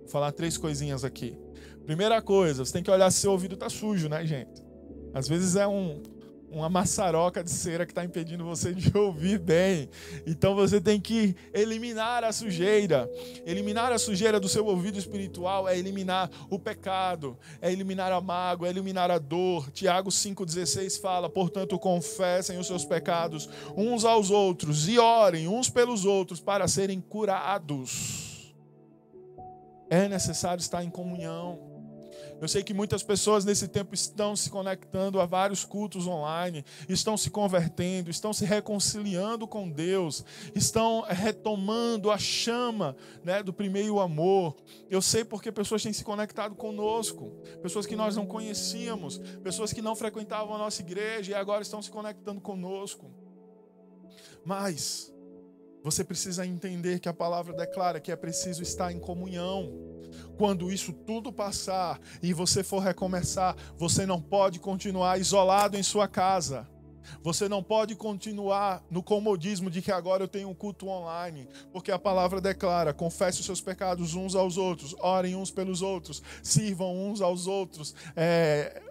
Vou 0.00 0.08
falar 0.08 0.32
três 0.32 0.58
coisinhas 0.58 1.04
aqui. 1.04 1.38
Primeira 1.86 2.20
coisa, 2.20 2.64
você 2.64 2.72
tem 2.72 2.82
que 2.82 2.90
olhar 2.90 3.10
se 3.10 3.20
seu 3.20 3.30
ouvido 3.30 3.54
está 3.54 3.70
sujo, 3.70 4.08
né, 4.08 4.26
gente? 4.26 4.62
Às 5.14 5.26
vezes 5.26 5.56
é 5.56 5.66
um, 5.66 6.02
uma 6.50 6.68
maçaroca 6.68 7.42
de 7.42 7.50
cera 7.50 7.84
que 7.84 7.92
está 7.92 8.04
impedindo 8.04 8.44
você 8.44 8.72
de 8.72 8.96
ouvir 8.96 9.38
bem. 9.38 9.88
Então 10.26 10.54
você 10.54 10.80
tem 10.80 11.00
que 11.00 11.36
eliminar 11.52 12.24
a 12.24 12.32
sujeira. 12.32 13.08
Eliminar 13.44 13.92
a 13.92 13.98
sujeira 13.98 14.40
do 14.40 14.48
seu 14.48 14.64
ouvido 14.66 14.98
espiritual 14.98 15.68
é 15.68 15.78
eliminar 15.78 16.30
o 16.50 16.58
pecado, 16.58 17.38
é 17.60 17.70
eliminar 17.70 18.12
a 18.12 18.20
mágoa, 18.20 18.66
é 18.68 18.70
eliminar 18.70 19.10
a 19.10 19.18
dor. 19.18 19.70
Tiago 19.70 20.10
5,16 20.10 21.00
fala: 21.00 21.28
portanto, 21.28 21.78
confessem 21.78 22.58
os 22.58 22.66
seus 22.66 22.84
pecados 22.84 23.48
uns 23.76 24.04
aos 24.04 24.30
outros 24.30 24.88
e 24.88 24.98
orem 24.98 25.48
uns 25.48 25.68
pelos 25.68 26.04
outros 26.04 26.40
para 26.40 26.66
serem 26.66 27.00
curados. 27.00 28.54
É 29.90 30.08
necessário 30.08 30.60
estar 30.60 30.84
em 30.84 30.90
comunhão. 30.90 31.67
Eu 32.40 32.46
sei 32.46 32.62
que 32.62 32.72
muitas 32.72 33.02
pessoas 33.02 33.44
nesse 33.44 33.66
tempo 33.66 33.94
estão 33.94 34.36
se 34.36 34.48
conectando 34.48 35.20
a 35.20 35.26
vários 35.26 35.64
cultos 35.64 36.06
online, 36.06 36.64
estão 36.88 37.16
se 37.16 37.30
convertendo, 37.30 38.10
estão 38.10 38.32
se 38.32 38.44
reconciliando 38.44 39.46
com 39.46 39.68
Deus, 39.68 40.24
estão 40.54 41.02
retomando 41.02 42.10
a 42.10 42.18
chama 42.18 42.96
né, 43.24 43.42
do 43.42 43.52
primeiro 43.52 43.98
amor. 43.98 44.56
Eu 44.88 45.02
sei 45.02 45.24
porque 45.24 45.50
pessoas 45.50 45.82
têm 45.82 45.92
se 45.92 46.04
conectado 46.04 46.54
conosco, 46.54 47.32
pessoas 47.60 47.86
que 47.86 47.96
nós 47.96 48.14
não 48.14 48.26
conhecíamos, 48.26 49.18
pessoas 49.42 49.72
que 49.72 49.82
não 49.82 49.96
frequentavam 49.96 50.54
a 50.54 50.58
nossa 50.58 50.80
igreja 50.80 51.32
e 51.32 51.34
agora 51.34 51.62
estão 51.62 51.82
se 51.82 51.90
conectando 51.90 52.40
conosco. 52.40 53.10
Mas 54.44 55.12
você 55.82 56.02
precisa 56.04 56.46
entender 56.46 56.98
que 56.98 57.08
a 57.08 57.14
palavra 57.14 57.52
declara 57.52 58.00
que 58.00 58.10
é 58.10 58.16
preciso 58.16 58.62
estar 58.62 58.92
em 58.92 58.98
comunhão. 58.98 59.72
Quando 60.36 60.72
isso 60.72 60.92
tudo 60.92 61.32
passar 61.32 62.00
e 62.22 62.32
você 62.32 62.64
for 62.64 62.80
recomeçar, 62.80 63.56
você 63.76 64.04
não 64.04 64.20
pode 64.20 64.58
continuar 64.58 65.18
isolado 65.18 65.76
em 65.76 65.82
sua 65.82 66.08
casa. 66.08 66.68
Você 67.22 67.48
não 67.48 67.62
pode 67.62 67.94
continuar 67.94 68.84
no 68.90 69.02
comodismo 69.02 69.70
de 69.70 69.80
que 69.80 69.90
agora 69.90 70.24
eu 70.24 70.28
tenho 70.28 70.48
um 70.48 70.54
culto 70.54 70.88
online, 70.88 71.48
porque 71.72 71.90
a 71.90 71.98
palavra 71.98 72.38
declara: 72.38 72.92
confesse 72.92 73.40
os 73.40 73.46
seus 73.46 73.62
pecados 73.62 74.14
uns 74.14 74.34
aos 74.34 74.58
outros, 74.58 74.94
orem 74.98 75.34
uns 75.34 75.50
pelos 75.50 75.80
outros, 75.80 76.22
sirvam 76.42 76.94
uns 77.08 77.22
aos 77.22 77.46
outros, 77.46 77.94
é, 78.14 78.82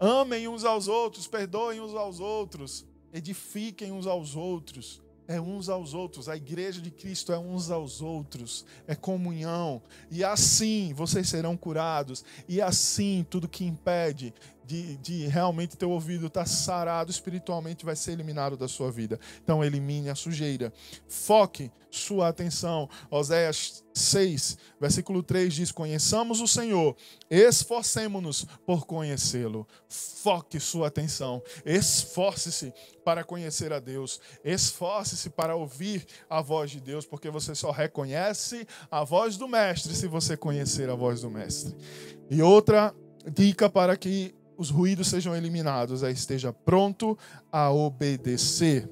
amem 0.00 0.48
uns 0.48 0.64
aos 0.64 0.88
outros, 0.88 1.26
perdoem 1.26 1.80
uns 1.80 1.94
aos 1.94 2.18
outros, 2.18 2.86
edifiquem 3.12 3.92
uns 3.92 4.06
aos 4.06 4.34
outros 4.34 5.04
é 5.28 5.40
uns 5.40 5.68
aos 5.68 5.94
outros. 5.94 6.28
A 6.28 6.36
igreja 6.36 6.80
de 6.80 6.90
Cristo 6.90 7.32
é 7.32 7.38
uns 7.38 7.70
aos 7.70 8.00
outros, 8.00 8.64
é 8.86 8.94
comunhão. 8.94 9.82
E 10.10 10.24
assim 10.24 10.92
vocês 10.94 11.28
serão 11.28 11.56
curados. 11.56 12.24
E 12.48 12.60
assim 12.60 13.26
tudo 13.28 13.48
que 13.48 13.64
impede 13.64 14.32
de, 14.66 14.96
de 14.96 15.26
realmente 15.28 15.76
teu 15.76 15.90
ouvido 15.90 16.26
estar 16.26 16.40
tá 16.40 16.46
sarado 16.46 17.10
espiritualmente 17.10 17.84
vai 17.84 17.94
ser 17.94 18.12
eliminado 18.12 18.56
da 18.56 18.66
sua 18.66 18.90
vida. 18.90 19.18
Então 19.42 19.64
elimine 19.64 20.10
a 20.10 20.14
sujeira. 20.14 20.72
Foque 21.08 21.70
sua 21.88 22.28
atenção. 22.28 22.88
Oséias 23.10 23.84
6, 23.94 24.58
versículo 24.80 25.22
3 25.22 25.54
diz: 25.54 25.72
Conheçamos 25.72 26.40
o 26.40 26.48
Senhor, 26.48 26.96
esforcemos-nos 27.30 28.44
por 28.66 28.86
conhecê-lo. 28.86 29.66
Foque 29.88 30.58
sua 30.58 30.88
atenção. 30.88 31.42
Esforce-se 31.64 32.72
para 33.04 33.24
conhecer 33.24 33.72
a 33.72 33.78
Deus. 33.78 34.20
Esforce-se 34.44 35.30
para 35.30 35.54
ouvir 35.54 36.04
a 36.28 36.42
voz 36.42 36.70
de 36.70 36.80
Deus, 36.80 37.06
porque 37.06 37.30
você 37.30 37.54
só 37.54 37.70
reconhece 37.70 38.66
a 38.90 39.04
voz 39.04 39.36
do 39.36 39.48
Mestre 39.48 39.94
se 39.94 40.08
você 40.08 40.36
conhecer 40.36 40.90
a 40.90 40.94
voz 40.94 41.20
do 41.20 41.30
Mestre. 41.30 41.74
E 42.28 42.42
outra 42.42 42.94
dica 43.32 43.68
para 43.68 43.96
que 43.96 44.34
os 44.56 44.70
ruídos 44.70 45.08
sejam 45.08 45.34
eliminados, 45.36 46.02
aí 46.02 46.12
esteja 46.12 46.52
pronto 46.52 47.18
a 47.50 47.70
obedecer. 47.70 48.88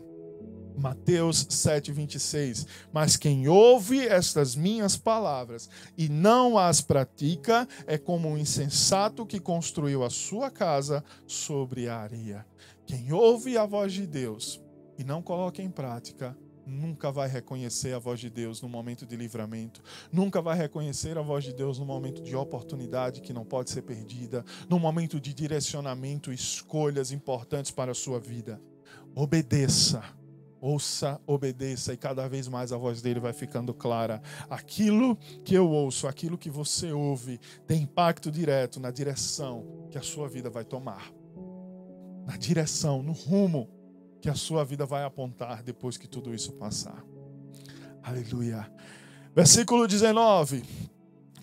Mateus 0.76 1.46
7:26. 1.50 2.66
Mas 2.92 3.16
quem 3.16 3.48
ouve 3.48 4.06
estas 4.06 4.56
minhas 4.56 4.96
palavras 4.96 5.68
e 5.96 6.08
não 6.08 6.58
as 6.58 6.80
pratica 6.80 7.68
é 7.86 7.96
como 7.96 8.28
um 8.28 8.36
insensato 8.36 9.24
que 9.24 9.38
construiu 9.38 10.02
a 10.02 10.10
sua 10.10 10.50
casa 10.50 11.04
sobre 11.26 11.88
a 11.88 11.98
areia. 11.98 12.44
Quem 12.86 13.12
ouve 13.12 13.56
a 13.56 13.64
voz 13.64 13.92
de 13.92 14.06
Deus 14.06 14.60
e 14.98 15.04
não 15.04 15.22
coloca 15.22 15.62
em 15.62 15.70
prática 15.70 16.36
nunca 16.66 17.10
vai 17.10 17.28
reconhecer 17.28 17.94
a 17.94 17.98
voz 17.98 18.20
de 18.20 18.30
Deus 18.30 18.60
no 18.60 18.68
momento 18.68 19.06
de 19.06 19.16
livramento, 19.16 19.82
nunca 20.12 20.40
vai 20.40 20.56
reconhecer 20.56 21.16
a 21.18 21.22
voz 21.22 21.44
de 21.44 21.52
Deus 21.52 21.78
no 21.78 21.84
momento 21.84 22.22
de 22.22 22.34
oportunidade 22.34 23.20
que 23.20 23.32
não 23.32 23.44
pode 23.44 23.70
ser 23.70 23.82
perdida, 23.82 24.44
no 24.68 24.78
momento 24.78 25.20
de 25.20 25.32
direcionamento, 25.32 26.32
escolhas 26.32 27.12
importantes 27.12 27.70
para 27.70 27.92
a 27.92 27.94
sua 27.94 28.18
vida. 28.18 28.60
Obedeça. 29.14 30.02
Ouça, 30.60 31.20
obedeça 31.26 31.92
e 31.92 31.96
cada 31.98 32.26
vez 32.26 32.48
mais 32.48 32.72
a 32.72 32.78
voz 32.78 33.02
dele 33.02 33.20
vai 33.20 33.34
ficando 33.34 33.74
clara. 33.74 34.22
Aquilo 34.48 35.14
que 35.44 35.54
eu 35.54 35.68
ouço, 35.68 36.08
aquilo 36.08 36.38
que 36.38 36.48
você 36.48 36.90
ouve, 36.90 37.38
tem 37.66 37.82
impacto 37.82 38.30
direto 38.30 38.80
na 38.80 38.90
direção 38.90 39.86
que 39.90 39.98
a 39.98 40.02
sua 40.02 40.26
vida 40.26 40.48
vai 40.48 40.64
tomar. 40.64 41.12
Na 42.24 42.38
direção, 42.38 43.02
no 43.02 43.12
rumo 43.12 43.68
que 44.24 44.30
a 44.30 44.34
sua 44.34 44.64
vida 44.64 44.86
vai 44.86 45.04
apontar 45.04 45.62
depois 45.62 45.98
que 45.98 46.08
tudo 46.08 46.34
isso 46.34 46.54
passar. 46.54 47.04
Aleluia. 48.02 48.72
Versículo 49.36 49.86
19. 49.86 50.62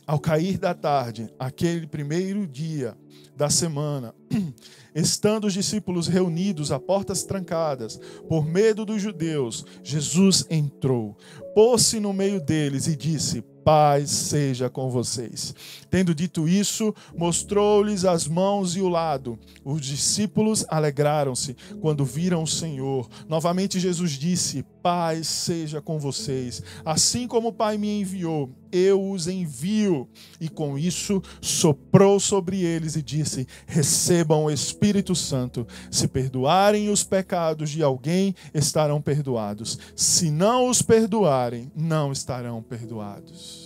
Ao 0.08 0.20
cair 0.20 0.58
da 0.58 0.74
tarde, 0.74 1.32
aquele 1.38 1.86
primeiro 1.86 2.48
dia 2.48 2.98
da 3.36 3.52
semana, 3.52 4.16
estando 4.96 5.46
os 5.46 5.54
discípulos 5.54 6.08
reunidos 6.08 6.72
a 6.72 6.80
portas 6.80 7.24
trancadas, 7.24 8.00
por 8.28 8.48
medo 8.48 8.84
dos 8.84 9.00
judeus, 9.00 9.64
Jesus 9.84 10.48
entrou, 10.50 11.16
pôs-se 11.54 12.00
no 12.00 12.12
meio 12.12 12.42
deles 12.42 12.88
e 12.88 12.96
disse: 12.96 13.44
Paz 13.64 14.10
seja 14.10 14.70
com 14.70 14.90
vocês. 14.90 15.54
Tendo 15.90 16.16
dito 16.16 16.48
isso, 16.48 16.94
mostrou-lhes 17.16 18.06
as 18.06 18.28
mãos 18.28 18.76
e 18.76 18.82
o 18.82 18.90
lado. 18.90 19.38
Os 19.64 19.82
discípulos 19.82 20.66
alegraram-se 20.68 21.56
quando 21.80 22.06
viram 22.06 22.44
o 22.44 22.48
Senhor. 22.48 23.08
Novamente 23.28 23.80
Jesus 23.80 24.12
disse: 24.12 24.66
Paz 24.82 25.28
seja 25.28 25.82
com 25.82 26.00
vocês. 26.00 26.64
Assim 26.84 27.28
como 27.28 27.50
o 27.50 27.54
Pai 27.54 27.78
me 27.78 28.02
enviou, 28.02 28.50
eu 28.72 29.12
os 29.12 29.28
envio. 29.28 30.08
E 30.40 30.50
com 30.50 30.78
isso 30.78 31.22
soprou 31.40 32.20
sobre 32.20 32.64
eles 32.64 32.96
e 32.96 33.02
disse: 33.02 33.48
Recebam 33.68 34.46
o 34.46 34.52
Espírito 34.52 35.16
Santo. 35.16 35.68
Se 35.92 36.08
perdoarem 36.08 36.90
os 36.90 37.04
pecados 37.04 37.70
de 37.70 37.84
alguém, 37.84 38.34
estarão 38.54 39.02
perdoados. 39.02 39.78
Se 39.96 40.32
não 40.32 40.68
os 40.68 40.82
perdoarem, 40.82 41.72
não 41.76 42.12
estarão 42.12 42.62
perdoados. 42.64 43.61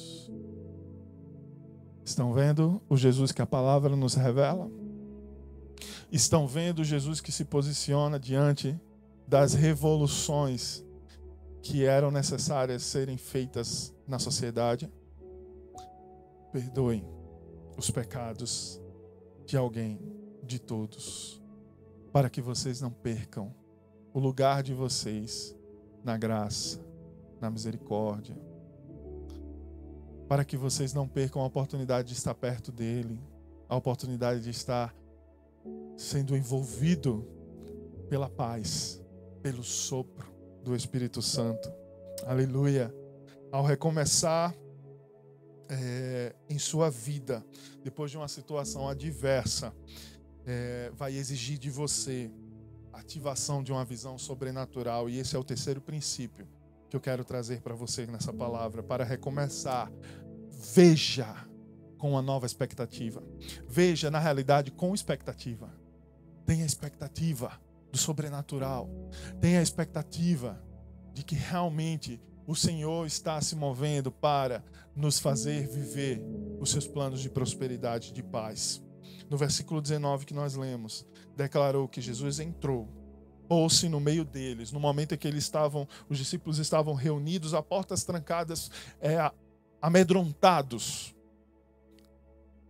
Estão 2.06 2.32
vendo 2.32 2.80
o 2.88 2.95
Jesus 2.95 3.32
que 3.32 3.41
a 3.41 3.47
palavra 3.47 3.95
nos 3.95 4.14
revela? 4.14 4.70
Estão 6.12 6.47
vendo 6.47 6.84
Jesus 6.84 7.20
que 7.20 7.32
se 7.32 7.43
posiciona 7.43 8.20
diante 8.20 8.80
das 9.28 9.56
revoluções 9.56 10.86
que 11.64 11.84
eram 11.84 12.12
necessárias 12.12 12.84
serem 12.84 13.18
feitas 13.18 13.91
na 14.08 14.20
sociedade? 14.20 14.88
Perdoem 16.53 17.03
os 17.76 17.89
pecados 17.89 18.80
de 19.47 19.58
alguém, 19.58 19.99
de 20.43 20.60
todos, 20.60 21.41
para 22.14 22.30
que 22.30 22.39
vocês 22.39 22.82
não 22.82 22.91
percam 22.91 23.51
o 24.14 24.20
lugar 24.20 24.62
de 24.62 24.76
vocês 24.76 25.56
na 26.03 26.16
graça, 26.18 26.80
na 27.41 27.49
misericórdia, 27.49 28.38
para 30.28 30.43
que 30.43 30.57
vocês 30.57 30.93
não 30.93 31.07
percam 31.07 31.41
a 31.41 31.45
oportunidade 31.45 32.09
de 32.09 32.13
estar 32.15 32.34
perto 32.34 32.71
dele, 32.71 33.19
a 33.69 33.76
oportunidade 33.76 34.41
de 34.41 34.49
estar 34.49 34.95
sendo 35.95 36.36
envolvido 36.36 37.28
pela 38.09 38.30
paz, 38.30 39.01
pelo 39.41 39.63
sopro 39.63 40.26
do 40.63 40.76
Espírito 40.76 41.21
Santo. 41.21 41.71
Aleluia. 42.26 42.93
Ao 43.51 43.63
recomeçar 43.63 44.55
é, 45.69 46.36
em 46.49 46.57
sua 46.57 46.89
vida, 46.89 47.45
depois 47.84 48.09
de 48.11 48.17
uma 48.17 48.28
situação 48.28 48.89
adversa, 48.89 49.73
é, 50.45 50.91
vai 50.93 51.15
exigir 51.15 51.57
de 51.57 51.69
você 51.69 52.32
ativação 52.93 53.61
de 53.61 53.71
uma 53.71 53.86
visão 53.86 54.17
sobrenatural, 54.17 55.09
e 55.09 55.19
esse 55.19 55.36
é 55.36 55.39
o 55.39 55.43
terceiro 55.43 55.82
princípio 55.82 56.47
que 56.90 56.96
eu 56.96 57.02
quero 57.02 57.24
trazer 57.24 57.62
para 57.62 57.76
você 57.76 58.06
nessa 58.06 58.34
palavra, 58.34 58.84
para 58.84 59.04
recomeçar. 59.04 59.92
Veja 60.74 61.36
com 61.98 62.12
uma 62.12 62.22
nova 62.22 62.46
expectativa. 62.46 63.24
Veja, 63.68 64.12
na 64.12 64.20
realidade, 64.20 64.72
com 64.72 64.94
expectativa. 64.94 65.74
Tenha 66.46 66.66
expectativa 66.66 67.60
do 67.92 67.98
sobrenatural. 67.98 68.90
Tenha 69.40 69.62
expectativa 69.62 70.62
de 71.14 71.24
que 71.24 71.36
realmente 71.36 72.22
o 72.48 72.56
Senhor 72.56 73.08
está 73.08 73.42
se 73.42 73.56
movendo 73.56 74.12
para 74.12 74.64
nos 74.96 75.20
fazer 75.20 75.68
viver 75.68 76.22
os 76.60 76.70
seus 76.70 76.88
planos 76.88 77.22
de 77.22 77.30
prosperidade, 77.30 78.14
de 78.14 78.22
paz. 78.22 78.82
No 79.30 79.38
versículo 79.38 79.82
19 79.82 80.26
que 80.26 80.34
nós 80.34 80.56
lemos, 80.56 81.06
declarou 81.36 81.88
que 81.88 82.02
Jesus 82.02 82.40
entrou 82.40 82.88
pôs-se 83.48 83.89
no 83.89 84.00
meio 84.00 84.24
deles. 84.24 84.72
No 84.72 84.80
momento 84.80 85.14
em 85.14 85.18
que 85.18 85.28
eles 85.28 85.43
estavam, 85.43 85.88
os 86.10 86.18
discípulos 86.18 86.60
estavam 86.60 86.93
reunidos, 86.93 87.54
a 87.54 87.62
portas 87.62 88.04
trancadas, 88.04 88.70
é, 89.00 89.32
amedrontados. 89.82 91.16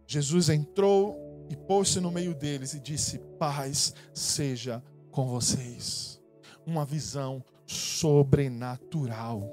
Jesus 0.08 0.50
entrou 0.50 1.48
e 1.50 1.56
pôs-se 1.56 2.00
no 2.00 2.12
meio 2.12 2.34
deles 2.34 2.74
e 2.74 2.80
disse: 2.80 3.20
Paz 3.40 3.94
seja 4.14 4.84
com 5.12 5.28
vocês. 5.28 6.22
Uma 6.66 6.86
visão 6.86 7.44
sobrenatural. 7.66 9.50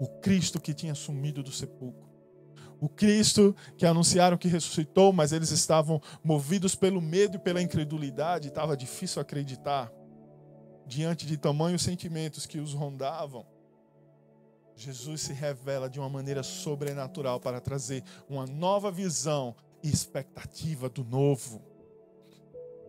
O 0.00 0.06
Cristo 0.20 0.60
que 0.60 0.74
tinha 0.74 0.94
sumido 0.94 1.42
do 1.42 1.50
sepulcro, 1.50 2.08
O 2.80 2.88
Cristo 2.88 3.54
que 3.76 3.84
anunciaram 3.84 4.36
que 4.36 4.46
ressuscitou, 4.46 5.12
mas 5.12 5.32
eles 5.32 5.50
estavam 5.50 6.00
movidos 6.22 6.76
pelo 6.76 7.00
medo 7.00 7.36
e 7.36 7.40
pela 7.40 7.60
incredulidade, 7.60 8.48
estava 8.48 8.76
difícil 8.76 9.20
acreditar 9.20 9.92
diante 10.88 11.26
de 11.26 11.36
tamanhos 11.36 11.82
sentimentos 11.82 12.46
que 12.46 12.58
os 12.58 12.72
rondavam. 12.72 13.46
Jesus 14.74 15.22
se 15.22 15.32
revela 15.32 15.90
de 15.90 16.00
uma 16.00 16.08
maneira 16.08 16.42
sobrenatural 16.42 17.38
para 17.38 17.60
trazer 17.60 18.02
uma 18.28 18.46
nova 18.46 18.90
visão 18.90 19.54
e 19.82 19.88
expectativa 19.90 20.88
do 20.88 21.04
novo. 21.04 21.62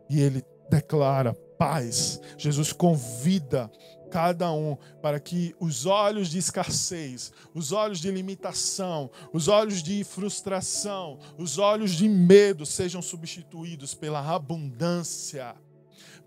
E 0.09 0.21
ele 0.21 0.43
declara 0.69 1.33
paz. 1.33 2.21
Jesus 2.37 2.71
convida 2.71 3.69
cada 4.09 4.51
um 4.51 4.77
para 5.01 5.19
que 5.19 5.55
os 5.59 5.85
olhos 5.85 6.29
de 6.29 6.37
escassez, 6.37 7.31
os 7.53 7.71
olhos 7.71 7.99
de 7.99 8.09
limitação, 8.09 9.09
os 9.33 9.47
olhos 9.47 9.83
de 9.83 10.03
frustração, 10.03 11.19
os 11.37 11.57
olhos 11.57 11.91
de 11.91 12.07
medo 12.07 12.65
sejam 12.65 13.01
substituídos 13.01 13.93
pela 13.93 14.19
abundância 14.19 15.55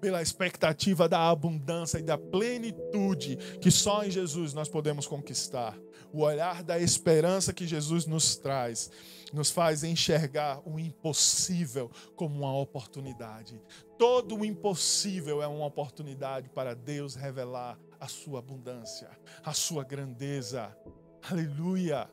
pela 0.03 0.21
expectativa 0.21 1.09
da 1.09 1.31
abundância 1.31 1.99
e 1.99 2.03
da 2.03 2.19
plenitude 2.19 3.37
que 3.61 3.71
só 3.71 4.03
em 4.03 4.11
Jesus 4.11 4.53
nós 4.53 4.69
podemos 4.69 5.07
conquistar. 5.07 5.79
O 6.13 6.23
olhar 6.23 6.65
da 6.65 6.77
esperança 6.77 7.53
que 7.53 7.69
Jesus 7.69 8.05
nos 8.05 8.37
traz 8.37 8.91
nos 9.33 9.51
faz 9.51 9.85
enxergar 9.85 10.61
o 10.69 10.79
impossível 10.79 11.89
como 12.17 12.41
uma 12.41 12.55
oportunidade. 12.55 13.63
Todo 13.97 14.37
o 14.37 14.45
impossível 14.45 15.41
é 15.41 15.47
uma 15.47 15.67
oportunidade 15.67 16.51
para 16.51 16.75
Deus 16.75 17.15
revelar 17.15 17.79
a 18.01 18.09
sua 18.09 18.41
abundância, 18.41 19.09
a 19.45 19.55
sua 19.55 19.85
grandeza. 19.85 20.77
Aleluia! 21.31 22.11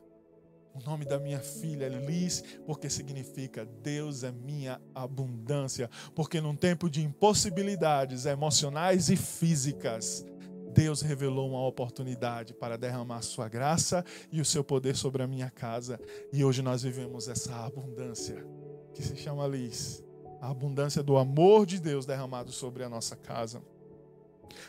O 0.74 0.80
nome 0.88 1.04
da 1.04 1.18
minha 1.18 1.40
filha 1.40 1.86
é 1.86 1.88
Liz, 1.88 2.42
porque 2.64 2.88
significa 2.88 3.66
Deus 3.82 4.22
é 4.22 4.30
minha 4.30 4.80
abundância. 4.94 5.90
Porque 6.14 6.40
num 6.40 6.54
tempo 6.54 6.88
de 6.88 7.02
impossibilidades 7.02 8.24
emocionais 8.24 9.10
e 9.10 9.16
físicas, 9.16 10.24
Deus 10.72 11.02
revelou 11.02 11.50
uma 11.50 11.66
oportunidade 11.66 12.54
para 12.54 12.78
derramar 12.78 13.22
sua 13.22 13.48
graça 13.48 14.04
e 14.30 14.40
o 14.40 14.44
seu 14.44 14.62
poder 14.62 14.96
sobre 14.96 15.22
a 15.22 15.26
minha 15.26 15.50
casa. 15.50 16.00
E 16.32 16.44
hoje 16.44 16.62
nós 16.62 16.82
vivemos 16.82 17.28
essa 17.28 17.54
abundância 17.64 18.46
que 18.94 19.02
se 19.02 19.16
chama 19.16 19.46
Liz. 19.46 20.04
A 20.40 20.50
abundância 20.50 21.02
do 21.02 21.18
amor 21.18 21.66
de 21.66 21.80
Deus 21.80 22.06
derramado 22.06 22.52
sobre 22.52 22.84
a 22.84 22.88
nossa 22.88 23.16
casa. 23.16 23.60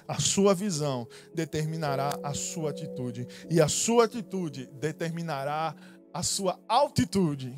A 0.07 0.19
sua 0.19 0.53
visão 0.53 1.07
determinará 1.33 2.17
a 2.23 2.33
sua 2.33 2.71
atitude, 2.71 3.27
e 3.49 3.61
a 3.61 3.67
sua 3.67 4.05
atitude 4.05 4.67
determinará 4.73 5.75
a 6.13 6.23
sua 6.23 6.59
altitude, 6.67 7.57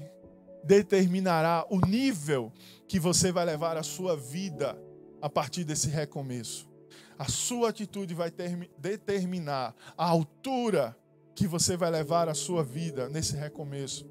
determinará 0.64 1.66
o 1.70 1.80
nível 1.86 2.52
que 2.88 3.00
você 3.00 3.32
vai 3.32 3.46
levar 3.46 3.78
a 3.78 3.84
sua 3.84 4.16
vida 4.16 4.78
a 5.22 5.30
partir 5.30 5.64
desse 5.64 5.90
recomeço. 5.90 6.70
A 7.18 7.26
sua 7.26 7.70
atitude 7.70 8.14
vai 8.14 8.32
ter, 8.32 8.70
determinar 8.78 9.76
a 9.98 10.06
altura 10.06 10.96
que 11.36 11.48
você 11.48 11.76
vai 11.76 11.90
levar 11.90 12.30
a 12.30 12.34
sua 12.34 12.64
vida 12.64 13.10
nesse 13.10 13.36
recomeço. 13.36 14.06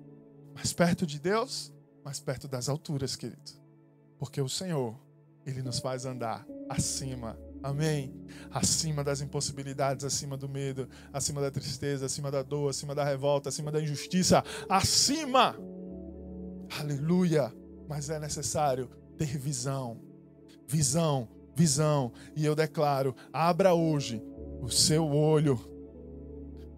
Mais 0.55 0.73
perto 0.73 1.07
de 1.07 1.19
Deus, 1.19 1.73
mais 2.05 2.21
perto 2.21 2.49
das 2.49 2.69
alturas, 2.69 3.17
querido. 3.17 3.53
Porque 4.19 4.41
o 4.41 4.49
Senhor, 4.49 4.99
Ele 5.47 5.63
nos 5.63 5.79
faz 5.79 6.05
andar 6.05 6.47
acima 6.69 7.39
Amém. 7.63 8.13
Acima 8.51 9.05
das 9.05 9.21
impossibilidades, 9.21 10.05
acima 10.05 10.37
do 10.37 10.49
medo, 10.49 10.89
acima 11.13 11.41
da 11.41 11.51
tristeza, 11.51 12.07
acima 12.07 12.31
da 12.31 12.43
dor, 12.43 12.71
acima 12.71 12.95
da 12.95 13.05
revolta, 13.05 13.49
acima 13.49 13.71
da 13.71 13.81
injustiça, 13.81 14.43
acima. 14.69 15.57
Aleluia. 16.79 17.53
Mas 17.89 18.11
é 18.11 18.19
necessário 18.19 18.91
ter 19.17 19.39
visão. 19.39 20.01
Visão, 20.67 21.29
visão. 21.55 22.13
E 22.35 22.45
eu 22.45 22.55
declaro: 22.55 23.15
abra 23.33 23.75
hoje 23.75 24.23
o 24.61 24.69
seu 24.69 25.07
olho 25.07 25.61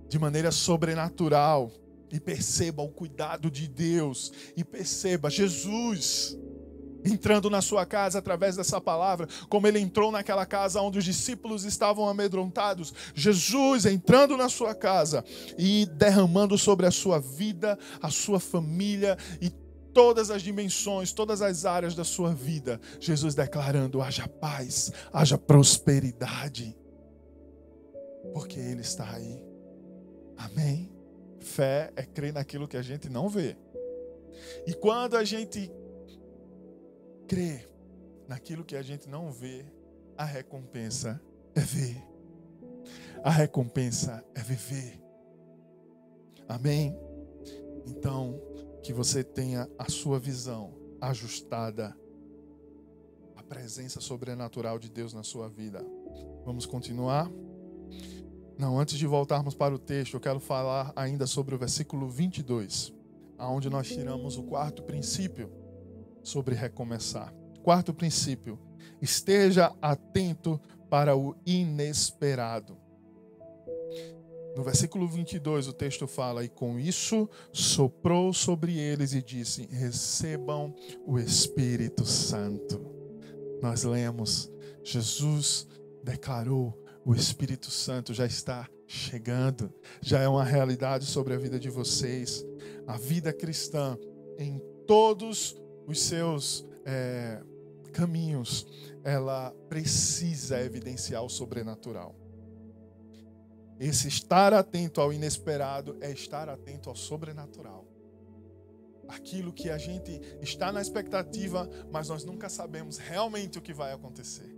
de 0.08 0.18
maneira 0.18 0.52
sobrenatural 0.52 1.72
e 2.12 2.20
perceba 2.20 2.82
o 2.82 2.88
cuidado 2.88 3.50
de 3.50 3.66
Deus 3.66 4.32
e 4.56 4.62
perceba 4.62 5.30
Jesus 5.30 6.38
entrando 7.04 7.50
na 7.50 7.60
sua 7.60 7.84
casa 7.84 8.18
através 8.18 8.56
dessa 8.56 8.80
palavra, 8.80 9.28
como 9.48 9.66
ele 9.66 9.78
entrou 9.78 10.10
naquela 10.10 10.46
casa 10.46 10.80
onde 10.80 10.98
os 10.98 11.04
discípulos 11.04 11.64
estavam 11.64 12.08
amedrontados. 12.08 12.92
Jesus 13.14 13.84
entrando 13.86 14.36
na 14.36 14.48
sua 14.48 14.74
casa 14.74 15.24
e 15.58 15.86
derramando 15.86 16.56
sobre 16.56 16.86
a 16.86 16.90
sua 16.90 17.18
vida, 17.18 17.78
a 18.00 18.10
sua 18.10 18.40
família 18.40 19.16
e 19.40 19.50
todas 19.92 20.30
as 20.30 20.42
dimensões, 20.42 21.12
todas 21.12 21.40
as 21.40 21.64
áreas 21.64 21.94
da 21.94 22.04
sua 22.04 22.34
vida. 22.34 22.80
Jesus 22.98 23.34
declarando: 23.34 24.02
haja 24.02 24.26
paz, 24.26 24.92
haja 25.12 25.38
prosperidade, 25.38 26.76
porque 28.32 28.58
Ele 28.58 28.80
está 28.80 29.08
aí. 29.14 29.42
Amém? 30.36 30.90
Fé 31.40 31.92
é 31.94 32.02
crer 32.02 32.32
naquilo 32.32 32.66
que 32.66 32.76
a 32.76 32.82
gente 32.82 33.08
não 33.08 33.28
vê. 33.28 33.56
E 34.66 34.74
quando 34.74 35.16
a 35.16 35.24
gente 35.24 35.70
crer 37.26 37.68
naquilo 38.28 38.64
que 38.64 38.76
a 38.76 38.82
gente 38.82 39.08
não 39.08 39.30
vê, 39.30 39.64
a 40.16 40.24
recompensa 40.24 41.20
é 41.54 41.60
ver. 41.60 42.02
A 43.22 43.30
recompensa 43.30 44.24
é 44.34 44.40
viver. 44.40 45.00
Amém? 46.48 46.96
Então, 47.86 48.40
que 48.82 48.92
você 48.92 49.24
tenha 49.24 49.68
a 49.78 49.90
sua 49.90 50.18
visão 50.18 50.74
ajustada 51.00 51.96
à 53.34 53.42
presença 53.42 54.00
sobrenatural 54.00 54.78
de 54.78 54.90
Deus 54.90 55.12
na 55.12 55.22
sua 55.22 55.48
vida. 55.48 55.84
Vamos 56.44 56.66
continuar? 56.66 57.30
Não, 58.58 58.78
antes 58.78 58.96
de 58.98 59.06
voltarmos 59.06 59.54
para 59.54 59.74
o 59.74 59.78
texto, 59.78 60.14
eu 60.14 60.20
quero 60.20 60.38
falar 60.38 60.92
ainda 60.94 61.26
sobre 61.26 61.54
o 61.54 61.58
versículo 61.58 62.08
22, 62.08 62.92
aonde 63.36 63.68
nós 63.68 63.88
tiramos 63.88 64.36
o 64.36 64.42
quarto 64.44 64.82
princípio 64.82 65.63
sobre 66.24 66.54
recomeçar. 66.54 67.32
Quarto 67.62 67.94
princípio: 67.94 68.58
esteja 69.00 69.72
atento 69.80 70.60
para 70.90 71.16
o 71.16 71.36
inesperado. 71.46 72.76
No 74.56 74.62
versículo 74.62 75.08
22, 75.08 75.66
o 75.66 75.72
texto 75.72 76.06
fala: 76.06 76.44
E 76.44 76.48
com 76.48 76.78
isso 76.78 77.28
soprou 77.52 78.32
sobre 78.32 78.78
eles 78.78 79.12
e 79.12 79.22
disse: 79.22 79.66
Recebam 79.66 80.74
o 81.06 81.18
Espírito 81.18 82.04
Santo. 82.04 82.80
Nós 83.60 83.82
lemos: 83.82 84.50
Jesus 84.82 85.66
declarou: 86.02 86.78
O 87.04 87.14
Espírito 87.14 87.70
Santo 87.70 88.14
já 88.14 88.26
está 88.26 88.68
chegando, 88.86 89.72
já 90.00 90.20
é 90.20 90.28
uma 90.28 90.44
realidade 90.44 91.04
sobre 91.06 91.34
a 91.34 91.38
vida 91.38 91.58
de 91.58 91.68
vocês. 91.68 92.44
A 92.86 92.96
vida 92.96 93.32
cristã, 93.32 93.98
em 94.38 94.60
todos 94.86 95.56
os 95.86 96.00
seus 96.00 96.66
é, 96.84 97.42
caminhos, 97.92 98.66
ela 99.02 99.50
precisa 99.68 100.60
evidenciar 100.60 101.22
o 101.22 101.28
sobrenatural. 101.28 102.14
Esse 103.78 104.08
estar 104.08 104.52
atento 104.52 105.00
ao 105.00 105.12
inesperado 105.12 105.96
é 106.00 106.10
estar 106.10 106.48
atento 106.48 106.88
ao 106.88 106.96
sobrenatural. 106.96 107.86
Aquilo 109.08 109.52
que 109.52 109.68
a 109.68 109.76
gente 109.76 110.20
está 110.40 110.72
na 110.72 110.80
expectativa, 110.80 111.68
mas 111.90 112.08
nós 112.08 112.24
nunca 112.24 112.48
sabemos 112.48 112.98
realmente 112.98 113.58
o 113.58 113.62
que 113.62 113.74
vai 113.74 113.92
acontecer. 113.92 114.56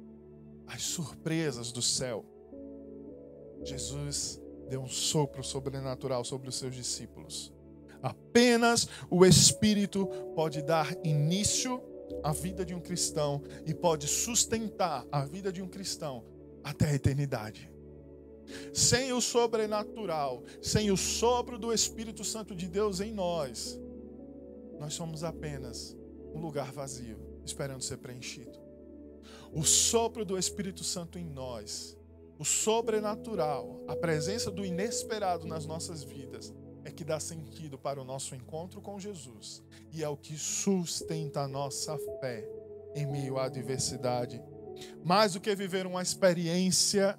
As 0.66 0.82
surpresas 0.82 1.72
do 1.72 1.82
céu. 1.82 2.24
Jesus 3.64 4.40
deu 4.68 4.82
um 4.82 4.88
sopro 4.88 5.42
sobrenatural 5.42 6.24
sobre 6.24 6.48
os 6.48 6.56
seus 6.56 6.74
discípulos. 6.74 7.55
Apenas 8.02 8.88
o 9.10 9.24
Espírito 9.24 10.06
pode 10.34 10.62
dar 10.62 10.94
início 11.04 11.82
à 12.22 12.32
vida 12.32 12.64
de 12.64 12.74
um 12.74 12.80
cristão 12.80 13.42
e 13.64 13.74
pode 13.74 14.06
sustentar 14.06 15.06
a 15.10 15.24
vida 15.24 15.52
de 15.52 15.62
um 15.62 15.68
cristão 15.68 16.24
até 16.62 16.86
a 16.86 16.94
eternidade. 16.94 17.70
Sem 18.72 19.12
o 19.12 19.20
sobrenatural, 19.20 20.42
sem 20.62 20.90
o 20.90 20.96
sopro 20.96 21.58
do 21.58 21.72
Espírito 21.72 22.24
Santo 22.24 22.54
de 22.54 22.68
Deus 22.68 23.00
em 23.00 23.12
nós, 23.12 23.78
nós 24.78 24.94
somos 24.94 25.24
apenas 25.24 25.96
um 26.34 26.40
lugar 26.40 26.70
vazio, 26.70 27.18
esperando 27.44 27.82
ser 27.82 27.98
preenchido. 27.98 28.58
O 29.52 29.64
sopro 29.64 30.24
do 30.24 30.38
Espírito 30.38 30.84
Santo 30.84 31.18
em 31.18 31.24
nós, 31.24 31.96
o 32.38 32.44
sobrenatural, 32.44 33.82
a 33.88 33.96
presença 33.96 34.50
do 34.50 34.64
inesperado 34.64 35.46
nas 35.46 35.64
nossas 35.64 36.02
vidas, 36.02 36.52
é 36.86 36.90
que 36.92 37.04
dá 37.04 37.18
sentido 37.18 37.76
para 37.76 38.00
o 38.00 38.04
nosso 38.04 38.34
encontro 38.36 38.80
com 38.80 38.98
Jesus 38.98 39.60
e 39.92 40.04
é 40.04 40.08
o 40.08 40.16
que 40.16 40.38
sustenta 40.38 41.40
a 41.40 41.48
nossa 41.48 41.98
fé 42.20 42.48
em 42.94 43.04
meio 43.04 43.38
à 43.38 43.46
adversidade. 43.46 44.40
Mais 45.04 45.32
do 45.32 45.40
que 45.40 45.52
viver 45.56 45.84
uma 45.84 46.00
experiência 46.00 47.18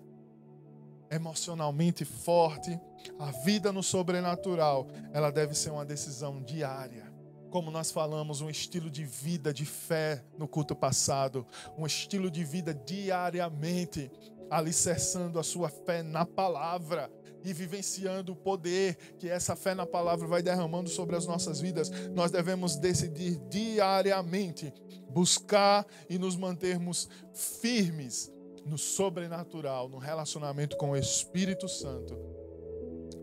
emocionalmente 1.11 2.05
forte. 2.05 2.79
A 3.19 3.31
vida 3.31 3.73
no 3.73 3.83
sobrenatural, 3.83 4.87
ela 5.11 5.31
deve 5.31 5.53
ser 5.53 5.71
uma 5.71 5.85
decisão 5.85 6.41
diária. 6.41 7.11
Como 7.49 7.69
nós 7.69 7.91
falamos, 7.91 8.39
um 8.39 8.49
estilo 8.49 8.89
de 8.89 9.03
vida 9.03 9.53
de 9.53 9.65
fé 9.65 10.23
no 10.37 10.47
culto 10.47 10.75
passado, 10.75 11.45
um 11.77 11.85
estilo 11.85 12.31
de 12.31 12.43
vida 12.43 12.73
diariamente, 12.73 14.11
alicerçando 14.49 15.39
a 15.39 15.43
sua 15.43 15.69
fé 15.69 16.03
na 16.03 16.25
palavra 16.25 17.11
e 17.43 17.53
vivenciando 17.53 18.33
o 18.33 18.35
poder 18.35 18.95
que 19.17 19.29
essa 19.29 19.55
fé 19.55 19.73
na 19.73 19.85
palavra 19.85 20.27
vai 20.27 20.41
derramando 20.41 20.89
sobre 20.89 21.15
as 21.15 21.25
nossas 21.25 21.61
vidas. 21.61 21.89
Nós 22.13 22.31
devemos 22.31 22.75
decidir 22.75 23.37
diariamente 23.49 24.73
buscar 25.09 25.85
e 26.09 26.17
nos 26.17 26.35
mantermos 26.35 27.07
firmes 27.33 28.31
no 28.65 28.77
sobrenatural, 28.77 29.87
no 29.87 29.97
relacionamento 29.97 30.75
com 30.75 30.91
o 30.91 30.97
Espírito 30.97 31.69
Santo, 31.69 32.17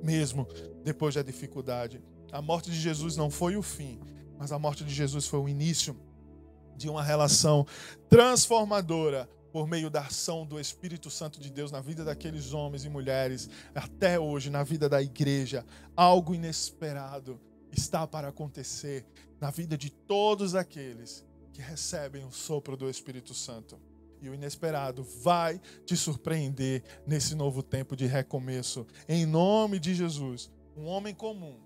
mesmo 0.03 0.49
depois 0.83 1.15
da 1.15 1.23
dificuldade. 1.23 2.03
A 2.33 2.41
morte 2.41 2.71
de 2.71 2.81
Jesus 2.81 3.17
não 3.17 3.31
foi 3.31 3.57
o 3.57 3.63
fim, 3.63 4.01
mas 4.39 4.53
a 4.53 4.59
morte 4.59 4.85
de 4.85 4.95
Jesus 4.95 5.27
foi 5.27 5.39
o 5.39 5.49
início 5.49 5.97
de 6.77 6.89
uma 6.89 7.03
relação 7.03 7.67
transformadora 8.09 9.29
por 9.55 9.69
meio 9.69 9.89
da 9.89 10.01
ação 10.01 10.45
do 10.45 10.59
Espírito 10.59 11.09
Santo 11.09 11.39
de 11.39 11.49
Deus 11.49 11.71
na 11.71 11.81
vida 11.81 12.05
daqueles 12.05 12.53
homens 12.53 12.85
e 12.85 12.89
mulheres, 12.89 13.49
até 13.73 14.19
hoje, 14.19 14.51
na 14.51 14.65
vida 14.65 14.89
da 14.89 15.01
igreja. 15.01 15.65
Algo 15.97 16.35
inesperado 16.35 17.41
está 17.71 18.05
para 18.05 18.27
acontecer 18.27 19.07
na 19.41 19.53
vida 19.53 19.79
de 19.79 19.91
todos 19.91 20.57
aqueles 20.57 21.25
que 21.53 21.63
recebem 21.63 22.25
o 22.25 22.33
sopro 22.33 22.77
do 22.77 22.91
Espírito 22.91 23.33
Santo 23.33 23.81
e 24.21 24.29
o 24.29 24.35
inesperado 24.35 25.05
vai 25.23 25.61
te 25.87 25.97
surpreender 25.97 26.83
nesse 27.07 27.37
novo 27.37 27.63
tempo 27.63 27.95
de 27.95 28.07
recomeço. 28.07 28.85
Em 29.09 29.25
nome 29.25 29.79
de 29.79 29.95
Jesus, 29.95 30.51
um 30.77 30.87
homem 30.87 31.15
comum, 31.15 31.61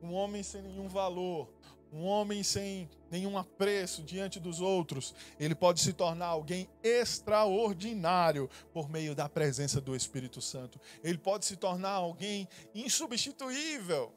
um 0.00 0.12
homem 0.12 0.44
sem 0.44 0.62
nenhum 0.62 0.86
valor, 0.86 1.52
um 1.92 2.04
homem 2.04 2.44
sem 2.44 2.88
nenhum 3.12 3.36
apreço 3.36 4.02
diante 4.02 4.40
dos 4.40 4.60
outros, 4.60 5.14
ele 5.38 5.54
pode 5.54 5.80
se 5.80 5.92
tornar 5.92 6.26
alguém 6.26 6.68
extraordinário 6.82 8.48
por 8.72 8.88
meio 8.88 9.14
da 9.14 9.28
presença 9.28 9.80
do 9.80 9.94
Espírito 9.94 10.40
Santo. 10.40 10.80
Ele 11.04 11.18
pode 11.18 11.44
se 11.44 11.56
tornar 11.56 11.90
alguém 11.90 12.48
insubstituível 12.74 14.12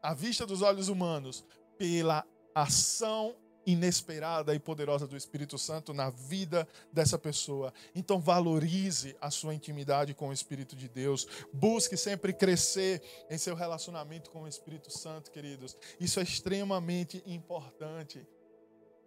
à 0.00 0.14
vista 0.14 0.46
dos 0.46 0.62
olhos 0.62 0.88
humanos 0.88 1.44
pela 1.76 2.24
ação 2.54 3.34
inesperada 3.66 4.54
e 4.54 4.60
poderosa 4.60 5.06
do 5.06 5.16
Espírito 5.16 5.58
Santo 5.58 5.92
na 5.92 6.08
vida 6.08 6.66
dessa 6.92 7.18
pessoa. 7.18 7.74
Então 7.94 8.20
valorize 8.20 9.16
a 9.20 9.28
sua 9.30 9.54
intimidade 9.54 10.14
com 10.14 10.28
o 10.28 10.32
Espírito 10.32 10.76
de 10.76 10.88
Deus. 10.88 11.26
Busque 11.52 11.96
sempre 11.96 12.32
crescer 12.32 13.02
em 13.28 13.36
seu 13.36 13.56
relacionamento 13.56 14.30
com 14.30 14.42
o 14.42 14.48
Espírito 14.48 14.96
Santo, 14.96 15.32
queridos. 15.32 15.76
Isso 15.98 16.20
é 16.20 16.22
extremamente 16.22 17.22
importante. 17.26 18.24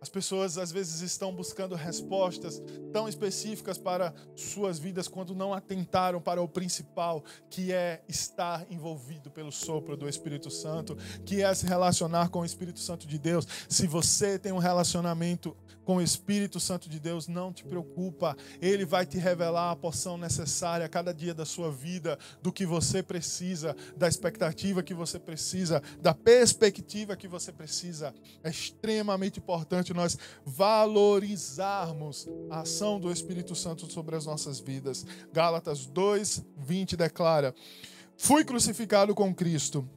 As 0.02 0.10
pessoas 0.10 0.58
às 0.58 0.72
vezes 0.72 1.02
estão 1.02 1.34
buscando 1.34 1.76
respostas 1.76 2.62
tão 2.94 3.08
específicas 3.08 3.78
para 3.78 4.14
suas 4.36 4.80
vidas 4.80 5.08
quando 5.08 5.36
não 5.36 5.54
atentaram 5.54 6.22
para 6.22 6.42
o 6.42 6.48
principal, 6.48 7.24
que 7.50 7.74
é 7.74 8.02
estar 8.08 8.66
envolvido 8.72 9.30
pelo 9.30 9.52
sopro 9.52 9.98
do 9.98 10.08
Espírito 10.08 10.50
Santo, 10.50 10.98
que 11.26 11.44
é 11.44 11.54
se 11.54 11.66
relacionar 11.66 12.30
com 12.30 12.40
o 12.40 12.46
Espírito 12.46 12.80
Santo 12.80 13.06
de 13.06 13.20
Deus. 13.20 13.46
Se 13.68 13.88
você 13.88 14.40
tem 14.40 14.52
um 14.52 14.58
relacionamento 14.58 15.56
com 15.84 15.96
o 15.96 16.02
Espírito 16.02 16.60
Santo 16.60 16.88
de 16.88 17.00
Deus, 17.00 17.28
não 17.28 17.52
te 17.52 17.64
preocupa, 17.64 18.38
ele 18.62 18.86
vai 18.86 19.08
te 19.08 19.18
revelar 19.18 19.72
a 19.72 19.76
porção 19.76 20.20
necessária 20.20 20.86
a 20.86 20.90
cada 20.90 21.12
dia 21.12 21.34
da 21.34 21.46
sua 21.46 21.72
vida, 21.72 22.18
do 22.44 22.52
que 22.52 22.64
você 22.64 23.02
precisa, 23.02 23.76
da 23.98 24.08
expectativa 24.08 24.84
que 24.84 24.94
você 24.94 25.18
precisa, 25.18 25.82
da 26.00 26.14
perspectiva 26.14 27.16
que 27.16 27.28
você 27.28 27.52
precisa. 27.52 28.14
É 28.44 28.52
extremamente 28.52 29.40
importante 29.40 29.89
importante 29.90 29.94
nós 29.94 30.18
valorizarmos 30.46 32.28
a 32.50 32.62
ação 32.62 33.00
do 33.00 33.12
Espírito 33.12 33.56
Santo 33.56 33.92
sobre 33.92 34.16
as 34.16 34.26
nossas 34.26 34.60
vidas. 34.60 35.06
Gálatas 35.34 35.86
2, 35.86 36.44
20 36.58 36.96
declara: 36.96 37.54
Fui 38.18 38.44
crucificado 38.44 39.14
com 39.16 39.34
Cristo. 39.34 39.88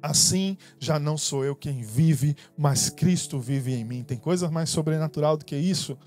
Assim 0.00 0.56
já 0.78 0.98
não 0.98 1.18
sou 1.18 1.44
eu 1.44 1.56
quem 1.56 1.82
vive, 1.82 2.36
mas 2.56 2.88
Cristo 2.88 3.40
vive 3.40 3.74
em 3.74 3.84
mim. 3.84 4.04
Tem 4.04 4.16
coisa 4.16 4.48
mais 4.48 4.70
sobrenatural 4.70 5.36
do 5.36 5.44
que 5.44 5.56
isso? 5.56 5.98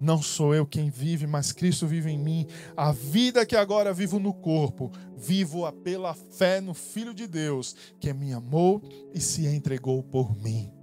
Não 0.00 0.20
sou 0.22 0.54
eu 0.54 0.66
quem 0.66 0.90
vive, 0.90 1.26
mas 1.26 1.52
Cristo 1.52 1.86
vive 1.86 2.10
em 2.10 2.18
mim. 2.18 2.46
A 2.76 2.92
vida 2.92 3.44
que 3.44 3.56
agora 3.56 3.92
vivo 3.92 4.18
no 4.18 4.32
corpo, 4.32 4.90
vivo-a 5.16 5.70
pela 5.70 6.14
fé 6.14 6.60
no 6.62 6.74
Filho 6.74 7.14
de 7.14 7.26
Deus, 7.26 7.76
que 8.00 8.12
me 8.12 8.32
amou 8.32 8.82
e 9.12 9.20
se 9.20 9.46
entregou 9.46 10.02
por 10.02 10.34
mim 10.42 10.73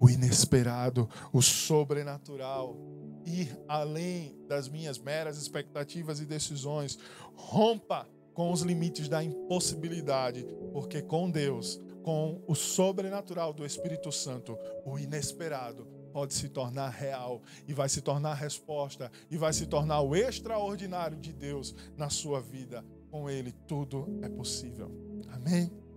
o 0.00 0.08
inesperado, 0.08 1.08
o 1.32 1.42
sobrenatural, 1.42 2.76
ir 3.24 3.58
além 3.68 4.36
das 4.46 4.68
minhas 4.68 4.98
meras 4.98 5.36
expectativas 5.36 6.20
e 6.20 6.26
decisões. 6.26 6.98
Rompa 7.34 8.08
com 8.32 8.52
os 8.52 8.62
limites 8.62 9.08
da 9.08 9.22
impossibilidade, 9.22 10.46
porque 10.72 11.02
com 11.02 11.30
Deus, 11.30 11.80
com 12.02 12.42
o 12.46 12.54
sobrenatural 12.54 13.52
do 13.52 13.66
Espírito 13.66 14.12
Santo, 14.12 14.56
o 14.84 14.98
inesperado 14.98 15.86
pode 16.12 16.34
se 16.34 16.48
tornar 16.48 16.88
real 16.88 17.42
e 17.66 17.74
vai 17.74 17.88
se 17.88 18.00
tornar 18.00 18.34
resposta 18.34 19.10
e 19.30 19.36
vai 19.36 19.52
se 19.52 19.66
tornar 19.66 20.00
o 20.00 20.16
extraordinário 20.16 21.18
de 21.18 21.32
Deus 21.32 21.74
na 21.96 22.08
sua 22.08 22.40
vida. 22.40 22.84
Com 23.10 23.28
Ele 23.28 23.52
tudo 23.66 24.18
é 24.22 24.28
possível. 24.28 24.90
Amém? 25.32 25.87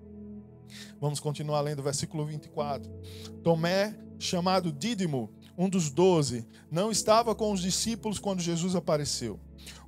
Vamos 1.00 1.20
continuar 1.20 1.62
lendo 1.62 1.80
o 1.80 1.84
versículo 1.84 2.26
24. 2.26 2.90
Tomé, 3.44 3.98
chamado 4.20 4.72
Dídimo, 4.72 5.34
um 5.58 5.70
dos 5.70 5.90
doze, 5.90 6.48
não 6.70 6.92
estava 6.92 7.36
com 7.36 7.52
os 7.52 7.62
discípulos 7.62 8.20
quando 8.20 8.42
Jesus 8.42 8.76
apareceu. 8.76 9.40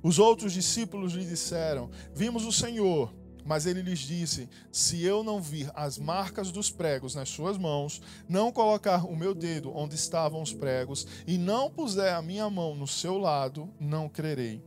Os 0.02 0.18
outros 0.18 0.52
discípulos 0.52 1.12
lhe 1.12 1.24
disseram: 1.24 1.90
Vimos 2.14 2.44
o 2.44 2.52
Senhor. 2.52 3.12
Mas 3.44 3.66
ele 3.66 3.82
lhes 3.82 4.00
disse: 4.00 4.48
Se 4.72 5.02
eu 5.02 5.22
não 5.22 5.40
vir 5.40 5.70
as 5.74 5.98
marcas 5.98 6.50
dos 6.50 6.70
pregos 6.70 7.14
nas 7.14 7.28
suas 7.28 7.58
mãos, 7.58 8.00
não 8.28 8.50
colocar 8.50 9.04
o 9.04 9.16
meu 9.16 9.34
dedo 9.34 9.74
onde 9.74 9.94
estavam 9.94 10.40
os 10.40 10.52
pregos 10.52 11.06
e 11.26 11.36
não 11.36 11.70
puser 11.70 12.14
a 12.14 12.22
minha 12.22 12.48
mão 12.48 12.74
no 12.74 12.86
seu 12.86 13.18
lado, 13.18 13.68
não 13.78 14.08
crerei. 14.08 14.62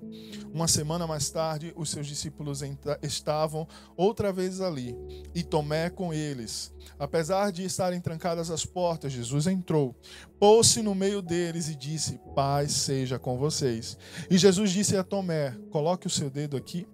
Uma 0.53 0.67
semana 0.67 1.07
mais 1.07 1.29
tarde, 1.29 1.73
os 1.75 1.89
seus 1.89 2.07
discípulos 2.07 2.61
estavam 3.01 3.67
outra 3.95 4.31
vez 4.31 4.61
ali 4.61 4.95
e 5.33 5.43
Tomé 5.43 5.89
com 5.89 6.13
eles. 6.13 6.73
Apesar 6.99 7.51
de 7.51 7.63
estarem 7.63 7.99
trancadas 7.99 8.49
as 8.49 8.65
portas, 8.65 9.11
Jesus 9.11 9.47
entrou, 9.47 9.95
pôs-se 10.39 10.81
no 10.81 10.95
meio 10.95 11.21
deles 11.21 11.67
e 11.67 11.75
disse: 11.75 12.19
Paz 12.35 12.71
seja 12.71 13.19
com 13.19 13.37
vocês. 13.37 13.97
E 14.29 14.37
Jesus 14.37 14.71
disse 14.71 14.95
a 14.95 15.03
Tomé: 15.03 15.51
Coloque 15.71 16.07
o 16.07 16.09
seu 16.09 16.29
dedo 16.29 16.55
aqui 16.55 16.87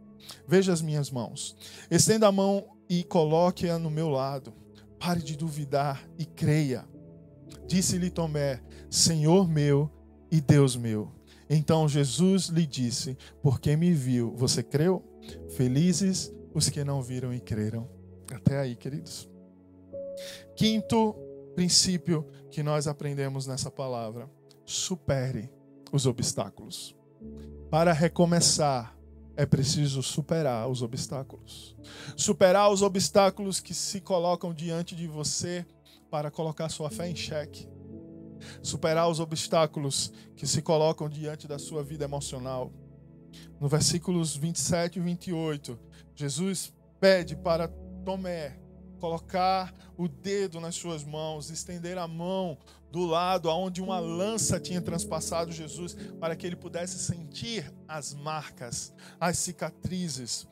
Veja 0.47 0.73
as 0.73 0.81
minhas 0.81 1.09
mãos. 1.09 1.55
Estenda 1.89 2.27
a 2.27 2.31
mão 2.31 2.65
e 2.89 3.03
coloque-a 3.03 3.79
no 3.79 3.89
meu 3.89 4.09
lado. 4.09 4.53
Pare 4.99 5.21
de 5.21 5.35
duvidar 5.35 6.07
e 6.17 6.25
creia. 6.25 6.87
Disse-lhe 7.67 8.09
Tomé: 8.09 8.61
Senhor 8.89 9.47
meu 9.47 9.89
e 10.31 10.39
Deus 10.39 10.75
meu. 10.75 11.11
Então 11.49 11.87
Jesus 11.87 12.47
lhe 12.47 12.65
disse: 12.65 13.17
Porque 13.41 13.75
me 13.75 13.93
viu, 13.93 14.33
você 14.35 14.63
creu? 14.63 15.03
Felizes 15.55 16.33
os 16.53 16.69
que 16.69 16.83
não 16.83 17.01
viram 17.01 17.33
e 17.33 17.39
creram. 17.39 17.89
Até 18.31 18.59
aí, 18.59 18.75
queridos. 18.75 19.29
Quinto 20.55 21.15
princípio 21.55 22.27
que 22.49 22.63
nós 22.63 22.87
aprendemos 22.87 23.47
nessa 23.47 23.71
palavra: 23.71 24.29
supere 24.65 25.49
os 25.91 26.05
obstáculos. 26.05 26.95
Para 27.69 27.93
recomeçar, 27.93 28.92
é 29.35 29.45
preciso 29.45 30.03
superar 30.03 30.69
os 30.69 30.81
obstáculos. 30.81 31.75
Superar 32.15 32.71
os 32.71 32.81
obstáculos 32.81 33.59
que 33.59 33.73
se 33.73 33.99
colocam 33.99 34.53
diante 34.53 34.95
de 34.95 35.07
você 35.07 35.65
para 36.09 36.29
colocar 36.29 36.69
sua 36.69 36.89
fé 36.89 37.09
em 37.09 37.15
xeque. 37.15 37.67
Superar 38.61 39.09
os 39.09 39.19
obstáculos 39.19 40.11
que 40.35 40.45
se 40.45 40.61
colocam 40.61 41.09
diante 41.09 41.47
da 41.47 41.57
sua 41.57 41.83
vida 41.83 42.03
emocional. 42.03 42.71
No 43.59 43.67
versículos 43.67 44.35
27 44.35 44.99
e 44.99 45.01
28, 45.01 45.79
Jesus 46.15 46.71
pede 46.99 47.35
para 47.35 47.67
Tomé 48.05 48.59
colocar 48.99 49.73
o 49.97 50.07
dedo 50.07 50.61
nas 50.61 50.75
suas 50.75 51.03
mãos, 51.03 51.49
estender 51.49 51.97
a 51.97 52.07
mão 52.07 52.57
do 52.93 53.07
lado 53.07 53.49
aonde 53.49 53.81
uma 53.81 53.99
lança 53.99 54.59
tinha 54.59 54.79
transpassado 54.79 55.51
Jesus, 55.51 55.95
para 56.19 56.35
que 56.35 56.45
ele 56.45 56.55
pudesse 56.55 56.99
sentir 56.99 57.73
as 57.87 58.13
marcas, 58.13 58.93
as 59.19 59.39
cicatrizes. 59.39 60.47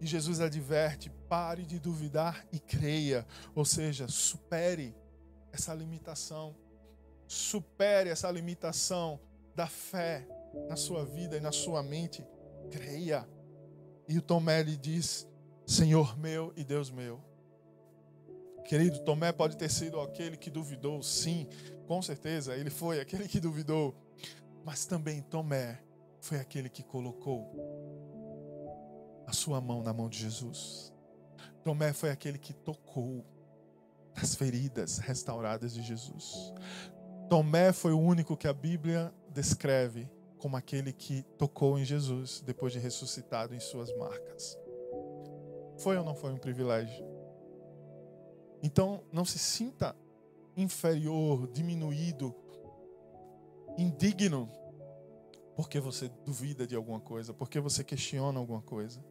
E 0.00 0.06
Jesus 0.06 0.40
adverte: 0.40 1.10
pare 1.28 1.66
de 1.66 1.78
duvidar 1.78 2.46
e 2.50 2.58
creia, 2.58 3.26
ou 3.54 3.62
seja, 3.62 4.08
supere 4.08 4.96
essa 5.52 5.74
limitação, 5.74 6.56
supere 7.28 8.08
essa 8.08 8.30
limitação 8.30 9.20
da 9.54 9.66
fé 9.66 10.26
na 10.66 10.76
sua 10.76 11.04
vida 11.04 11.36
e 11.36 11.40
na 11.40 11.52
sua 11.52 11.82
mente. 11.82 12.24
creia. 12.70 13.28
E 14.08 14.16
o 14.16 14.22
Tomé 14.22 14.62
lhe 14.62 14.78
diz: 14.78 15.28
Senhor 15.66 16.18
meu 16.18 16.54
e 16.56 16.64
Deus 16.64 16.90
meu. 16.90 17.31
Querido, 18.64 19.00
Tomé 19.00 19.32
pode 19.32 19.56
ter 19.56 19.70
sido 19.70 20.00
aquele 20.00 20.36
que 20.36 20.50
duvidou, 20.50 21.02
sim, 21.02 21.46
com 21.86 22.00
certeza, 22.00 22.56
ele 22.56 22.70
foi 22.70 23.00
aquele 23.00 23.28
que 23.28 23.40
duvidou. 23.40 23.94
Mas 24.64 24.86
também 24.86 25.20
Tomé 25.22 25.80
foi 26.20 26.38
aquele 26.38 26.68
que 26.68 26.82
colocou 26.82 27.50
a 29.26 29.32
sua 29.32 29.60
mão 29.60 29.82
na 29.82 29.92
mão 29.92 30.08
de 30.08 30.18
Jesus. 30.18 30.92
Tomé 31.64 31.92
foi 31.92 32.10
aquele 32.10 32.38
que 32.38 32.52
tocou 32.52 33.24
nas 34.14 34.34
feridas 34.34 34.98
restauradas 34.98 35.74
de 35.74 35.82
Jesus. 35.82 36.52
Tomé 37.28 37.72
foi 37.72 37.92
o 37.92 38.00
único 38.00 38.36
que 38.36 38.46
a 38.46 38.52
Bíblia 38.52 39.12
descreve 39.30 40.08
como 40.38 40.56
aquele 40.56 40.92
que 40.92 41.22
tocou 41.38 41.78
em 41.78 41.84
Jesus 41.84 42.42
depois 42.44 42.72
de 42.72 42.78
ressuscitado 42.78 43.54
em 43.54 43.60
suas 43.60 43.96
marcas. 43.96 44.58
Foi 45.78 45.96
ou 45.96 46.04
não 46.04 46.14
foi 46.14 46.32
um 46.32 46.36
privilégio? 46.36 47.11
Então, 48.62 49.02
não 49.12 49.24
se 49.24 49.38
sinta 49.38 49.96
inferior, 50.56 51.48
diminuído, 51.48 52.34
indigno, 53.76 54.48
porque 55.56 55.80
você 55.80 56.08
duvida 56.24 56.66
de 56.66 56.76
alguma 56.76 57.00
coisa, 57.00 57.32
porque 57.32 57.58
você 57.60 57.82
questiona 57.82 58.38
alguma 58.38 58.62
coisa. 58.62 59.04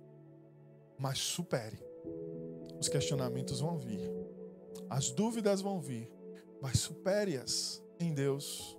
Mas 0.97 1.19
supere. 1.19 1.79
Os 2.79 2.87
questionamentos 2.87 3.59
vão 3.59 3.77
vir, 3.77 4.11
as 4.89 5.11
dúvidas 5.11 5.61
vão 5.61 5.79
vir, 5.79 6.11
mas 6.59 6.79
supere-as 6.79 7.83
em 7.99 8.13
Deus. 8.13 8.77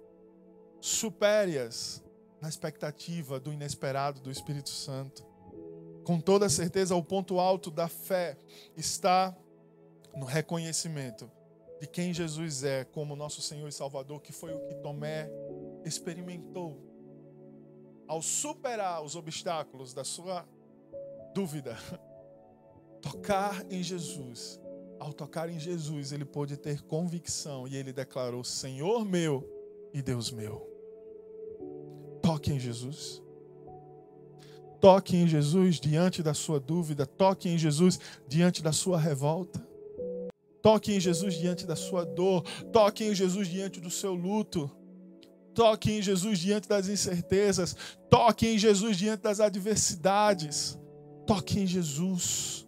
Supere-as 0.80 2.02
na 2.40 2.48
expectativa 2.48 3.38
do 3.38 3.52
inesperado 3.52 4.20
do 4.20 4.30
Espírito 4.30 4.70
Santo. 4.70 5.24
Com 6.02 6.20
toda 6.20 6.48
certeza, 6.48 6.96
o 6.96 7.02
ponto 7.04 7.38
alto 7.38 7.70
da 7.70 7.86
fé 7.86 8.36
está 8.76 9.36
no 10.14 10.24
reconhecimento 10.24 11.30
de 11.80 11.86
quem 11.88 12.14
Jesus 12.14 12.62
é 12.62 12.84
como 12.84 13.16
nosso 13.16 13.42
Senhor 13.42 13.68
e 13.68 13.72
Salvador, 13.72 14.20
que 14.20 14.32
foi 14.32 14.52
o 14.54 14.60
que 14.60 14.74
Tomé 14.76 15.28
experimentou 15.84 16.80
ao 18.06 18.22
superar 18.22 19.02
os 19.02 19.16
obstáculos 19.16 19.92
da 19.92 20.04
sua 20.04 20.46
dúvida. 21.34 21.76
Tocar 23.02 23.64
em 23.68 23.82
Jesus. 23.82 24.60
Ao 25.00 25.12
tocar 25.12 25.48
em 25.48 25.58
Jesus, 25.58 26.12
ele 26.12 26.24
pôde 26.24 26.56
ter 26.56 26.82
convicção 26.82 27.66
e 27.66 27.76
ele 27.76 27.92
declarou: 27.92 28.44
Senhor 28.44 29.04
meu 29.04 29.44
e 29.92 30.00
Deus 30.00 30.30
meu. 30.30 30.64
Toque 32.22 32.52
em 32.52 32.60
Jesus. 32.60 33.20
Toque 34.80 35.16
em 35.16 35.26
Jesus 35.26 35.80
diante 35.80 36.22
da 36.22 36.32
sua 36.32 36.60
dúvida. 36.60 37.04
Toque 37.04 37.48
em 37.48 37.58
Jesus 37.58 37.98
diante 38.28 38.62
da 38.62 38.70
sua 38.70 39.00
revolta. 39.00 39.71
Toque 40.62 40.92
em 40.92 41.00
Jesus 41.00 41.34
diante 41.34 41.66
da 41.66 41.74
sua 41.74 42.04
dor. 42.04 42.42
Toque 42.72 43.04
em 43.04 43.14
Jesus 43.14 43.48
diante 43.48 43.80
do 43.80 43.90
seu 43.90 44.14
luto. 44.14 44.70
Toque 45.52 45.90
em 45.90 46.00
Jesus 46.00 46.38
diante 46.38 46.68
das 46.68 46.88
incertezas. 46.88 47.76
Toque 48.08 48.46
em 48.46 48.56
Jesus 48.58 48.96
diante 48.96 49.22
das 49.22 49.40
adversidades. 49.40 50.78
Toque 51.26 51.60
em 51.60 51.66
Jesus. 51.66 52.66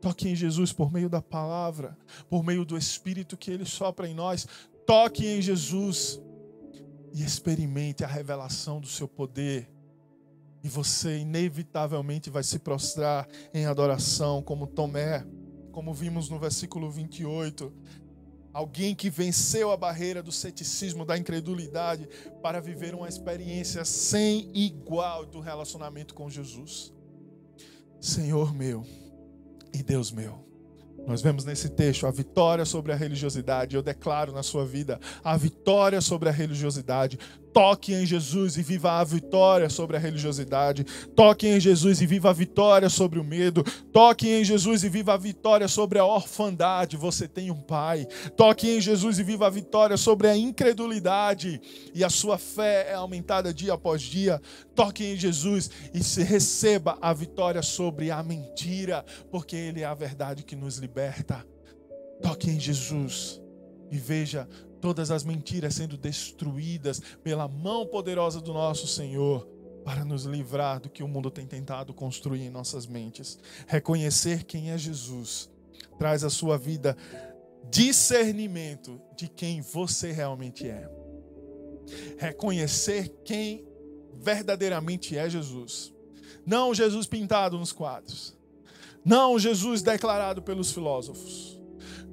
Toque 0.00 0.28
em 0.28 0.36
Jesus 0.36 0.72
por 0.72 0.92
meio 0.92 1.08
da 1.08 1.20
palavra, 1.20 1.96
por 2.28 2.44
meio 2.44 2.64
do 2.64 2.76
Espírito 2.76 3.36
que 3.36 3.50
Ele 3.50 3.64
sopra 3.64 4.08
em 4.08 4.14
nós. 4.14 4.46
Toque 4.86 5.26
em 5.26 5.42
Jesus 5.42 6.20
e 7.12 7.24
experimente 7.24 8.04
a 8.04 8.06
revelação 8.06 8.80
do 8.80 8.86
seu 8.86 9.08
poder. 9.08 9.68
E 10.62 10.68
você 10.68 11.18
inevitavelmente 11.18 12.30
vai 12.30 12.42
se 12.42 12.58
prostrar 12.58 13.28
em 13.52 13.66
adoração, 13.66 14.42
como 14.42 14.66
Tomé 14.66 15.26
como 15.74 15.92
vimos 15.92 16.30
no 16.30 16.38
versículo 16.38 16.88
28. 16.88 17.72
Alguém 18.52 18.94
que 18.94 19.10
venceu 19.10 19.72
a 19.72 19.76
barreira 19.76 20.22
do 20.22 20.30
ceticismo, 20.30 21.04
da 21.04 21.18
incredulidade, 21.18 22.08
para 22.40 22.60
viver 22.60 22.94
uma 22.94 23.08
experiência 23.08 23.84
sem 23.84 24.48
igual 24.54 25.26
do 25.26 25.40
relacionamento 25.40 26.14
com 26.14 26.30
Jesus. 26.30 26.94
Senhor 28.00 28.54
meu 28.54 28.86
e 29.74 29.82
Deus 29.82 30.12
meu. 30.12 30.44
Nós 31.08 31.20
vemos 31.20 31.44
nesse 31.44 31.68
texto 31.68 32.06
a 32.06 32.10
vitória 32.12 32.64
sobre 32.64 32.92
a 32.92 32.96
religiosidade. 32.96 33.74
Eu 33.74 33.82
declaro 33.82 34.32
na 34.32 34.44
sua 34.44 34.64
vida 34.64 35.00
a 35.24 35.36
vitória 35.36 36.00
sobre 36.00 36.28
a 36.28 36.32
religiosidade. 36.32 37.18
Toque 37.54 37.94
em 37.94 38.04
Jesus 38.04 38.56
e 38.58 38.62
viva 38.62 38.98
a 38.98 39.04
vitória 39.04 39.70
sobre 39.70 39.96
a 39.96 40.00
religiosidade. 40.00 40.82
Toque 41.14 41.46
em 41.46 41.60
Jesus 41.60 42.00
e 42.00 42.06
viva 42.06 42.30
a 42.30 42.32
vitória 42.32 42.88
sobre 42.88 43.20
o 43.20 43.24
medo. 43.24 43.62
Toque 43.92 44.28
em 44.28 44.44
Jesus 44.44 44.82
e 44.82 44.88
viva 44.88 45.14
a 45.14 45.16
vitória 45.16 45.68
sobre 45.68 46.00
a 46.00 46.04
orfandade. 46.04 46.96
Você 46.96 47.28
tem 47.28 47.52
um 47.52 47.60
pai. 47.60 48.08
Toque 48.36 48.68
em 48.68 48.80
Jesus 48.80 49.20
e 49.20 49.22
viva 49.22 49.46
a 49.46 49.50
vitória 49.50 49.96
sobre 49.96 50.26
a 50.26 50.36
incredulidade. 50.36 51.60
E 51.94 52.02
a 52.02 52.10
sua 52.10 52.38
fé 52.38 52.88
é 52.90 52.94
aumentada 52.94 53.54
dia 53.54 53.74
após 53.74 54.02
dia. 54.02 54.42
Toque 54.74 55.04
em 55.04 55.16
Jesus 55.16 55.70
e 55.94 56.02
se 56.02 56.24
receba 56.24 56.98
a 57.00 57.12
vitória 57.12 57.62
sobre 57.62 58.10
a 58.10 58.20
mentira, 58.20 59.04
porque 59.30 59.54
Ele 59.54 59.82
é 59.82 59.84
a 59.84 59.94
verdade 59.94 60.42
que 60.42 60.56
nos 60.56 60.78
liberta. 60.78 61.46
Toque 62.20 62.50
em 62.50 62.58
Jesus 62.58 63.40
e 63.92 63.96
veja 63.96 64.48
todas 64.84 65.10
as 65.10 65.24
mentiras 65.24 65.76
sendo 65.76 65.96
destruídas 65.96 67.00
pela 67.22 67.48
mão 67.48 67.86
poderosa 67.86 68.38
do 68.38 68.52
nosso 68.52 68.86
Senhor 68.86 69.48
para 69.82 70.04
nos 70.04 70.24
livrar 70.24 70.78
do 70.78 70.90
que 70.90 71.02
o 71.02 71.08
mundo 71.08 71.30
tem 71.30 71.46
tentado 71.46 71.94
construir 71.94 72.42
em 72.42 72.50
nossas 72.50 72.86
mentes. 72.86 73.38
Reconhecer 73.66 74.44
quem 74.44 74.72
é 74.72 74.76
Jesus 74.76 75.48
traz 75.98 76.22
à 76.22 76.28
sua 76.28 76.58
vida 76.58 76.98
discernimento 77.70 79.00
de 79.16 79.26
quem 79.26 79.62
você 79.62 80.12
realmente 80.12 80.68
é. 80.68 80.86
Reconhecer 82.18 83.08
quem 83.24 83.66
verdadeiramente 84.12 85.16
é 85.16 85.30
Jesus. 85.30 85.94
Não 86.44 86.74
Jesus 86.74 87.06
pintado 87.06 87.58
nos 87.58 87.72
quadros. 87.72 88.36
Não 89.02 89.38
Jesus 89.38 89.80
declarado 89.80 90.42
pelos 90.42 90.72
filósofos. 90.72 91.58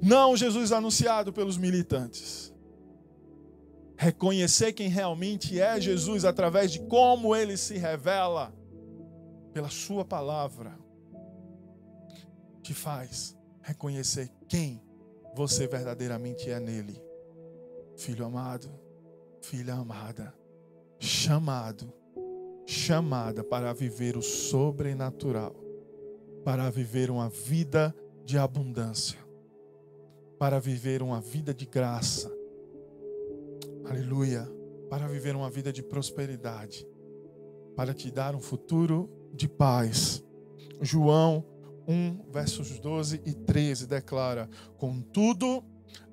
Não 0.00 0.34
Jesus 0.34 0.72
anunciado 0.72 1.34
pelos 1.34 1.58
militantes 1.58 2.51
reconhecer 4.02 4.72
quem 4.72 4.88
realmente 4.88 5.60
é 5.60 5.80
Jesus 5.80 6.24
através 6.24 6.72
de 6.72 6.80
como 6.80 7.36
ele 7.36 7.56
se 7.56 7.78
revela 7.78 8.52
pela 9.52 9.68
sua 9.68 10.04
palavra, 10.04 10.76
te 12.64 12.74
faz 12.74 13.36
reconhecer 13.62 14.28
quem 14.48 14.82
você 15.36 15.68
verdadeiramente 15.68 16.50
é 16.50 16.58
nele. 16.58 17.00
Filho 17.96 18.24
amado, 18.24 18.68
filha 19.40 19.74
amada, 19.74 20.34
chamado, 20.98 21.92
chamada 22.66 23.44
para 23.44 23.72
viver 23.72 24.16
o 24.16 24.22
sobrenatural, 24.22 25.54
para 26.44 26.68
viver 26.70 27.08
uma 27.08 27.28
vida 27.28 27.94
de 28.24 28.36
abundância, 28.36 29.20
para 30.40 30.58
viver 30.58 31.04
uma 31.04 31.20
vida 31.20 31.54
de 31.54 31.66
graça 31.66 32.41
aleluia, 33.84 34.48
para 34.88 35.06
viver 35.06 35.34
uma 35.34 35.50
vida 35.50 35.72
de 35.72 35.82
prosperidade, 35.82 36.86
para 37.74 37.94
te 37.94 38.10
dar 38.10 38.34
um 38.34 38.40
futuro 38.40 39.10
de 39.34 39.48
paz. 39.48 40.22
João 40.80 41.44
1, 41.88 42.30
versos 42.30 42.78
12 42.78 43.22
e 43.24 43.32
13 43.32 43.86
declara: 43.86 44.48
Contudo, 44.76 45.64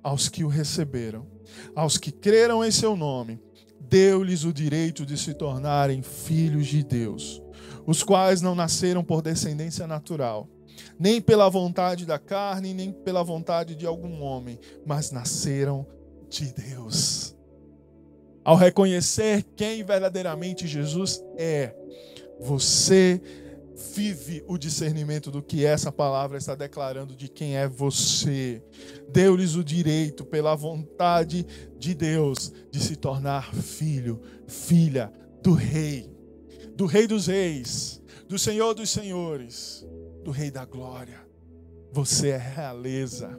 aos 0.02 0.30
que 0.30 0.44
o 0.44 0.48
receberam, 0.48 1.28
aos 1.76 1.98
que 1.98 2.12
creram 2.12 2.64
em 2.64 2.72
seu 2.72 2.96
nome, 2.96 3.42
deu-lhes 3.80 4.44
o 4.44 4.54
direito 4.54 5.06
de 5.06 5.18
se 5.18 5.34
tornarem 5.34 6.02
filhos 6.02 6.68
de 6.68 6.84
Deus, 6.84 7.42
os 7.86 8.04
quais 8.04 8.42
não 8.42 8.56
nasceram 8.56 9.04
por 9.04 9.22
descendência 9.22 9.86
natural, 9.86 10.50
nem 10.98 11.22
pela 11.22 11.50
vontade 11.50 12.06
da 12.06 12.18
carne, 12.18 12.74
nem 12.74 12.92
pela 12.92 13.24
vontade 13.24 13.76
de 13.76 13.86
algum 13.86 14.22
homem, 14.22 14.60
mas 14.86 15.12
nasceram 15.12 15.86
de 16.30 16.54
Deus 16.54 17.39
ao 18.50 18.56
reconhecer 18.56 19.46
quem 19.56 19.84
verdadeiramente 19.84 20.66
Jesus 20.66 21.24
é, 21.38 21.72
você 22.40 23.22
vive 23.94 24.44
o 24.48 24.58
discernimento 24.58 25.30
do 25.30 25.44
que 25.44 25.64
essa 25.64 25.92
palavra 25.92 26.36
está 26.36 26.56
declarando 26.56 27.16
de 27.16 27.30
quem 27.30 27.58
é 27.58 27.68
você. 27.68 28.60
Deu-lhes 29.12 29.54
o 29.54 29.64
direito, 29.64 30.26
pela 30.26 30.56
vontade 30.56 31.46
de 31.78 31.94
Deus, 31.94 32.52
de 32.72 32.80
se 32.80 32.96
tornar 32.96 33.54
filho, 33.54 34.20
filha 34.48 35.14
do 35.44 35.54
Rei, 35.54 36.12
do 36.76 36.88
Rei 36.88 37.06
dos 37.06 37.28
Reis, 37.28 38.02
do 38.28 38.40
Senhor 38.40 38.74
dos 38.74 38.90
Senhores, 38.90 39.86
do 40.24 40.32
Rei 40.32 40.50
da 40.50 40.66
Glória. 40.66 41.24
Você 41.92 42.30
é 42.30 42.38
realeza, 42.38 43.30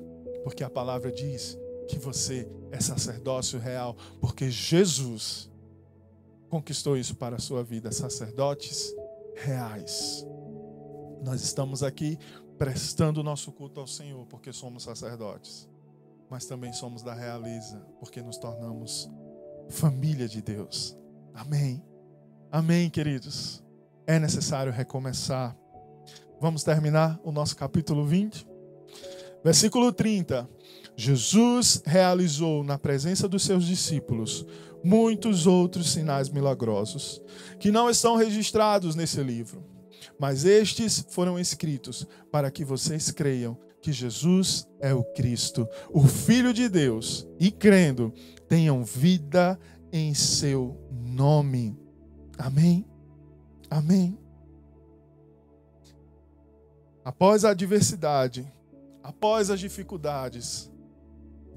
porque 0.44 0.62
a 0.62 0.70
palavra 0.70 1.10
diz 1.10 1.58
que 1.88 1.98
você 1.98 2.48
é 2.70 2.80
sacerdócio 2.80 3.58
real, 3.58 3.96
porque 4.20 4.50
Jesus 4.50 5.50
conquistou 6.48 6.96
isso 6.96 7.14
para 7.14 7.36
a 7.36 7.38
sua 7.38 7.62
vida, 7.62 7.92
sacerdotes 7.92 8.94
reais. 9.36 10.26
Nós 11.22 11.42
estamos 11.42 11.82
aqui 11.82 12.18
prestando 12.58 13.22
nosso 13.22 13.52
culto 13.52 13.80
ao 13.80 13.86
Senhor 13.86 14.26
porque 14.26 14.52
somos 14.52 14.82
sacerdotes, 14.82 15.68
mas 16.28 16.46
também 16.46 16.72
somos 16.72 17.02
da 17.02 17.14
Realiza 17.14 17.78
porque 17.98 18.20
nos 18.22 18.36
tornamos 18.36 19.10
família 19.68 20.28
de 20.28 20.42
Deus. 20.42 20.96
Amém. 21.34 21.82
Amém, 22.50 22.90
queridos. 22.90 23.62
É 24.06 24.18
necessário 24.18 24.72
recomeçar. 24.72 25.56
Vamos 26.40 26.64
terminar 26.64 27.20
o 27.22 27.30
nosso 27.30 27.56
capítulo 27.56 28.04
20. 28.04 28.46
Versículo 29.44 29.92
30. 29.92 30.48
Jesus 31.00 31.82
realizou 31.86 32.62
na 32.62 32.78
presença 32.78 33.26
dos 33.26 33.42
seus 33.42 33.64
discípulos 33.64 34.44
muitos 34.84 35.46
outros 35.46 35.90
sinais 35.90 36.28
milagrosos 36.28 37.22
que 37.58 37.70
não 37.70 37.88
estão 37.88 38.16
registrados 38.16 38.94
nesse 38.94 39.22
livro, 39.22 39.64
mas 40.18 40.44
estes 40.44 41.06
foram 41.08 41.38
escritos 41.38 42.06
para 42.30 42.50
que 42.50 42.66
vocês 42.66 43.10
creiam 43.10 43.56
que 43.80 43.92
Jesus 43.92 44.68
é 44.78 44.92
o 44.92 45.02
Cristo, 45.02 45.66
o 45.88 46.06
Filho 46.06 46.52
de 46.52 46.68
Deus, 46.68 47.26
e 47.38 47.50
crendo, 47.50 48.12
tenham 48.46 48.84
vida 48.84 49.58
em 49.90 50.12
seu 50.12 50.78
nome. 50.90 51.74
Amém. 52.36 52.84
Amém. 53.70 54.18
Após 57.02 57.42
a 57.46 57.50
adversidade, 57.52 58.46
após 59.02 59.48
as 59.48 59.58
dificuldades, 59.58 60.70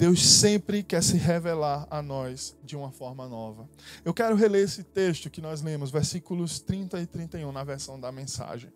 Deus 0.03 0.21
sempre 0.21 0.83
quer 0.83 1.01
se 1.01 1.15
revelar 1.15 1.87
a 1.89 2.01
nós 2.01 2.57
de 2.61 2.75
uma 2.75 2.91
forma 2.91 3.25
nova. 3.25 3.69
Eu 4.03 4.13
quero 4.13 4.35
reler 4.35 4.65
esse 4.65 4.83
texto 4.83 5.29
que 5.29 5.39
nós 5.39 5.61
lemos, 5.61 5.91
versículos 5.91 6.59
30 6.59 6.99
e 6.99 7.05
31, 7.05 7.53
na 7.53 7.63
versão 7.63 7.97
da 7.97 8.11
mensagem. 8.11 8.69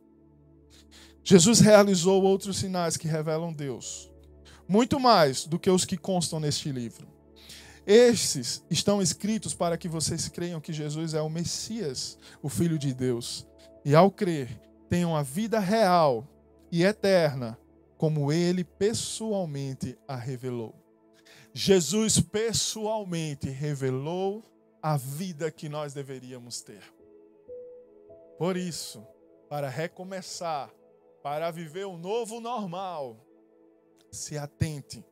Jesus 1.22 1.60
realizou 1.60 2.24
outros 2.24 2.56
sinais 2.56 2.96
que 2.96 3.10
revelam 3.10 3.52
Deus, 3.52 4.10
muito 4.70 5.02
mais 5.02 5.46
do 5.46 5.60
que 5.60 5.70
os 5.70 5.84
que 5.84 5.98
constam 5.98 6.40
neste 6.40 6.72
livro. 6.72 7.06
Estes 7.86 8.64
estão 8.70 9.02
escritos 9.02 9.54
para 9.54 9.78
que 9.78 9.90
vocês 9.90 10.30
creiam 10.30 10.62
que 10.62 10.72
Jesus 10.72 11.14
é 11.14 11.22
o 11.22 11.30
Messias, 11.30 12.18
o 12.42 12.48
Filho 12.48 12.80
de 12.80 12.94
Deus, 12.94 13.46
e 13.84 13.94
ao 13.94 14.10
crer, 14.10 14.62
tenham 14.88 15.14
a 15.14 15.24
vida 15.24 15.60
real 15.60 16.26
e 16.72 16.86
eterna, 16.86 17.60
como 17.98 18.32
ele 18.32 18.64
pessoalmente 18.64 19.98
a 20.08 20.16
revelou. 20.16 20.87
Jesus 21.58 22.20
pessoalmente 22.20 23.50
revelou 23.50 24.44
a 24.80 24.96
vida 24.96 25.50
que 25.50 25.68
nós 25.68 25.92
deveríamos 25.92 26.62
ter. 26.62 26.84
Por 28.38 28.56
isso, 28.56 29.04
para 29.50 29.68
recomeçar, 29.68 30.72
para 31.24 31.50
viver 31.50 31.88
um 31.88 31.98
novo 31.98 32.40
normal, 32.40 33.18
se 34.12 34.38
atente 34.38 35.04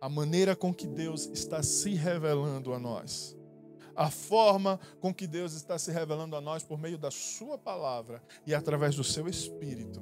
a 0.00 0.08
maneira 0.08 0.54
com 0.54 0.72
que 0.72 0.86
Deus 0.86 1.26
está 1.32 1.64
se 1.64 1.94
revelando 1.94 2.72
a 2.72 2.78
nós. 2.78 3.36
A 3.96 4.08
forma 4.08 4.78
com 5.00 5.12
que 5.12 5.26
Deus 5.26 5.52
está 5.52 5.76
se 5.80 5.90
revelando 5.90 6.36
a 6.36 6.40
nós 6.40 6.62
por 6.62 6.78
meio 6.78 6.96
da 6.96 7.10
Sua 7.10 7.58
palavra 7.58 8.22
e 8.46 8.54
através 8.54 8.94
do 8.94 9.02
seu 9.02 9.26
Espírito, 9.26 10.00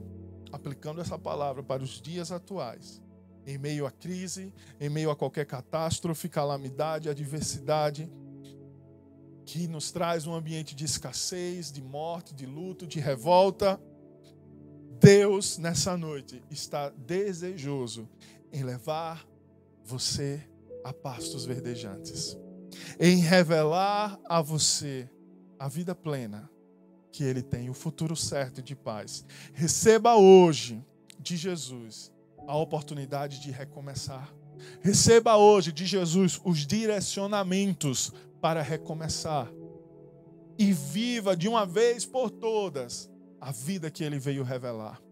aplicando 0.53 1.01
essa 1.01 1.19
palavra 1.19 1.63
para 1.63 1.83
os 1.83 2.03
dias 2.03 2.31
atuais, 2.31 3.03
em 3.47 3.59
meio 3.59 3.87
à 3.87 3.91
crise, 3.91 4.53
em 4.81 4.89
meio 4.89 5.11
a 5.11 5.17
qualquer 5.17 5.47
catástrofe, 5.47 6.29
calamidade, 6.29 7.09
adversidade, 7.09 8.11
que 9.45 9.69
nos 9.69 9.93
traz 9.93 10.27
um 10.27 10.35
ambiente 10.35 10.75
de 10.75 10.85
escassez, 10.85 11.71
de 11.71 11.83
morte, 11.83 12.35
de 12.35 12.47
luto, 12.47 12.87
de 12.87 12.99
revolta. 12.99 13.81
Deus, 14.99 15.59
nessa 15.59 15.97
noite, 15.97 16.43
está 16.51 16.89
desejoso 16.89 18.09
em 18.53 18.63
levar 18.63 19.27
você 19.85 20.43
a 20.83 20.93
pastos 20.93 21.45
verdejantes, 21.45 22.39
em 22.99 23.19
revelar 23.19 24.19
a 24.25 24.41
você 24.41 25.09
a 25.59 25.69
vida 25.69 25.95
plena 25.95 26.51
que 27.13 27.23
ele 27.23 27.43
tem, 27.43 27.71
o 27.71 27.75
futuro 27.75 28.17
certo 28.17 28.63
de 28.63 28.75
paz. 28.75 29.25
Receba 29.53 30.17
hoje 30.17 30.85
de 31.19 31.37
Jesus 31.37 32.14
a 32.47 32.57
oportunidade 32.57 33.41
de 33.41 33.51
recomeçar. 33.51 34.33
Receba 34.81 35.37
hoje 35.37 35.73
de 35.73 35.87
Jesus 35.87 36.41
os 36.45 36.67
direcionamentos 36.67 38.13
para 38.41 38.63
recomeçar. 38.63 39.51
E 40.59 40.73
viva 40.73 41.37
de 41.37 41.49
uma 41.49 41.67
vez 41.67 42.05
por 42.05 42.31
todas 42.31 43.11
a 43.41 43.51
vida 43.51 43.91
que 43.91 44.05
ele 44.05 44.19
veio 44.19 44.45
revelar. 44.45 45.03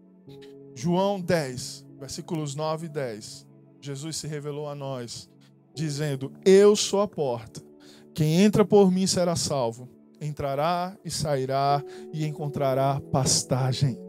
João 0.73 1.19
10, 1.19 1.85
versículos 1.99 2.55
9 2.55 2.85
e 2.85 2.89
10. 2.89 3.47
Jesus 3.81 4.15
se 4.15 4.27
revelou 4.27 4.67
a 4.69 4.75
nós, 4.75 5.29
dizendo: 5.75 6.31
Eu 6.45 6.75
sou 6.75 7.01
a 7.01 7.07
porta. 7.07 7.61
Quem 8.13 8.41
entra 8.41 8.63
por 8.63 8.91
mim 8.91 9.05
será 9.05 9.35
salvo. 9.35 9.89
Entrará 10.21 10.97
e 11.03 11.11
sairá 11.11 11.83
e 12.13 12.25
encontrará 12.25 13.01
pastagem. 13.11 14.02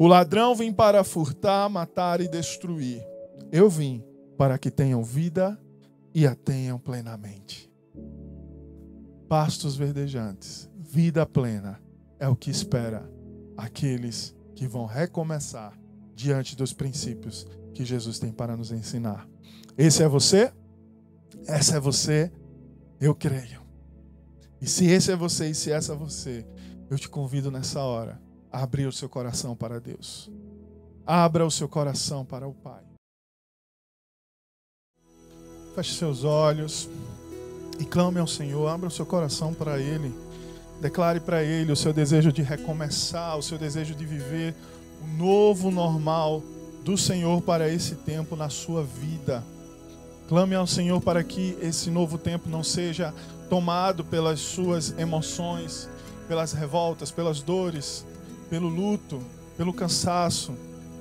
O 0.00 0.06
ladrão 0.06 0.54
vem 0.54 0.72
para 0.72 1.02
furtar, 1.02 1.68
matar 1.68 2.20
e 2.20 2.28
destruir. 2.28 3.04
Eu 3.50 3.68
vim 3.68 4.04
para 4.36 4.56
que 4.56 4.70
tenham 4.70 5.02
vida 5.02 5.60
e 6.14 6.24
a 6.24 6.36
tenham 6.36 6.78
plenamente. 6.78 7.68
Pastos 9.28 9.74
verdejantes, 9.74 10.70
vida 10.78 11.26
plena, 11.26 11.82
é 12.16 12.28
o 12.28 12.36
que 12.36 12.48
espera 12.48 13.10
aqueles 13.56 14.36
que 14.54 14.68
vão 14.68 14.86
recomeçar 14.86 15.76
diante 16.14 16.54
dos 16.54 16.72
princípios 16.72 17.44
que 17.74 17.84
Jesus 17.84 18.20
tem 18.20 18.30
para 18.30 18.56
nos 18.56 18.70
ensinar. 18.70 19.28
Esse 19.76 20.04
é 20.04 20.08
você? 20.08 20.52
Essa 21.44 21.78
é 21.78 21.80
você? 21.80 22.30
Eu 23.00 23.16
creio. 23.16 23.62
E 24.60 24.66
se 24.68 24.86
esse 24.86 25.10
é 25.10 25.16
você 25.16 25.50
e 25.50 25.54
se 25.56 25.72
essa 25.72 25.92
é 25.92 25.96
você, 25.96 26.46
eu 26.88 26.96
te 26.96 27.08
convido 27.08 27.50
nessa 27.50 27.80
hora 27.80 28.27
a 28.52 28.62
abrir 28.62 28.86
o 28.86 28.92
seu 28.92 29.08
coração 29.08 29.54
para 29.54 29.80
Deus. 29.80 30.30
Abra 31.06 31.46
o 31.46 31.50
seu 31.50 31.68
coração 31.68 32.24
para 32.24 32.46
o 32.46 32.52
Pai. 32.52 32.82
Feche 35.74 35.94
seus 35.94 36.24
olhos 36.24 36.88
e 37.78 37.84
clame 37.84 38.18
ao 38.18 38.26
Senhor. 38.26 38.68
Abra 38.68 38.88
o 38.88 38.90
seu 38.90 39.06
coração 39.06 39.54
para 39.54 39.78
Ele. 39.80 40.12
Declare 40.80 41.20
para 41.20 41.42
Ele 41.42 41.72
o 41.72 41.76
seu 41.76 41.92
desejo 41.92 42.32
de 42.32 42.42
recomeçar, 42.42 43.36
o 43.36 43.42
seu 43.42 43.58
desejo 43.58 43.94
de 43.94 44.04
viver 44.04 44.54
o 45.02 45.06
novo 45.16 45.70
normal 45.70 46.42
do 46.84 46.96
Senhor 46.96 47.40
para 47.42 47.68
esse 47.68 47.94
tempo 47.94 48.36
na 48.36 48.48
sua 48.48 48.82
vida. 48.82 49.42
Clame 50.28 50.54
ao 50.54 50.66
Senhor 50.66 51.00
para 51.00 51.24
que 51.24 51.56
esse 51.60 51.90
novo 51.90 52.18
tempo 52.18 52.48
não 52.48 52.62
seja 52.62 53.14
tomado 53.48 54.04
pelas 54.04 54.40
suas 54.40 54.96
emoções, 54.98 55.88
pelas 56.28 56.52
revoltas, 56.52 57.10
pelas 57.10 57.40
dores, 57.40 58.04
pelo 58.48 58.68
luto, 58.68 59.20
pelo 59.56 59.72
cansaço 59.72 60.52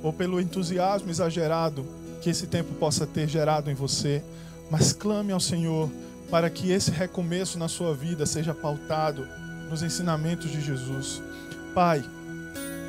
ou 0.04 0.12
pelo 0.14 0.40
entusiasmo 0.40 1.10
exagerado 1.10 1.86
que 2.22 2.30
esse 2.30 2.48
tempo 2.48 2.74
possa 2.76 3.06
ter 3.06 3.28
gerado 3.28 3.70
em 3.70 3.74
você. 3.74 4.24
Mas 4.70 4.92
clame 4.94 5.32
ao 5.32 5.40
Senhor 5.40 5.90
para 6.30 6.50
que 6.50 6.72
esse 6.72 6.92
recomeço 6.92 7.58
na 7.58 7.68
sua 7.68 7.94
vida 7.94 8.26
seja 8.26 8.54
pautado 8.54 9.28
nos 9.70 9.82
ensinamentos 9.82 10.52
de 10.52 10.62
Jesus. 10.62 11.22
Pai, 11.74 12.04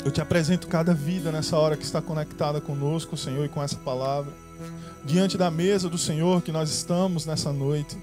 eu 0.05 0.11
te 0.11 0.21
apresento 0.21 0.67
cada 0.67 0.95
vida 0.95 1.31
nessa 1.31 1.57
hora 1.57 1.77
que 1.77 1.85
está 1.85 2.01
conectada 2.01 2.61
conosco, 2.61 3.17
Senhor, 3.17 3.45
e 3.45 3.49
com 3.49 3.63
essa 3.63 3.77
palavra. 3.77 4.33
Diante 5.05 5.39
da 5.39 5.51
mesa 5.51 5.89
do 5.89 5.99
Senhor 5.99 6.43
que 6.43 6.53
nós 6.53 6.71
estamos 6.71 7.27
nessa 7.27 7.53
noite, 7.53 7.97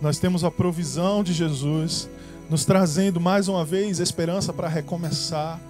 nós 0.00 0.18
temos 0.18 0.44
a 0.44 0.50
provisão 0.50 1.22
de 1.22 1.32
Jesus, 1.32 2.08
nos 2.48 2.64
trazendo 2.64 3.20
mais 3.20 3.48
uma 3.48 3.64
vez 3.64 4.00
esperança 4.00 4.52
para 4.52 4.68
recomeçar. 4.68 5.60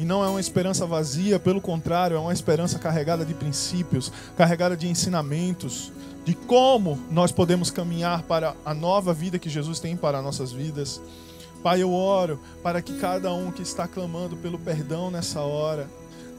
E 0.00 0.04
não 0.06 0.24
é 0.24 0.28
uma 0.28 0.40
esperança 0.40 0.86
vazia, 0.86 1.38
pelo 1.38 1.60
contrário, 1.60 2.16
é 2.16 2.18
uma 2.18 2.32
esperança 2.32 2.78
carregada 2.78 3.22
de 3.22 3.34
princípios, 3.34 4.10
carregada 4.34 4.74
de 4.74 4.88
ensinamentos, 4.88 5.92
de 6.24 6.32
como 6.32 6.98
nós 7.10 7.30
podemos 7.30 7.70
caminhar 7.70 8.22
para 8.22 8.56
a 8.64 8.72
nova 8.72 9.12
vida 9.12 9.38
que 9.38 9.50
Jesus 9.50 9.78
tem 9.78 9.98
para 9.98 10.22
nossas 10.22 10.52
vidas. 10.52 11.02
Pai, 11.62 11.82
eu 11.82 11.92
oro 11.92 12.40
para 12.62 12.80
que 12.80 12.94
cada 12.94 13.30
um 13.34 13.52
que 13.52 13.60
está 13.60 13.86
clamando 13.86 14.38
pelo 14.38 14.58
perdão 14.58 15.10
nessa 15.10 15.42
hora, 15.42 15.86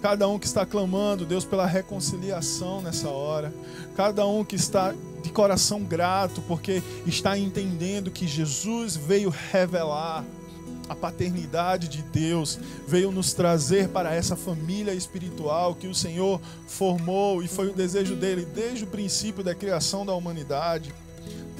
cada 0.01 0.28
um 0.28 0.39
que 0.39 0.47
está 0.47 0.66
clamando, 0.66 1.24
Deus, 1.24 1.45
pela 1.45 1.68
reconciliação 1.68 2.82
nessa 2.82 3.09
hora, 3.09 3.53
cada 3.95 4.26
um 4.26 4.43
que 4.43 4.55
está 4.55 4.91
de 5.22 5.30
coração 5.30 5.84
grato 5.84 6.41
porque 6.47 6.82
está 7.05 7.38
entendendo 7.38 8.09
que 8.09 8.26
Jesus 8.26 8.95
veio 8.95 9.30
revelar 9.30 10.26
a 10.91 10.95
paternidade 10.95 11.87
de 11.87 12.01
Deus, 12.01 12.59
veio 12.85 13.11
nos 13.11 13.31
trazer 13.33 13.87
para 13.87 14.13
essa 14.13 14.35
família 14.35 14.93
espiritual 14.93 15.73
que 15.73 15.87
o 15.87 15.95
Senhor 15.95 16.41
formou 16.67 17.41
e 17.41 17.47
foi 17.47 17.69
o 17.69 17.73
desejo 17.73 18.13
dele 18.15 18.45
desde 18.45 18.83
o 18.83 18.87
princípio 18.87 19.41
da 19.41 19.55
criação 19.55 20.05
da 20.05 20.13
humanidade. 20.13 20.93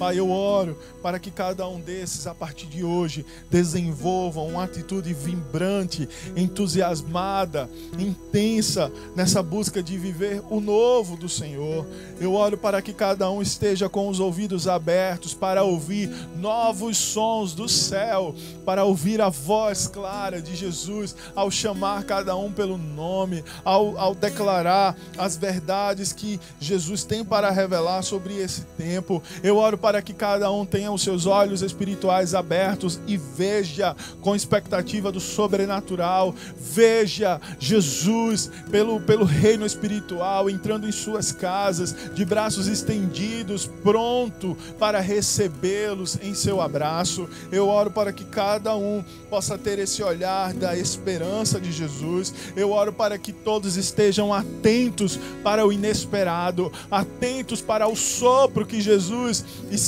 Pai, 0.02 0.18
eu 0.18 0.32
oro 0.32 0.76
para 1.04 1.20
que 1.20 1.30
cada 1.30 1.68
um 1.68 1.80
desses, 1.80 2.26
a 2.26 2.34
partir 2.34 2.66
de 2.66 2.84
hoje, 2.84 3.24
desenvolvam 3.52 4.47
uma 4.47 4.64
atitude 4.64 5.14
vibrante, 5.14 6.10
entusiasmada, 6.36 7.70
intensa 7.99 8.91
nessa 9.16 9.43
busca 9.43 9.84
de 9.84 9.99
viver 9.99 10.41
o 10.49 10.60
novo 10.60 11.16
do 11.16 11.30
Senhor. 11.30 11.86
Eu 12.20 12.34
oro 12.34 12.58
para 12.58 12.82
que 12.82 12.93
cada 12.93 13.30
um 13.30 13.43
esteja 13.43 13.88
com 13.88 14.10
os 14.10 14.20
ouvidos 14.20 14.68
abertos 14.68 15.36
para 15.36 15.62
ouvir 15.62 16.10
novos 16.36 16.97
sons 16.97 17.54
do 17.54 17.70
céu, 17.70 18.34
para 18.66 18.84
ouvir 18.84 19.22
a 19.22 19.30
voz 19.30 19.88
clara 19.88 20.41
de 20.41 20.56
Jesus 20.56 21.16
ao 21.36 21.52
chamar 21.52 22.06
cada 22.06 22.36
um 22.36 22.52
pelo 22.52 22.76
nome, 22.76 23.43
ao, 23.64 23.95
ao 23.99 24.16
declarar 24.16 24.97
as 25.16 25.38
verdades 25.38 26.12
que 26.12 26.39
Jesus 26.60 27.04
tem 27.04 27.24
para 27.24 27.52
revelar 27.52 28.02
sobre 28.02 28.36
esse 28.38 28.62
tempo. 28.76 29.22
Eu 29.43 29.58
oro 29.58 29.78
para 29.78 29.91
que 30.00 30.14
cada 30.14 30.52
um 30.52 30.64
tenha 30.64 30.92
os 30.92 31.02
seus 31.02 31.26
olhos 31.26 31.64
espirituais 31.64 32.36
abertos 32.36 33.00
e 33.08 33.18
veja 33.18 33.96
com 34.22 34.36
expectativa 34.36 35.12
do 35.12 35.20
sobrenatural, 35.20 36.36
veja 36.56 37.42
Jesus 37.58 38.52
pelo, 38.70 39.02
pelo 39.02 39.26
reino 39.26 39.66
espiritual 39.66 40.52
entrando 40.52 40.88
em 40.88 40.92
suas 40.92 41.32
casas, 41.32 41.96
de 42.14 42.24
braços 42.24 42.68
estendidos, 42.68 43.66
pronto 43.82 44.56
para 44.78 45.00
recebê-los 45.00 46.20
em 46.22 46.36
seu 46.36 46.62
abraço. 46.62 47.28
Eu 47.52 47.68
oro 47.68 47.89
para 47.89 48.14
que 48.14 48.26
cada 48.26 48.76
um 48.76 49.04
possa 49.30 49.58
ter 49.58 49.80
esse 49.80 50.04
olhar 50.04 50.54
da 50.54 50.78
esperança 50.78 51.60
de 51.60 51.72
Jesus. 51.72 52.34
Eu 52.56 52.72
oro 52.72 52.94
para 52.94 53.18
que 53.18 53.32
todos 53.32 53.78
estejam 53.78 54.32
atentos 54.34 55.20
para 55.44 55.66
o 55.66 55.72
inesperado, 55.72 56.72
atentos 56.92 57.62
para 57.62 57.88
o 57.88 57.96
sopro 57.96 58.66
que 58.66 58.82
Jesus 58.82 59.44
está 59.72 59.80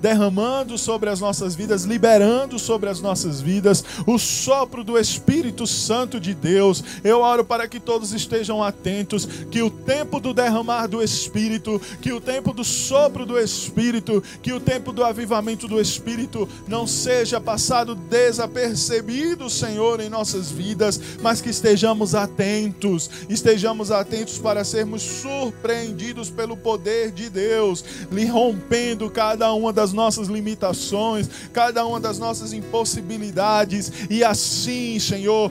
derramando 0.00 0.78
sobre 0.78 1.10
as 1.10 1.20
nossas 1.20 1.54
vidas, 1.54 1.84
liberando 1.84 2.58
sobre 2.58 2.88
as 2.88 3.00
nossas 3.00 3.40
vidas, 3.40 3.84
o 4.06 4.18
sopro 4.18 4.84
do 4.84 4.98
Espírito 4.98 5.66
Santo 5.66 6.20
de 6.20 6.34
Deus. 6.34 6.84
Eu 7.02 7.20
oro 7.20 7.44
para 7.44 7.66
que 7.66 7.80
todos 7.80 8.12
estejam 8.12 8.62
atentos, 8.62 9.26
que 9.50 9.62
o 9.62 9.70
tempo 9.70 10.20
do 10.20 10.32
derramar 10.32 10.86
do 10.86 11.02
Espírito, 11.02 11.80
que 12.00 12.12
o 12.12 12.20
tempo 12.20 12.52
do 12.52 12.62
sopro 12.62 13.26
do 13.26 13.38
Espírito, 13.38 14.22
que 14.42 14.52
o 14.52 14.60
tempo 14.60 14.92
do 14.92 15.02
avivamento 15.02 15.66
do 15.66 15.80
Espírito 15.80 16.48
não 16.68 16.86
seja 16.86 17.40
passado 17.40 17.94
desapercebido, 17.94 19.48
Senhor, 19.48 20.00
em 20.00 20.08
nossas 20.08 20.50
vidas, 20.50 21.00
mas 21.20 21.40
que 21.40 21.50
estejamos 21.50 22.14
atentos, 22.14 23.10
estejamos 23.28 23.90
atentos 23.90 24.38
para 24.38 24.64
sermos 24.64 25.02
surpreendidos 25.02 26.30
pelo 26.30 26.56
poder 26.56 27.10
de 27.10 27.28
Deus, 27.28 27.84
lhe 28.10 28.26
rompendo 28.26 29.10
cada 29.10 29.21
uma 29.54 29.72
das 29.72 29.92
nossas 29.92 30.28
limitações, 30.28 31.28
cada 31.52 31.86
uma 31.86 32.00
das 32.00 32.18
nossas 32.18 32.52
impossibilidades, 32.52 33.92
e 34.10 34.24
assim, 34.24 34.98
Senhor, 34.98 35.50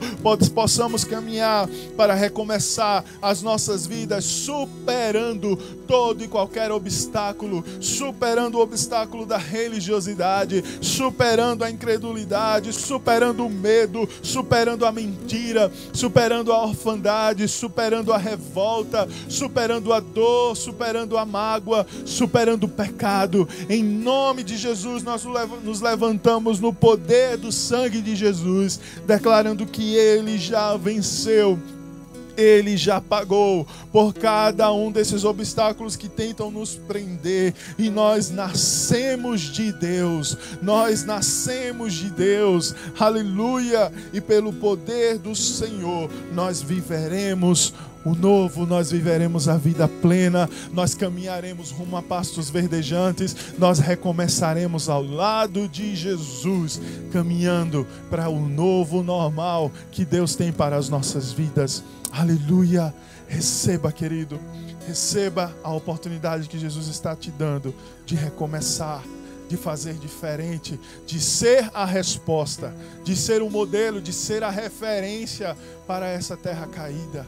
possamos 0.54 1.04
caminhar 1.04 1.68
para 1.96 2.14
recomeçar 2.14 3.04
as 3.20 3.42
nossas 3.42 3.86
vidas 3.86 4.24
superando 4.24 5.56
todo 5.86 6.22
e 6.22 6.28
qualquer 6.28 6.70
obstáculo, 6.70 7.64
superando 7.80 8.56
o 8.56 8.60
obstáculo 8.60 9.24
da 9.26 9.38
religiosidade, 9.38 10.62
superando 10.80 11.64
a 11.64 11.70
incredulidade, 11.70 12.72
superando 12.72 13.46
o 13.46 13.50
medo, 13.50 14.08
superando 14.22 14.84
a 14.84 14.92
mentira, 14.92 15.72
superando 15.92 16.52
a 16.52 16.62
orfandade, 16.62 17.48
superando 17.48 18.12
a 18.12 18.18
revolta, 18.18 19.08
superando 19.28 19.92
a 19.92 20.00
dor, 20.00 20.56
superando 20.56 21.16
a 21.16 21.24
mágoa, 21.24 21.86
superando 22.04 22.64
o 22.64 22.68
pecado. 22.68 23.48
Em 23.68 23.82
nome 23.82 24.42
de 24.42 24.56
Jesus, 24.56 25.02
nós 25.02 25.24
nos 25.62 25.80
levantamos 25.80 26.60
no 26.60 26.72
poder 26.72 27.36
do 27.36 27.52
sangue 27.52 28.00
de 28.00 28.16
Jesus, 28.16 28.80
declarando 29.06 29.66
que 29.66 29.94
Ele 29.94 30.38
já 30.38 30.76
venceu 30.76 31.58
ele 32.36 32.76
já 32.76 33.00
pagou 33.00 33.66
por 33.92 34.14
cada 34.14 34.72
um 34.72 34.90
desses 34.90 35.24
obstáculos 35.24 35.96
que 35.96 36.08
tentam 36.08 36.50
nos 36.50 36.74
prender. 36.74 37.54
E 37.78 37.90
nós 37.90 38.30
nascemos 38.30 39.40
de 39.40 39.72
Deus. 39.72 40.36
Nós 40.62 41.04
nascemos 41.04 41.94
de 41.94 42.10
Deus. 42.10 42.74
Aleluia! 42.98 43.92
E 44.12 44.20
pelo 44.20 44.52
poder 44.52 45.18
do 45.18 45.34
Senhor, 45.34 46.10
nós 46.32 46.62
viveremos 46.62 47.74
o 48.04 48.14
novo, 48.14 48.66
nós 48.66 48.90
viveremos 48.90 49.48
a 49.48 49.56
vida 49.56 49.86
plena, 49.86 50.48
nós 50.72 50.94
caminharemos 50.94 51.70
rumo 51.70 51.96
a 51.96 52.02
pastos 52.02 52.50
verdejantes, 52.50 53.36
nós 53.58 53.78
recomeçaremos 53.78 54.88
ao 54.88 55.02
lado 55.02 55.68
de 55.68 55.94
Jesus, 55.94 56.80
caminhando 57.12 57.86
para 58.10 58.28
o 58.28 58.40
novo 58.40 59.02
normal 59.02 59.70
que 59.90 60.04
Deus 60.04 60.34
tem 60.34 60.52
para 60.52 60.76
as 60.76 60.88
nossas 60.88 61.32
vidas. 61.32 61.84
Aleluia. 62.10 62.92
Receba, 63.28 63.90
querido. 63.90 64.38
Receba 64.86 65.54
a 65.62 65.72
oportunidade 65.72 66.48
que 66.48 66.58
Jesus 66.58 66.88
está 66.88 67.14
te 67.14 67.30
dando 67.30 67.74
de 68.04 68.16
recomeçar, 68.16 69.02
de 69.48 69.56
fazer 69.56 69.94
diferente, 69.94 70.78
de 71.06 71.20
ser 71.20 71.70
a 71.72 71.84
resposta, 71.84 72.74
de 73.04 73.16
ser 73.16 73.42
o 73.42 73.48
modelo, 73.48 74.00
de 74.00 74.12
ser 74.12 74.42
a 74.42 74.50
referência 74.50 75.56
para 75.86 76.08
essa 76.08 76.36
terra 76.36 76.66
caída. 76.66 77.26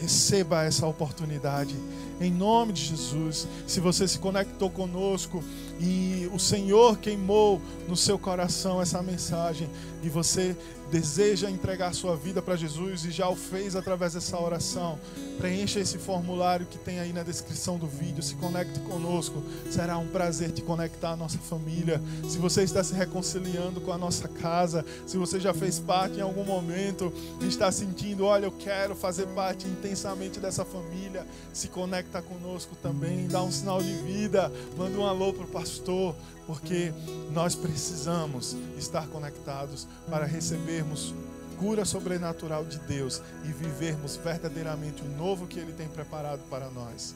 Receba 0.00 0.64
essa 0.64 0.86
oportunidade 0.86 1.74
em 2.20 2.30
nome 2.30 2.72
de 2.72 2.82
Jesus. 2.82 3.46
Se 3.66 3.80
você 3.80 4.06
se 4.08 4.18
conectou 4.18 4.70
conosco 4.70 5.42
e 5.80 6.28
o 6.32 6.38
Senhor 6.38 6.98
queimou 6.98 7.60
no 7.88 7.96
seu 7.96 8.18
coração 8.18 8.80
essa 8.80 9.02
mensagem 9.02 9.68
e 10.02 10.08
você 10.08 10.56
deseja 10.90 11.50
entregar 11.50 11.94
sua 11.94 12.16
vida 12.16 12.40
para 12.40 12.56
Jesus 12.56 13.04
e 13.04 13.10
já 13.10 13.28
o 13.28 13.36
fez 13.36 13.74
através 13.74 14.14
dessa 14.14 14.38
oração, 14.38 14.98
preencha 15.38 15.80
esse 15.80 15.98
formulário 15.98 16.66
que 16.66 16.78
tem 16.78 17.00
aí 17.00 17.12
na 17.12 17.22
descrição 17.22 17.78
do 17.78 17.86
vídeo, 17.86 18.22
se 18.22 18.34
conecte 18.36 18.80
conosco. 18.80 19.42
Será 19.70 19.98
um 19.98 20.06
prazer 20.06 20.52
te 20.52 20.62
conectar 20.62 21.10
à 21.10 21.16
nossa 21.16 21.38
família. 21.38 22.00
Se 22.28 22.38
você 22.38 22.62
está 22.62 22.82
se 22.82 22.94
reconciliando 22.94 23.80
com 23.80 23.92
a 23.92 23.98
nossa 23.98 24.28
casa, 24.28 24.84
se 25.06 25.16
você 25.16 25.40
já 25.40 25.52
fez 25.52 25.78
parte 25.78 26.18
em 26.18 26.22
algum 26.22 26.44
momento 26.44 27.12
e 27.40 27.46
está 27.46 27.70
sentindo, 27.72 28.24
olha, 28.24 28.46
eu 28.46 28.52
quero 28.52 28.94
fazer 28.94 29.26
parte 29.28 29.66
intensamente 29.66 30.38
dessa 30.40 30.64
família, 30.64 31.26
se 31.52 31.68
conecta 31.68 32.22
conosco 32.22 32.76
também, 32.82 33.26
dá 33.26 33.42
um 33.42 33.50
sinal 33.50 33.82
de 33.82 33.92
vida, 33.94 34.52
manda 34.76 34.98
um 34.98 35.06
alô 35.06 35.32
para 35.32 35.44
o 35.44 35.48
pastor, 35.48 36.14
porque 36.46 36.92
nós 37.32 37.54
precisamos 37.54 38.56
estar 38.78 39.06
conectados 39.08 39.86
para 40.08 40.24
recebermos 40.24 41.14
cura 41.58 41.84
sobrenatural 41.84 42.64
de 42.64 42.78
Deus 42.80 43.22
e 43.44 43.48
vivermos 43.48 44.16
verdadeiramente 44.16 45.02
o 45.02 45.16
novo 45.16 45.46
que 45.46 45.58
Ele 45.58 45.72
tem 45.72 45.88
preparado 45.88 46.42
para 46.50 46.68
nós. 46.70 47.14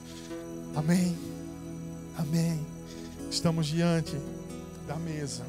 Amém. 0.74 1.16
Amém. 2.18 2.66
Estamos 3.30 3.66
diante 3.66 4.16
da 4.86 4.96
mesa. 4.96 5.44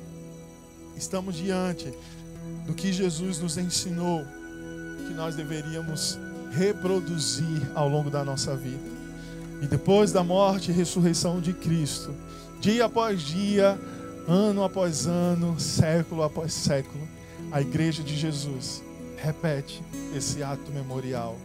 Estamos 0.96 1.36
diante 1.36 1.92
do 2.66 2.74
que 2.74 2.92
Jesus 2.94 3.40
nos 3.40 3.58
ensinou 3.58 4.24
que 5.08 5.14
nós 5.14 5.36
deveríamos 5.36 6.20
reproduzir 6.52 7.72
ao 7.74 7.88
longo 7.88 8.10
da 8.10 8.24
nossa 8.24 8.56
vida. 8.56 8.92
E 9.62 9.68
depois 9.68 10.12
da 10.12 10.24
morte 10.24 10.72
e 10.72 10.74
ressurreição 10.74 11.40
de 11.40 11.54
Cristo, 11.54 12.14
dia 12.62 12.86
após 12.86 13.22
dia, 13.24 13.78
ano 14.28 14.64
após 14.64 15.08
ano, 15.08 15.60
século 15.60 16.22
após 16.22 16.54
século, 16.54 17.08
a 17.52 17.60
igreja 17.60 18.04
de 18.04 18.16
Jesus 18.16 18.84
repete 19.18 19.84
esse 20.16 20.44
ato 20.44 20.72
memorial. 20.72 21.36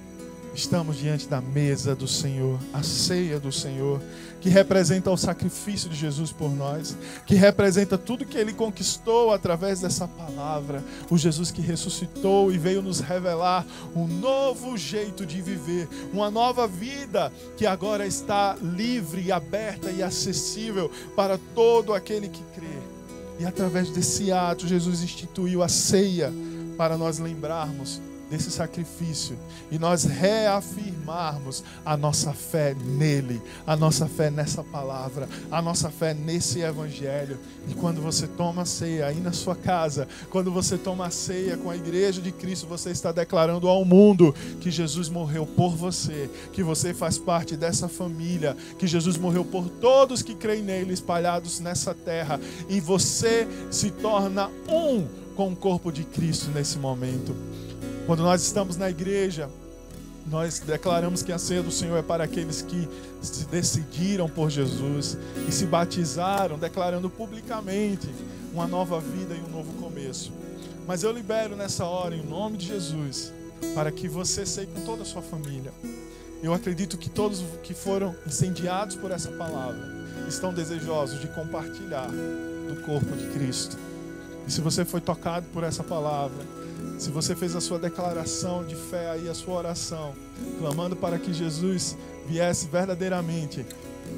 Estamos 0.54 0.98
diante 0.98 1.26
da 1.26 1.40
mesa 1.40 1.96
do 1.96 2.06
Senhor, 2.06 2.58
a 2.72 2.82
ceia 2.82 3.40
do 3.40 3.50
Senhor, 3.50 4.00
que 4.46 4.50
representa 4.50 5.10
o 5.10 5.16
sacrifício 5.16 5.90
de 5.90 5.96
Jesus 5.96 6.30
por 6.30 6.54
nós, 6.54 6.96
que 7.26 7.34
representa 7.34 7.98
tudo 7.98 8.24
que 8.24 8.38
ele 8.38 8.52
conquistou 8.52 9.32
através 9.32 9.80
dessa 9.80 10.06
palavra, 10.06 10.84
o 11.10 11.18
Jesus 11.18 11.50
que 11.50 11.60
ressuscitou 11.60 12.52
e 12.52 12.56
veio 12.56 12.80
nos 12.80 13.00
revelar 13.00 13.66
um 13.92 14.06
novo 14.06 14.76
jeito 14.76 15.26
de 15.26 15.42
viver, 15.42 15.88
uma 16.12 16.30
nova 16.30 16.68
vida 16.68 17.32
que 17.56 17.66
agora 17.66 18.06
está 18.06 18.54
livre, 18.62 19.32
aberta 19.32 19.90
e 19.90 20.00
acessível 20.00 20.92
para 21.16 21.40
todo 21.52 21.92
aquele 21.92 22.28
que 22.28 22.44
crê. 22.54 22.78
E 23.40 23.44
através 23.44 23.90
desse 23.90 24.30
ato, 24.30 24.68
Jesus 24.68 25.02
instituiu 25.02 25.60
a 25.60 25.68
ceia 25.68 26.32
para 26.78 26.96
nós 26.96 27.18
lembrarmos 27.18 28.00
desse 28.30 28.50
sacrifício 28.50 29.38
e 29.70 29.78
nós 29.78 30.04
reafirmarmos 30.04 31.62
a 31.84 31.96
nossa 31.96 32.32
fé 32.32 32.74
nele, 32.74 33.40
a 33.66 33.76
nossa 33.76 34.06
fé 34.06 34.30
nessa 34.30 34.62
palavra, 34.62 35.28
a 35.50 35.62
nossa 35.62 35.90
fé 35.90 36.12
nesse 36.14 36.60
evangelho. 36.60 37.38
E 37.68 37.74
quando 37.74 38.00
você 38.00 38.26
toma 38.26 38.64
ceia 38.64 39.06
aí 39.06 39.20
na 39.20 39.32
sua 39.32 39.54
casa, 39.54 40.08
quando 40.30 40.50
você 40.50 40.76
toma 40.76 41.10
ceia 41.10 41.56
com 41.56 41.70
a 41.70 41.76
igreja 41.76 42.20
de 42.20 42.32
Cristo, 42.32 42.66
você 42.66 42.90
está 42.90 43.12
declarando 43.12 43.68
ao 43.68 43.84
mundo 43.84 44.34
que 44.60 44.70
Jesus 44.70 45.08
morreu 45.08 45.46
por 45.46 45.76
você, 45.76 46.30
que 46.52 46.62
você 46.62 46.92
faz 46.92 47.18
parte 47.18 47.56
dessa 47.56 47.88
família, 47.88 48.56
que 48.78 48.86
Jesus 48.86 49.16
morreu 49.16 49.44
por 49.44 49.68
todos 49.68 50.22
que 50.22 50.34
creem 50.34 50.62
nele 50.62 50.92
espalhados 50.92 51.60
nessa 51.60 51.94
terra 51.94 52.40
e 52.68 52.80
você 52.80 53.46
se 53.70 53.90
torna 53.90 54.50
um 54.68 55.06
com 55.34 55.52
o 55.52 55.56
corpo 55.56 55.92
de 55.92 56.02
Cristo 56.04 56.50
nesse 56.50 56.78
momento. 56.78 57.34
Quando 58.06 58.22
nós 58.22 58.40
estamos 58.42 58.76
na 58.76 58.88
igreja, 58.88 59.50
nós 60.28 60.60
declaramos 60.60 61.24
que 61.24 61.32
a 61.32 61.38
ceia 61.38 61.60
do 61.60 61.72
Senhor 61.72 61.96
é 61.96 62.02
para 62.02 62.22
aqueles 62.22 62.62
que 62.62 62.88
se 63.20 63.44
decidiram 63.46 64.28
por 64.28 64.48
Jesus 64.48 65.18
e 65.48 65.50
se 65.50 65.66
batizaram, 65.66 66.56
declarando 66.56 67.10
publicamente 67.10 68.08
uma 68.52 68.68
nova 68.68 69.00
vida 69.00 69.34
e 69.34 69.40
um 69.40 69.48
novo 69.48 69.72
começo. 69.82 70.32
Mas 70.86 71.02
eu 71.02 71.10
libero 71.10 71.56
nessa 71.56 71.84
hora, 71.84 72.14
em 72.14 72.24
nome 72.24 72.56
de 72.56 72.66
Jesus, 72.66 73.32
para 73.74 73.90
que 73.90 74.08
você 74.08 74.46
seja 74.46 74.68
com 74.68 74.82
toda 74.82 75.02
a 75.02 75.04
sua 75.04 75.22
família. 75.22 75.72
Eu 76.40 76.54
acredito 76.54 76.96
que 76.96 77.10
todos 77.10 77.42
que 77.64 77.74
foram 77.74 78.14
incendiados 78.24 78.94
por 78.94 79.10
essa 79.10 79.32
palavra 79.32 79.96
estão 80.28 80.54
desejosos 80.54 81.20
de 81.20 81.26
compartilhar 81.26 82.08
do 82.08 82.82
corpo 82.84 83.16
de 83.16 83.26
Cristo. 83.28 83.76
E 84.46 84.52
se 84.52 84.60
você 84.60 84.84
foi 84.84 85.00
tocado 85.00 85.46
por 85.52 85.64
essa 85.64 85.82
palavra, 85.82 86.44
se 86.98 87.10
você 87.10 87.34
fez 87.34 87.54
a 87.54 87.60
sua 87.60 87.78
declaração 87.78 88.64
de 88.64 88.74
fé 88.74 89.10
aí, 89.10 89.28
a 89.28 89.34
sua 89.34 89.54
oração, 89.54 90.14
clamando 90.58 90.96
para 90.96 91.18
que 91.18 91.32
Jesus 91.32 91.96
viesse 92.26 92.66
verdadeiramente 92.68 93.64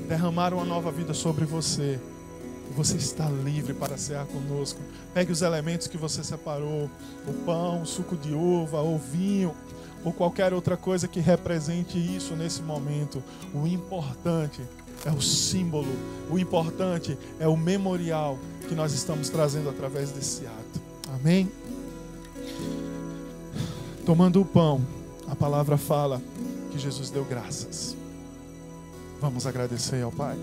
derramar 0.06 0.54
uma 0.54 0.64
nova 0.64 0.90
vida 0.90 1.12
sobre 1.12 1.44
você, 1.44 1.98
você 2.74 2.96
está 2.96 3.28
livre 3.28 3.74
para 3.74 3.96
cear 3.96 4.26
conosco. 4.26 4.80
Pegue 5.12 5.32
os 5.32 5.42
elementos 5.42 5.86
que 5.86 5.96
você 5.96 6.22
separou: 6.22 6.90
o 7.26 7.32
pão, 7.44 7.82
o 7.82 7.86
suco 7.86 8.16
de 8.16 8.32
uva, 8.32 8.82
o 8.82 8.98
vinho, 8.98 9.54
ou 10.04 10.12
qualquer 10.12 10.52
outra 10.52 10.76
coisa 10.76 11.08
que 11.08 11.20
represente 11.20 11.98
isso 11.98 12.34
nesse 12.34 12.62
momento. 12.62 13.22
O 13.54 13.66
importante 13.66 14.62
é 15.04 15.10
o 15.10 15.20
símbolo, 15.20 15.92
o 16.30 16.38
importante 16.38 17.18
é 17.38 17.48
o 17.48 17.56
memorial 17.56 18.38
que 18.68 18.74
nós 18.74 18.92
estamos 18.92 19.28
trazendo 19.28 19.68
através 19.68 20.10
desse 20.10 20.46
ato. 20.46 20.80
Amém? 21.14 21.50
Tomando 24.08 24.40
o 24.40 24.44
pão, 24.44 24.80
a 25.30 25.36
palavra 25.36 25.76
fala 25.76 26.22
que 26.70 26.78
Jesus 26.78 27.10
deu 27.10 27.26
graças. 27.26 27.94
Vamos 29.20 29.46
agradecer 29.46 30.02
ao 30.02 30.10
Pai. 30.10 30.34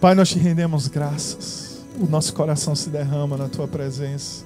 Pai, 0.00 0.12
nós 0.16 0.30
te 0.30 0.38
rendemos 0.38 0.88
graças. 0.88 1.84
O 2.00 2.06
nosso 2.06 2.34
coração 2.34 2.74
se 2.74 2.90
derrama 2.90 3.36
na 3.36 3.48
tua 3.48 3.68
presença. 3.68 4.44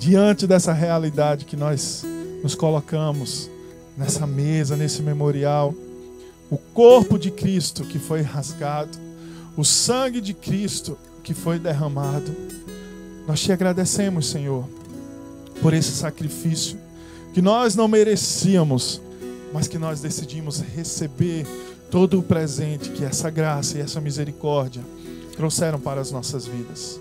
Diante 0.00 0.48
dessa 0.48 0.72
realidade 0.72 1.44
que 1.44 1.56
nós 1.56 2.04
nos 2.42 2.56
colocamos 2.56 3.48
nessa 3.96 4.26
mesa, 4.26 4.76
nesse 4.76 5.00
memorial, 5.00 5.72
o 6.50 6.58
corpo 6.58 7.16
de 7.16 7.30
Cristo 7.30 7.84
que 7.84 8.00
foi 8.00 8.22
rasgado, 8.22 8.98
o 9.56 9.64
sangue 9.64 10.20
de 10.20 10.34
Cristo 10.34 10.98
que 11.22 11.34
foi 11.34 11.60
derramado. 11.60 12.34
Nós 13.28 13.40
te 13.40 13.52
agradecemos, 13.52 14.26
Senhor 14.26 14.68
por 15.60 15.72
esse 15.72 15.92
sacrifício 15.92 16.78
que 17.34 17.42
nós 17.42 17.74
não 17.74 17.88
merecíamos, 17.88 19.00
mas 19.52 19.66
que 19.66 19.76
nós 19.76 20.00
decidimos 20.00 20.60
receber 20.60 21.44
todo 21.90 22.18
o 22.18 22.22
presente 22.22 22.90
que 22.90 23.04
essa 23.04 23.28
graça 23.28 23.76
e 23.76 23.80
essa 23.80 24.00
misericórdia 24.00 24.82
trouxeram 25.36 25.80
para 25.80 26.00
as 26.00 26.12
nossas 26.12 26.46
vidas. 26.46 27.00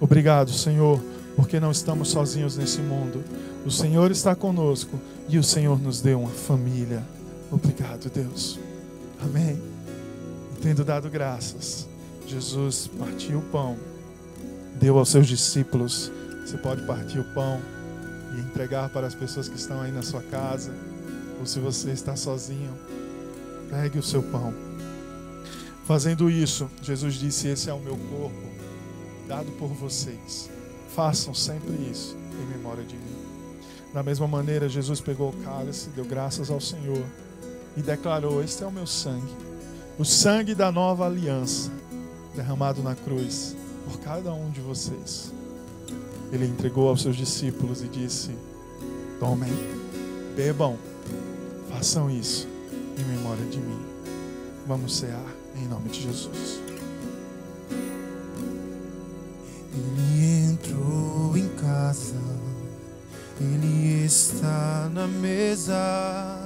Obrigado, 0.00 0.52
Senhor, 0.52 1.02
porque 1.34 1.58
não 1.58 1.72
estamos 1.72 2.08
sozinhos 2.08 2.56
nesse 2.56 2.80
mundo. 2.80 3.24
O 3.66 3.70
Senhor 3.70 4.10
está 4.12 4.36
conosco 4.36 4.98
e 5.28 5.36
o 5.36 5.44
Senhor 5.44 5.80
nos 5.80 6.00
deu 6.00 6.20
uma 6.20 6.30
família. 6.30 7.02
Obrigado, 7.50 8.08
Deus. 8.08 8.58
Amém. 9.20 9.60
Tendo 10.62 10.84
dado 10.84 11.10
graças, 11.10 11.88
Jesus 12.26 12.88
partiu 12.98 13.38
o 13.38 13.42
pão, 13.42 13.76
deu 14.78 14.96
aos 14.96 15.08
seus 15.08 15.26
discípulos. 15.26 16.10
Você 16.44 16.56
pode 16.56 16.82
partir 16.86 17.18
o 17.18 17.24
pão 17.34 17.60
e 18.34 18.40
entregar 18.40 18.88
para 18.88 19.06
as 19.06 19.14
pessoas 19.14 19.48
que 19.48 19.56
estão 19.56 19.80
aí 19.80 19.92
na 19.92 20.02
sua 20.02 20.22
casa, 20.22 20.72
ou 21.38 21.46
se 21.46 21.58
você 21.58 21.90
está 21.90 22.16
sozinho, 22.16 22.76
pegue 23.68 23.98
o 23.98 24.02
seu 24.02 24.22
pão. 24.22 24.54
Fazendo 25.84 26.30
isso, 26.30 26.70
Jesus 26.82 27.14
disse: 27.14 27.48
Esse 27.48 27.68
é 27.68 27.72
o 27.72 27.80
meu 27.80 27.96
corpo, 27.96 28.42
dado 29.26 29.50
por 29.52 29.68
vocês. 29.68 30.50
Façam 30.94 31.34
sempre 31.34 31.72
isso 31.90 32.16
em 32.40 32.46
memória 32.56 32.84
de 32.84 32.96
mim. 32.96 33.16
Da 33.92 34.02
mesma 34.02 34.26
maneira, 34.26 34.68
Jesus 34.68 35.00
pegou 35.00 35.30
o 35.30 35.36
cálice, 35.42 35.90
deu 35.90 36.04
graças 36.04 36.50
ao 36.50 36.60
Senhor 36.60 37.04
e 37.76 37.82
declarou: 37.82 38.42
Este 38.42 38.62
é 38.62 38.66
o 38.66 38.72
meu 38.72 38.86
sangue, 38.86 39.34
o 39.98 40.04
sangue 40.04 40.54
da 40.54 40.70
nova 40.70 41.06
aliança, 41.06 41.70
derramado 42.34 42.82
na 42.82 42.94
cruz 42.94 43.56
por 43.84 43.98
cada 44.00 44.32
um 44.32 44.50
de 44.50 44.60
vocês 44.60 45.32
ele 46.32 46.46
entregou 46.46 46.88
aos 46.88 47.02
seus 47.02 47.14
discípulos 47.14 47.82
e 47.82 47.88
disse: 47.88 48.30
Tomem, 49.20 49.52
bebam, 50.34 50.78
façam 51.68 52.10
isso 52.10 52.48
em 52.98 53.04
memória 53.04 53.44
de 53.44 53.58
mim. 53.58 53.78
Vamos 54.66 54.96
cear 54.96 55.26
em 55.56 55.68
nome 55.68 55.90
de 55.90 56.02
Jesus. 56.02 56.60
Ele 59.74 60.50
entrou 60.50 61.36
em 61.36 61.48
casa, 61.56 62.16
ele 63.38 64.04
está 64.04 64.90
na 64.92 65.06
mesa, 65.06 66.40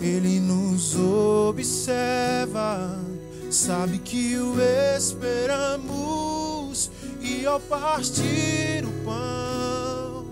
ele 0.00 0.40
nos 0.40 0.96
observa, 0.96 2.98
sabe 3.50 3.98
que 3.98 4.36
o 4.36 4.60
esperamos 4.96 6.39
e 7.40 7.46
ao 7.46 7.58
partir 7.58 8.84
o 8.84 8.92
pão, 9.02 10.26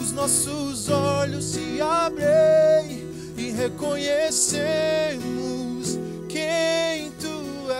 os 0.00 0.10
nossos 0.10 0.88
olhos 0.88 1.44
se 1.44 1.80
abrem 1.80 3.06
e 3.36 3.52
reconhecemos 3.52 5.96
quem 6.28 7.12
tu 7.20 7.70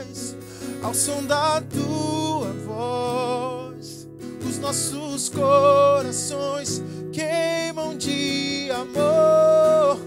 és. 0.00 0.34
Ao 0.82 0.92
som 0.92 1.24
da 1.24 1.60
tua 1.60 2.52
voz, 2.66 4.08
os 4.44 4.58
nossos 4.58 5.28
corações 5.28 6.82
queimam 7.12 7.96
de 7.96 8.68
amor 8.72 10.00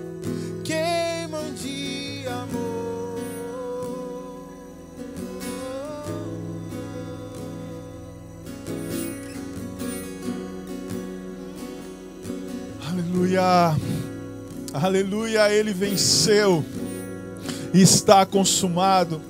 Aleluia. 13.38 13.78
Aleluia, 14.74 15.52
ele 15.52 15.74
venceu. 15.74 16.66
Está 17.74 18.26
consumado. 18.26 19.22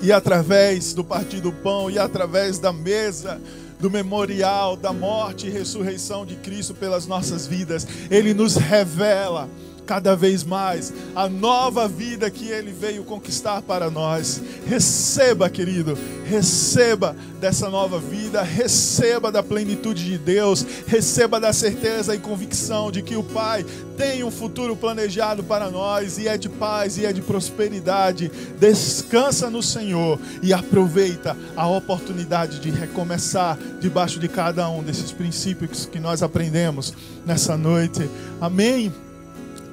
E 0.00 0.12
através 0.12 0.92
do 0.92 1.02
partir 1.02 1.40
do 1.40 1.52
pão 1.52 1.90
e 1.90 1.98
através 1.98 2.58
da 2.58 2.72
mesa 2.72 3.40
do 3.80 3.90
memorial 3.90 4.76
da 4.76 4.92
morte 4.92 5.46
e 5.46 5.50
ressurreição 5.50 6.24
de 6.24 6.36
Cristo 6.36 6.74
pelas 6.74 7.06
nossas 7.06 7.46
vidas, 7.46 7.86
ele 8.10 8.32
nos 8.32 8.56
revela 8.56 9.48
cada 9.86 10.16
vez 10.16 10.44
mais 10.44 10.92
a 11.14 11.28
nova 11.28 11.86
vida 11.86 12.30
que 12.30 12.48
Ele 12.48 12.72
veio 12.72 13.04
conquistar 13.04 13.62
para 13.62 13.90
nós. 13.90 14.40
Receba, 14.66 15.48
querido, 15.48 15.96
receba 16.24 17.16
dessa 17.40 17.68
nova 17.68 17.98
vida, 17.98 18.42
receba 18.42 19.30
da 19.30 19.42
plenitude 19.42 20.04
de 20.04 20.18
Deus, 20.18 20.64
receba 20.86 21.38
da 21.38 21.52
certeza 21.52 22.14
e 22.14 22.18
convicção 22.18 22.90
de 22.90 23.02
que 23.02 23.16
o 23.16 23.22
Pai 23.22 23.64
tem 23.96 24.24
um 24.24 24.30
futuro 24.30 24.74
planejado 24.74 25.44
para 25.44 25.70
nós 25.70 26.18
e 26.18 26.26
é 26.26 26.36
de 26.36 26.48
paz 26.48 26.98
e 26.98 27.04
é 27.04 27.12
de 27.12 27.22
prosperidade. 27.22 28.30
Descansa 28.58 29.50
no 29.50 29.62
Senhor 29.62 30.18
e 30.42 30.52
aproveita 30.52 31.36
a 31.56 31.68
oportunidade 31.68 32.60
de 32.60 32.70
recomeçar 32.70 33.58
debaixo 33.80 34.18
de 34.18 34.28
cada 34.28 34.68
um 34.68 34.82
desses 34.82 35.12
princípios 35.12 35.86
que 35.86 36.00
nós 36.00 36.22
aprendemos 36.22 36.94
nessa 37.26 37.56
noite. 37.56 38.08
Amém. 38.40 39.03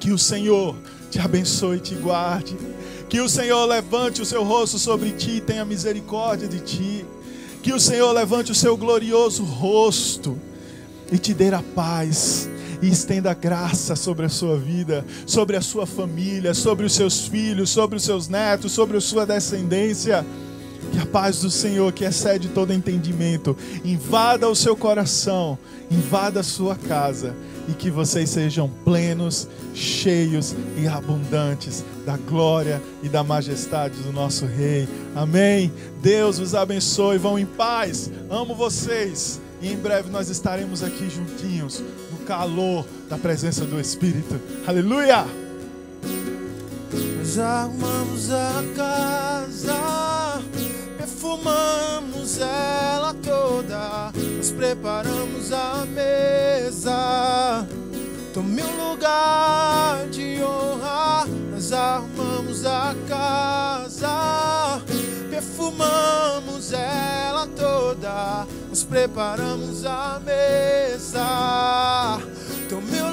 Que 0.02 0.10
o 0.10 0.18
Senhor 0.18 0.74
te 1.12 1.20
abençoe 1.20 1.76
e 1.76 1.80
te 1.80 1.94
guarde. 1.94 2.56
Que 3.08 3.20
o 3.20 3.28
Senhor 3.28 3.64
levante 3.66 4.20
o 4.20 4.26
seu 4.26 4.42
rosto 4.42 4.76
sobre 4.76 5.12
ti 5.12 5.36
e 5.36 5.40
tenha 5.40 5.64
misericórdia 5.64 6.48
de 6.48 6.58
ti. 6.58 7.06
Que 7.62 7.72
o 7.72 7.78
Senhor 7.78 8.10
levante 8.10 8.50
o 8.50 8.54
seu 8.54 8.76
glorioso 8.76 9.44
rosto 9.44 10.36
e 11.12 11.18
te 11.18 11.32
dê 11.32 11.54
a 11.54 11.62
paz 11.62 12.50
e 12.82 12.88
estenda 12.88 13.32
graça 13.32 13.94
sobre 13.94 14.26
a 14.26 14.28
sua 14.28 14.58
vida, 14.58 15.06
sobre 15.24 15.56
a 15.56 15.60
sua 15.60 15.86
família, 15.86 16.52
sobre 16.52 16.84
os 16.84 16.94
seus 16.94 17.28
filhos, 17.28 17.70
sobre 17.70 17.94
os 17.94 18.02
seus 18.02 18.26
netos, 18.26 18.72
sobre 18.72 18.96
a 18.96 19.00
sua 19.00 19.24
descendência. 19.24 20.26
Que 20.90 20.98
a 20.98 21.06
paz 21.06 21.42
do 21.42 21.48
Senhor, 21.48 21.92
que 21.92 22.04
excede 22.04 22.48
todo 22.48 22.72
entendimento, 22.72 23.56
invada 23.84 24.48
o 24.48 24.56
seu 24.56 24.74
coração, 24.74 25.56
invada 25.88 26.40
a 26.40 26.42
sua 26.42 26.74
casa 26.74 27.36
e 27.68 27.72
que 27.72 27.90
vocês 27.90 28.30
sejam 28.30 28.68
plenos, 28.84 29.48
cheios 29.74 30.54
e 30.76 30.86
abundantes 30.86 31.84
da 32.04 32.16
glória 32.16 32.82
e 33.02 33.08
da 33.08 33.22
majestade 33.22 34.02
do 34.02 34.12
nosso 34.12 34.46
Rei. 34.46 34.88
Amém. 35.14 35.72
Deus 36.00 36.38
os 36.38 36.54
abençoe. 36.54 37.18
Vão 37.18 37.38
em 37.38 37.46
paz. 37.46 38.10
Amo 38.30 38.54
vocês. 38.54 39.40
E 39.60 39.72
em 39.72 39.76
breve 39.76 40.10
nós 40.10 40.28
estaremos 40.28 40.82
aqui 40.82 41.08
juntinhos, 41.08 41.80
no 42.10 42.18
calor 42.26 42.84
da 43.08 43.16
presença 43.16 43.64
do 43.64 43.78
Espírito. 43.78 44.40
Aleluia! 44.66 45.24
Nós 47.18 47.38
arrumamos 47.38 48.30
a 48.32 48.64
casa, 48.76 50.42
perfumamos 51.02 52.38
ela 52.38 53.12
toda, 53.14 54.12
nós 54.36 54.52
preparamos 54.52 55.52
a 55.52 55.84
mesa. 55.84 57.66
Tome 58.32 58.62
um 58.62 58.90
lugar 58.90 60.06
de 60.10 60.40
honra, 60.42 61.26
nós 61.50 61.72
arrumamos 61.72 62.64
a 62.64 62.94
casa, 63.08 64.80
perfumamos 65.28 66.72
ela 66.72 67.48
toda, 67.48 68.46
nós 68.68 68.84
preparamos 68.84 69.84
a 69.84 70.20
mesa. 70.24 72.20
Tome 72.68 73.02
um 73.02 73.12